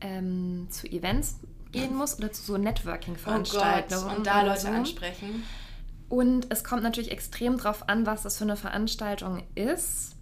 ähm, 0.00 0.68
zu 0.70 0.86
Events 0.86 1.40
gehen 1.72 1.96
muss 1.96 2.16
oder 2.18 2.32
zu 2.32 2.42
so 2.42 2.56
Networking-Veranstaltungen. 2.56 4.06
Oh 4.12 4.16
und 4.16 4.26
da 4.26 4.42
Leute 4.42 4.68
ansprechen. 4.68 5.42
Und 6.08 6.46
es 6.50 6.64
kommt 6.64 6.82
natürlich 6.82 7.10
extrem 7.10 7.56
darauf 7.56 7.88
an, 7.88 8.06
was 8.06 8.22
das 8.22 8.38
für 8.38 8.44
eine 8.44 8.56
Veranstaltung 8.56 9.42
ist. 9.54 10.16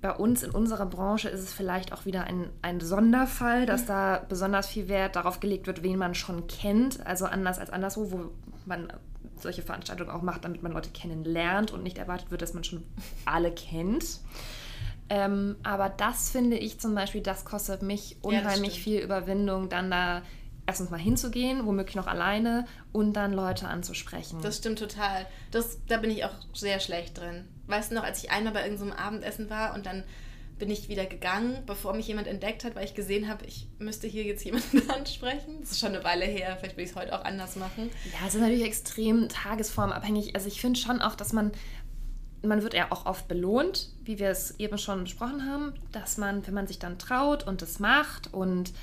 Bei 0.00 0.12
uns 0.12 0.42
in 0.42 0.50
unserer 0.50 0.84
Branche 0.84 1.30
ist 1.30 1.40
es 1.40 1.52
vielleicht 1.52 1.92
auch 1.92 2.04
wieder 2.04 2.24
ein, 2.24 2.50
ein 2.60 2.80
Sonderfall, 2.80 3.64
dass 3.64 3.86
da 3.86 4.22
besonders 4.28 4.66
viel 4.66 4.88
Wert 4.88 5.16
darauf 5.16 5.40
gelegt 5.40 5.66
wird, 5.66 5.82
wen 5.82 5.96
man 5.96 6.14
schon 6.14 6.46
kennt. 6.46 7.06
Also 7.06 7.24
anders 7.24 7.58
als 7.58 7.70
anderswo, 7.70 8.10
wo 8.10 8.30
man 8.66 8.92
solche 9.38 9.62
Veranstaltungen 9.62 10.10
auch 10.10 10.22
macht, 10.22 10.44
damit 10.44 10.62
man 10.62 10.72
Leute 10.72 10.90
kennenlernt 10.90 11.70
und 11.70 11.82
nicht 11.82 11.98
erwartet 11.98 12.30
wird, 12.30 12.42
dass 12.42 12.54
man 12.54 12.64
schon 12.64 12.82
alle 13.24 13.50
kennt. 13.50 14.20
Ähm, 15.08 15.56
aber 15.62 15.88
das 15.90 16.30
finde 16.30 16.56
ich 16.56 16.80
zum 16.80 16.94
Beispiel, 16.94 17.20
das 17.20 17.44
kostet 17.44 17.82
mich 17.82 18.16
unheimlich 18.22 18.76
ja, 18.76 18.82
viel 18.82 19.00
Überwindung, 19.00 19.68
dann 19.68 19.90
da 19.90 20.22
erstens 20.66 20.90
mal 20.90 20.98
hinzugehen, 20.98 21.66
womöglich 21.66 21.96
noch 21.96 22.06
alleine 22.06 22.66
und 22.92 23.14
dann 23.14 23.32
Leute 23.32 23.68
anzusprechen. 23.68 24.40
Das 24.42 24.58
stimmt 24.58 24.78
total. 24.78 25.26
Das, 25.50 25.78
da 25.86 25.98
bin 25.98 26.10
ich 26.10 26.24
auch 26.24 26.34
sehr 26.52 26.80
schlecht 26.80 27.18
drin. 27.18 27.44
Weißt 27.66 27.90
du 27.90 27.94
noch, 27.94 28.04
als 28.04 28.22
ich 28.22 28.30
einmal 28.30 28.52
bei 28.52 28.62
irgendeinem 28.62 28.90
so 28.90 28.96
Abendessen 28.96 29.50
war 29.50 29.74
und 29.74 29.86
dann 29.86 30.04
bin 30.58 30.70
ich 30.70 30.88
wieder 30.88 31.04
gegangen, 31.04 31.62
bevor 31.66 31.94
mich 31.94 32.06
jemand 32.06 32.28
entdeckt 32.28 32.64
hat, 32.64 32.76
weil 32.76 32.84
ich 32.84 32.94
gesehen 32.94 33.28
habe, 33.28 33.44
ich 33.44 33.68
müsste 33.78 34.06
hier 34.06 34.22
jetzt 34.22 34.44
jemanden 34.44 34.88
ansprechen. 34.90 35.60
Das 35.60 35.72
ist 35.72 35.80
schon 35.80 35.94
eine 35.94 36.04
Weile 36.04 36.24
her, 36.24 36.56
vielleicht 36.58 36.76
will 36.76 36.84
ich 36.84 36.90
es 36.90 36.96
heute 36.96 37.18
auch 37.18 37.24
anders 37.24 37.56
machen. 37.56 37.90
Ja, 38.12 38.26
es 38.26 38.34
ist 38.34 38.40
natürlich 38.40 38.64
extrem 38.64 39.28
tagesformabhängig. 39.28 40.34
Also 40.36 40.46
ich 40.46 40.60
finde 40.60 40.78
schon 40.78 41.02
auch, 41.02 41.16
dass 41.16 41.32
man 41.32 41.52
man 42.42 42.62
wird 42.62 42.74
ja 42.74 42.92
auch 42.92 43.06
oft 43.06 43.26
belohnt, 43.26 43.88
wie 44.02 44.18
wir 44.18 44.28
es 44.28 44.58
eben 44.58 44.76
schon 44.76 45.04
besprochen 45.04 45.50
haben, 45.50 45.72
dass 45.92 46.18
man, 46.18 46.46
wenn 46.46 46.52
man 46.52 46.66
sich 46.66 46.78
dann 46.78 46.98
traut 46.98 47.46
und 47.46 47.62
es 47.62 47.78
macht 47.78 48.34
und 48.34 48.74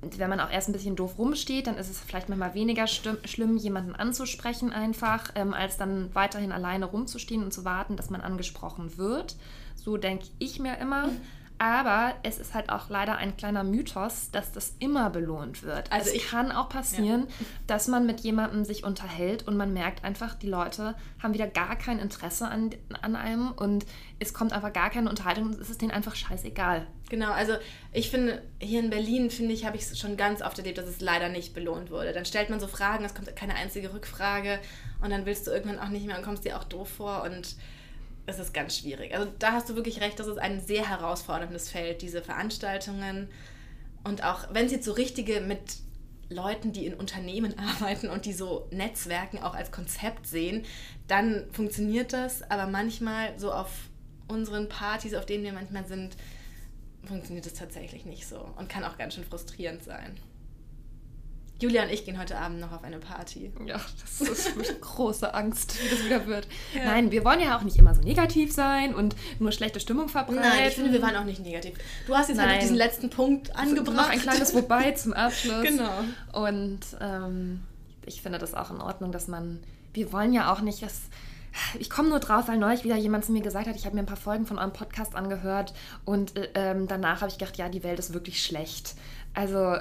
wenn 0.00 0.30
man 0.30 0.40
auch 0.40 0.50
erst 0.50 0.68
ein 0.68 0.72
bisschen 0.72 0.96
doof 0.96 1.18
rumsteht, 1.18 1.66
dann 1.66 1.76
ist 1.76 1.90
es 1.90 1.98
vielleicht 2.00 2.28
manchmal 2.28 2.54
weniger 2.54 2.86
schlimm, 2.86 3.56
jemanden 3.56 3.94
anzusprechen 3.94 4.72
einfach, 4.72 5.32
ähm, 5.34 5.54
als 5.54 5.76
dann 5.76 6.14
weiterhin 6.14 6.52
alleine 6.52 6.86
rumzustehen 6.86 7.42
und 7.42 7.52
zu 7.52 7.64
warten, 7.64 7.96
dass 7.96 8.10
man 8.10 8.20
angesprochen 8.20 8.96
wird. 8.96 9.36
So 9.74 9.96
denke 9.96 10.26
ich 10.38 10.60
mir 10.60 10.78
immer. 10.78 11.10
Aber 11.58 12.14
es 12.22 12.38
ist 12.38 12.54
halt 12.54 12.70
auch 12.70 12.88
leider 12.88 13.16
ein 13.16 13.36
kleiner 13.36 13.64
Mythos, 13.64 14.30
dass 14.30 14.52
das 14.52 14.76
immer 14.78 15.10
belohnt 15.10 15.64
wird. 15.64 15.90
Also 15.90 16.10
es 16.10 16.14
ich, 16.14 16.28
kann 16.28 16.52
auch 16.52 16.68
passieren, 16.68 17.26
ja. 17.26 17.46
dass 17.66 17.88
man 17.88 18.06
mit 18.06 18.20
jemandem 18.20 18.64
sich 18.64 18.84
unterhält 18.84 19.48
und 19.48 19.56
man 19.56 19.72
merkt 19.72 20.04
einfach, 20.04 20.34
die 20.36 20.48
Leute 20.48 20.94
haben 21.20 21.34
wieder 21.34 21.48
gar 21.48 21.74
kein 21.74 21.98
Interesse 21.98 22.46
an, 22.46 22.70
an 23.02 23.16
einem 23.16 23.50
und 23.50 23.86
es 24.20 24.32
kommt 24.32 24.52
einfach 24.52 24.72
gar 24.72 24.90
keine 24.90 25.10
Unterhaltung 25.10 25.46
und 25.46 25.60
es 25.60 25.68
ist 25.68 25.82
denen 25.82 25.90
einfach 25.90 26.14
scheißegal. 26.14 26.86
Genau, 27.10 27.32
also 27.32 27.54
ich 27.92 28.10
finde, 28.10 28.42
hier 28.60 28.78
in 28.80 28.90
Berlin, 28.90 29.30
finde 29.30 29.52
ich, 29.52 29.64
habe 29.64 29.76
ich 29.76 29.82
es 29.82 29.98
schon 29.98 30.16
ganz 30.16 30.42
oft 30.42 30.58
erlebt, 30.58 30.78
dass 30.78 30.86
es 30.86 31.00
leider 31.00 31.28
nicht 31.28 31.54
belohnt 31.54 31.90
wurde. 31.90 32.12
Dann 32.12 32.24
stellt 32.24 32.50
man 32.50 32.60
so 32.60 32.68
Fragen, 32.68 33.04
es 33.04 33.14
kommt 33.14 33.34
keine 33.34 33.56
einzige 33.56 33.92
Rückfrage 33.92 34.60
und 35.02 35.10
dann 35.10 35.26
willst 35.26 35.46
du 35.48 35.50
irgendwann 35.50 35.80
auch 35.80 35.88
nicht 35.88 36.06
mehr 36.06 36.16
und 36.16 36.24
kommst 36.24 36.44
dir 36.44 36.56
auch 36.56 36.64
doof 36.64 36.88
vor 36.88 37.24
und 37.24 37.56
es 38.28 38.38
ist 38.38 38.52
ganz 38.52 38.76
schwierig. 38.76 39.14
Also 39.14 39.30
da 39.38 39.52
hast 39.52 39.68
du 39.68 39.74
wirklich 39.74 40.00
recht, 40.00 40.18
das 40.20 40.26
ist 40.26 40.38
ein 40.38 40.60
sehr 40.60 40.88
herausforderndes 40.88 41.70
Feld, 41.70 42.02
diese 42.02 42.22
Veranstaltungen. 42.22 43.28
Und 44.04 44.22
auch 44.24 44.52
wenn 44.52 44.66
es 44.66 44.72
jetzt 44.72 44.84
so 44.84 44.92
richtige 44.92 45.40
mit 45.40 45.60
Leuten, 46.28 46.72
die 46.72 46.86
in 46.86 46.94
Unternehmen 46.94 47.54
arbeiten 47.80 48.10
und 48.10 48.26
die 48.26 48.32
so 48.32 48.68
Netzwerken 48.70 49.38
auch 49.38 49.54
als 49.54 49.70
Konzept 49.70 50.26
sehen, 50.26 50.64
dann 51.06 51.46
funktioniert 51.52 52.12
das. 52.12 52.42
Aber 52.50 52.66
manchmal 52.66 53.38
so 53.38 53.52
auf 53.52 53.70
unseren 54.28 54.68
Partys, 54.68 55.14
auf 55.14 55.24
denen 55.24 55.44
wir 55.44 55.52
manchmal 55.52 55.86
sind, 55.86 56.16
funktioniert 57.04 57.46
es 57.46 57.54
tatsächlich 57.54 58.04
nicht 58.04 58.26
so 58.26 58.46
und 58.56 58.68
kann 58.68 58.84
auch 58.84 58.98
ganz 58.98 59.14
schön 59.14 59.24
frustrierend 59.24 59.82
sein. 59.82 60.16
Julia 61.60 61.82
und 61.82 61.90
ich 61.90 62.04
gehen 62.04 62.18
heute 62.18 62.38
Abend 62.38 62.60
noch 62.60 62.70
auf 62.70 62.84
eine 62.84 62.98
Party. 62.98 63.50
Ja, 63.66 63.80
das 64.00 64.20
ist 64.20 64.48
für 64.48 64.58
mich 64.58 64.80
große 64.80 65.34
Angst, 65.34 65.76
wie 65.82 65.88
das 65.88 66.04
wieder 66.04 66.26
wird. 66.26 66.46
Ja. 66.72 66.84
Nein, 66.84 67.10
wir 67.10 67.24
wollen 67.24 67.40
ja 67.40 67.58
auch 67.58 67.62
nicht 67.62 67.76
immer 67.76 67.94
so 67.94 68.00
negativ 68.00 68.52
sein 68.52 68.94
und 68.94 69.16
nur 69.40 69.50
schlechte 69.50 69.80
Stimmung 69.80 70.08
verbreiten. 70.08 70.40
Nein, 70.40 70.68
ich 70.68 70.74
finde, 70.74 70.92
wir 70.92 71.02
waren 71.02 71.16
auch 71.16 71.24
nicht 71.24 71.40
negativ. 71.40 71.76
Du 72.06 72.14
hast 72.14 72.28
jetzt 72.28 72.38
halt 72.38 72.46
Nein. 72.46 72.54
halt 72.56 72.62
diesen 72.62 72.76
letzten 72.76 73.10
Punkt 73.10 73.56
angebracht. 73.56 73.96
Noch 73.96 74.08
ein 74.08 74.20
kleines 74.20 74.54
Wobei 74.54 74.92
zum 74.92 75.12
Abschluss. 75.12 75.58
Genau. 75.68 75.90
Und 76.32 76.80
ähm, 77.00 77.60
ich 78.06 78.22
finde 78.22 78.38
das 78.38 78.54
auch 78.54 78.70
in 78.70 78.80
Ordnung, 78.80 79.12
dass 79.12 79.28
man, 79.28 79.60
wir 79.92 80.12
wollen 80.12 80.32
ja 80.32 80.52
auch 80.52 80.60
nicht, 80.60 80.82
dass 80.82 81.02
ich 81.78 81.90
komme 81.90 82.08
nur 82.08 82.20
drauf, 82.20 82.48
weil 82.48 82.58
neulich 82.58 82.84
wieder 82.84 82.96
jemand 82.96 83.24
zu 83.24 83.32
mir 83.32 83.42
gesagt 83.42 83.66
hat, 83.66 83.76
ich 83.76 83.84
habe 83.84 83.96
mir 83.96 84.02
ein 84.02 84.06
paar 84.06 84.16
Folgen 84.16 84.46
von 84.46 84.58
eurem 84.58 84.72
Podcast 84.72 85.14
angehört 85.14 85.74
und 86.04 86.36
äh, 86.36 86.48
ähm, 86.54 86.86
danach 86.86 87.20
habe 87.20 87.30
ich 87.30 87.38
gedacht, 87.38 87.56
ja, 87.56 87.68
die 87.68 87.82
Welt 87.82 87.98
ist 87.98 88.14
wirklich 88.14 88.42
schlecht. 88.42 88.94
Also 89.34 89.76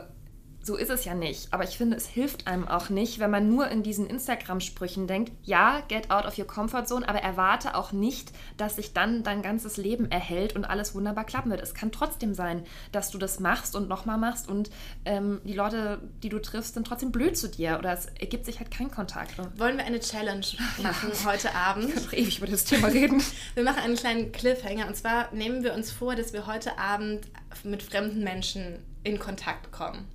so 0.67 0.75
ist 0.75 0.89
es 0.89 1.05
ja 1.05 1.15
nicht. 1.15 1.47
Aber 1.51 1.63
ich 1.63 1.77
finde, 1.77 1.95
es 1.95 2.05
hilft 2.05 2.45
einem 2.45 2.67
auch 2.67 2.89
nicht, 2.89 3.19
wenn 3.19 3.31
man 3.31 3.47
nur 3.47 3.69
in 3.69 3.83
diesen 3.83 4.05
Instagram-Sprüchen 4.05 5.07
denkt, 5.07 5.31
ja, 5.43 5.81
get 5.87 6.11
out 6.11 6.25
of 6.25 6.37
your 6.37 6.45
comfort 6.45 6.85
zone, 6.85 7.07
aber 7.07 7.19
erwarte 7.19 7.73
auch 7.73 7.93
nicht, 7.93 8.31
dass 8.57 8.75
sich 8.75 8.93
dann 8.93 9.23
dein 9.23 9.41
ganzes 9.41 9.77
Leben 9.77 10.11
erhält 10.11 10.55
und 10.55 10.65
alles 10.65 10.93
wunderbar 10.93 11.23
klappen 11.23 11.49
wird. 11.49 11.61
Es 11.61 11.73
kann 11.73 11.93
trotzdem 11.93 12.33
sein, 12.33 12.65
dass 12.91 13.09
du 13.09 13.17
das 13.17 13.39
machst 13.39 13.75
und 13.75 13.87
nochmal 13.87 14.17
machst 14.17 14.49
und 14.49 14.69
ähm, 15.05 15.39
die 15.45 15.53
Leute, 15.53 16.01
die 16.21 16.29
du 16.29 16.39
triffst, 16.39 16.73
sind 16.73 16.85
trotzdem 16.85 17.11
blöd 17.13 17.37
zu 17.37 17.47
dir 17.47 17.77
oder 17.79 17.93
es 17.93 18.07
ergibt 18.19 18.45
sich 18.45 18.59
halt 18.59 18.69
kein 18.69 18.91
Kontakt. 18.91 19.37
Wollen 19.57 19.77
wir 19.77 19.85
eine 19.85 20.01
Challenge 20.01 20.45
machen 20.83 21.11
ja. 21.13 21.25
heute 21.31 21.55
Abend? 21.55 21.87
Ich 21.87 21.95
kann 21.95 22.03
doch 22.03 22.13
ewig 22.13 22.37
über 22.39 22.47
das 22.47 22.65
Thema 22.65 22.89
reden. 22.89 23.23
wir 23.55 23.63
machen 23.63 23.79
einen 23.79 23.95
kleinen 23.95 24.33
Cliffhanger 24.33 24.85
und 24.87 24.97
zwar 24.97 25.33
nehmen 25.33 25.63
wir 25.63 25.73
uns 25.73 25.91
vor, 25.91 26.15
dass 26.15 26.33
wir 26.33 26.45
heute 26.45 26.77
Abend 26.77 27.25
mit 27.63 27.81
fremden 27.81 28.21
Menschen 28.21 28.79
in 29.05 29.17
Kontakt 29.17 29.71
kommen. 29.71 30.05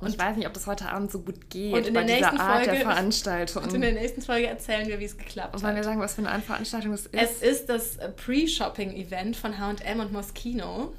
Und 0.00 0.08
ich 0.08 0.18
weiß 0.18 0.36
nicht, 0.36 0.46
ob 0.46 0.52
das 0.52 0.66
heute 0.66 0.90
Abend 0.90 1.10
so 1.10 1.20
gut 1.20 1.48
geht 1.50 1.72
und 1.72 1.86
in 1.86 1.94
bei 1.94 2.02
der 2.02 2.16
dieser 2.16 2.38
Art 2.38 2.64
Folge, 2.64 2.78
der 2.78 2.80
Veranstaltung. 2.80 3.62
Und 3.62 3.74
in 3.74 3.80
der 3.80 3.92
nächsten 3.92 4.20
Folge 4.20 4.48
erzählen 4.48 4.86
wir, 4.86 5.00
wie 5.00 5.04
es 5.04 5.16
geklappt 5.16 5.54
und 5.54 5.62
hat. 5.62 5.68
Wollen 5.68 5.76
wir 5.76 5.84
sagen, 5.84 6.00
was 6.00 6.14
für 6.14 6.28
eine 6.28 6.42
Veranstaltung 6.42 6.92
es 6.92 7.06
ist? 7.06 7.14
Es 7.14 7.42
ist 7.42 7.68
das 7.68 7.98
Pre-Shopping-Event 8.16 9.36
von 9.36 9.58
H&M 9.58 10.00
und 10.00 10.12
Moschino. 10.12 10.92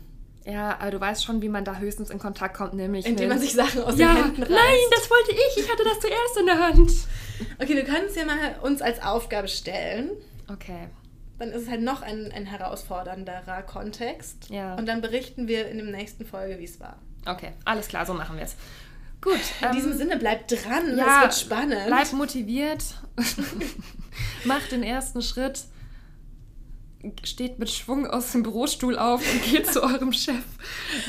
Ja, 0.45 0.77
aber 0.79 0.91
du 0.91 0.99
weißt 0.99 1.25
schon, 1.25 1.41
wie 1.41 1.49
man 1.49 1.65
da 1.65 1.77
höchstens 1.77 2.11
in 2.11 2.19
Kontakt 2.19 2.55
kommt, 2.55 2.75
nämlich 2.75 3.05
Indem 3.05 3.29
man 3.29 3.39
sich 3.39 3.53
Sachen 3.53 3.81
aus 3.81 3.97
ja, 3.97 4.13
den 4.13 4.23
Händen 4.23 4.43
reißt. 4.43 4.51
Nein, 4.51 4.77
das 4.91 5.09
wollte 5.09 5.31
ich. 5.31 5.63
Ich 5.63 5.71
hatte 5.71 5.83
das 5.83 5.99
zuerst 5.99 6.37
in 6.39 6.45
der 6.45 6.59
Hand. 6.59 6.91
Okay, 7.61 7.75
wir 7.75 7.83
können 7.83 8.05
es 8.07 8.15
ja 8.15 8.25
mal 8.25 8.55
uns 8.61 8.81
als 8.81 9.01
Aufgabe 9.01 9.47
stellen. 9.47 10.11
Okay. 10.51 10.87
Dann 11.39 11.49
ist 11.49 11.63
es 11.63 11.69
halt 11.69 11.81
noch 11.81 12.01
ein, 12.01 12.31
ein 12.31 12.45
herausfordernderer 12.45 13.63
Kontext. 13.63 14.49
Ja. 14.49 14.75
Und 14.75 14.87
dann 14.87 15.01
berichten 15.01 15.47
wir 15.47 15.67
in 15.67 15.77
der 15.77 15.87
nächsten 15.87 16.25
Folge, 16.25 16.59
wie 16.59 16.63
es 16.63 16.79
war. 16.79 16.99
Okay, 17.25 17.51
alles 17.65 17.87
klar, 17.87 18.05
so 18.05 18.13
machen 18.13 18.37
wir 18.37 18.43
es. 18.45 18.55
Gut. 19.21 19.39
In 19.61 19.67
ähm, 19.67 19.71
diesem 19.75 19.97
Sinne, 19.97 20.17
bleibt 20.17 20.51
dran, 20.51 20.95
ja, 20.97 21.17
es 21.17 21.21
wird 21.21 21.35
spannend. 21.35 21.87
Bleibt 21.87 22.13
motiviert, 22.13 22.83
macht 24.45 24.71
den 24.71 24.83
ersten 24.83 25.21
Schritt, 25.21 25.65
steht 27.23 27.57
mit 27.57 27.69
Schwung 27.69 28.05
aus 28.05 28.31
dem 28.31 28.43
Bürostuhl 28.43 28.97
auf 28.97 29.21
und 29.21 29.43
geht 29.43 29.71
zu 29.71 29.81
eurem 29.81 30.13
Chef, 30.13 30.43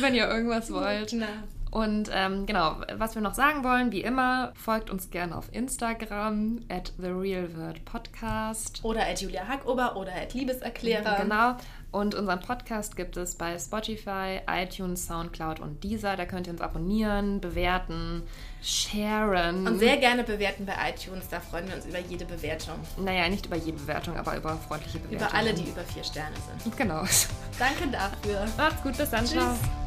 wenn 0.00 0.14
ihr 0.14 0.28
irgendwas 0.28 0.72
wollt. 0.72 1.12
Na. 1.12 1.26
Und 1.70 2.08
ähm, 2.10 2.46
genau, 2.46 2.76
was 2.94 3.16
wir 3.16 3.22
noch 3.22 3.34
sagen 3.34 3.62
wollen, 3.62 3.92
wie 3.92 4.00
immer, 4.00 4.52
folgt 4.54 4.88
uns 4.88 5.10
gerne 5.10 5.36
auf 5.36 5.52
Instagram 5.52 6.60
at 6.70 6.94
The 6.96 7.08
Real 7.08 7.54
Word 7.54 7.84
Podcast. 7.84 8.80
Oder 8.82 9.06
at 9.06 9.20
Julia 9.20 9.46
Hackober 9.46 9.94
oder 9.96 10.14
at 10.14 10.32
Liebeserklärer. 10.32 11.18
Genau. 11.20 11.56
Und 11.96 12.14
unseren 12.14 12.40
Podcast 12.40 12.94
gibt 12.94 13.16
es 13.16 13.36
bei 13.36 13.58
Spotify, 13.58 14.40
iTunes, 14.50 15.06
Soundcloud 15.06 15.60
und 15.60 15.82
Deezer. 15.82 16.14
Da 16.14 16.26
könnt 16.26 16.46
ihr 16.46 16.52
uns 16.52 16.60
abonnieren, 16.60 17.40
bewerten, 17.40 18.22
sharen. 18.62 19.66
Und 19.66 19.78
sehr 19.78 19.96
gerne 19.96 20.22
bewerten 20.22 20.66
bei 20.66 20.74
iTunes. 20.90 21.26
Da 21.30 21.40
freuen 21.40 21.66
wir 21.68 21.76
uns 21.76 21.86
über 21.86 21.98
jede 21.98 22.26
Bewertung. 22.26 22.74
Naja, 22.98 23.30
nicht 23.30 23.46
über 23.46 23.56
jede 23.56 23.78
Bewertung, 23.78 24.14
aber 24.14 24.36
über 24.36 24.58
freundliche 24.58 24.98
Bewertungen. 24.98 25.30
Über 25.30 25.38
alle, 25.38 25.54
die 25.54 25.70
über 25.70 25.84
vier 25.84 26.04
Sterne 26.04 26.36
sind. 26.62 26.76
Genau. 26.76 27.02
Danke 27.58 27.88
dafür. 27.90 28.44
Macht's 28.58 28.82
gut, 28.82 28.98
bis 28.98 29.08
dann. 29.08 29.24
Tschüss. 29.24 29.32
Ciao. 29.32 29.85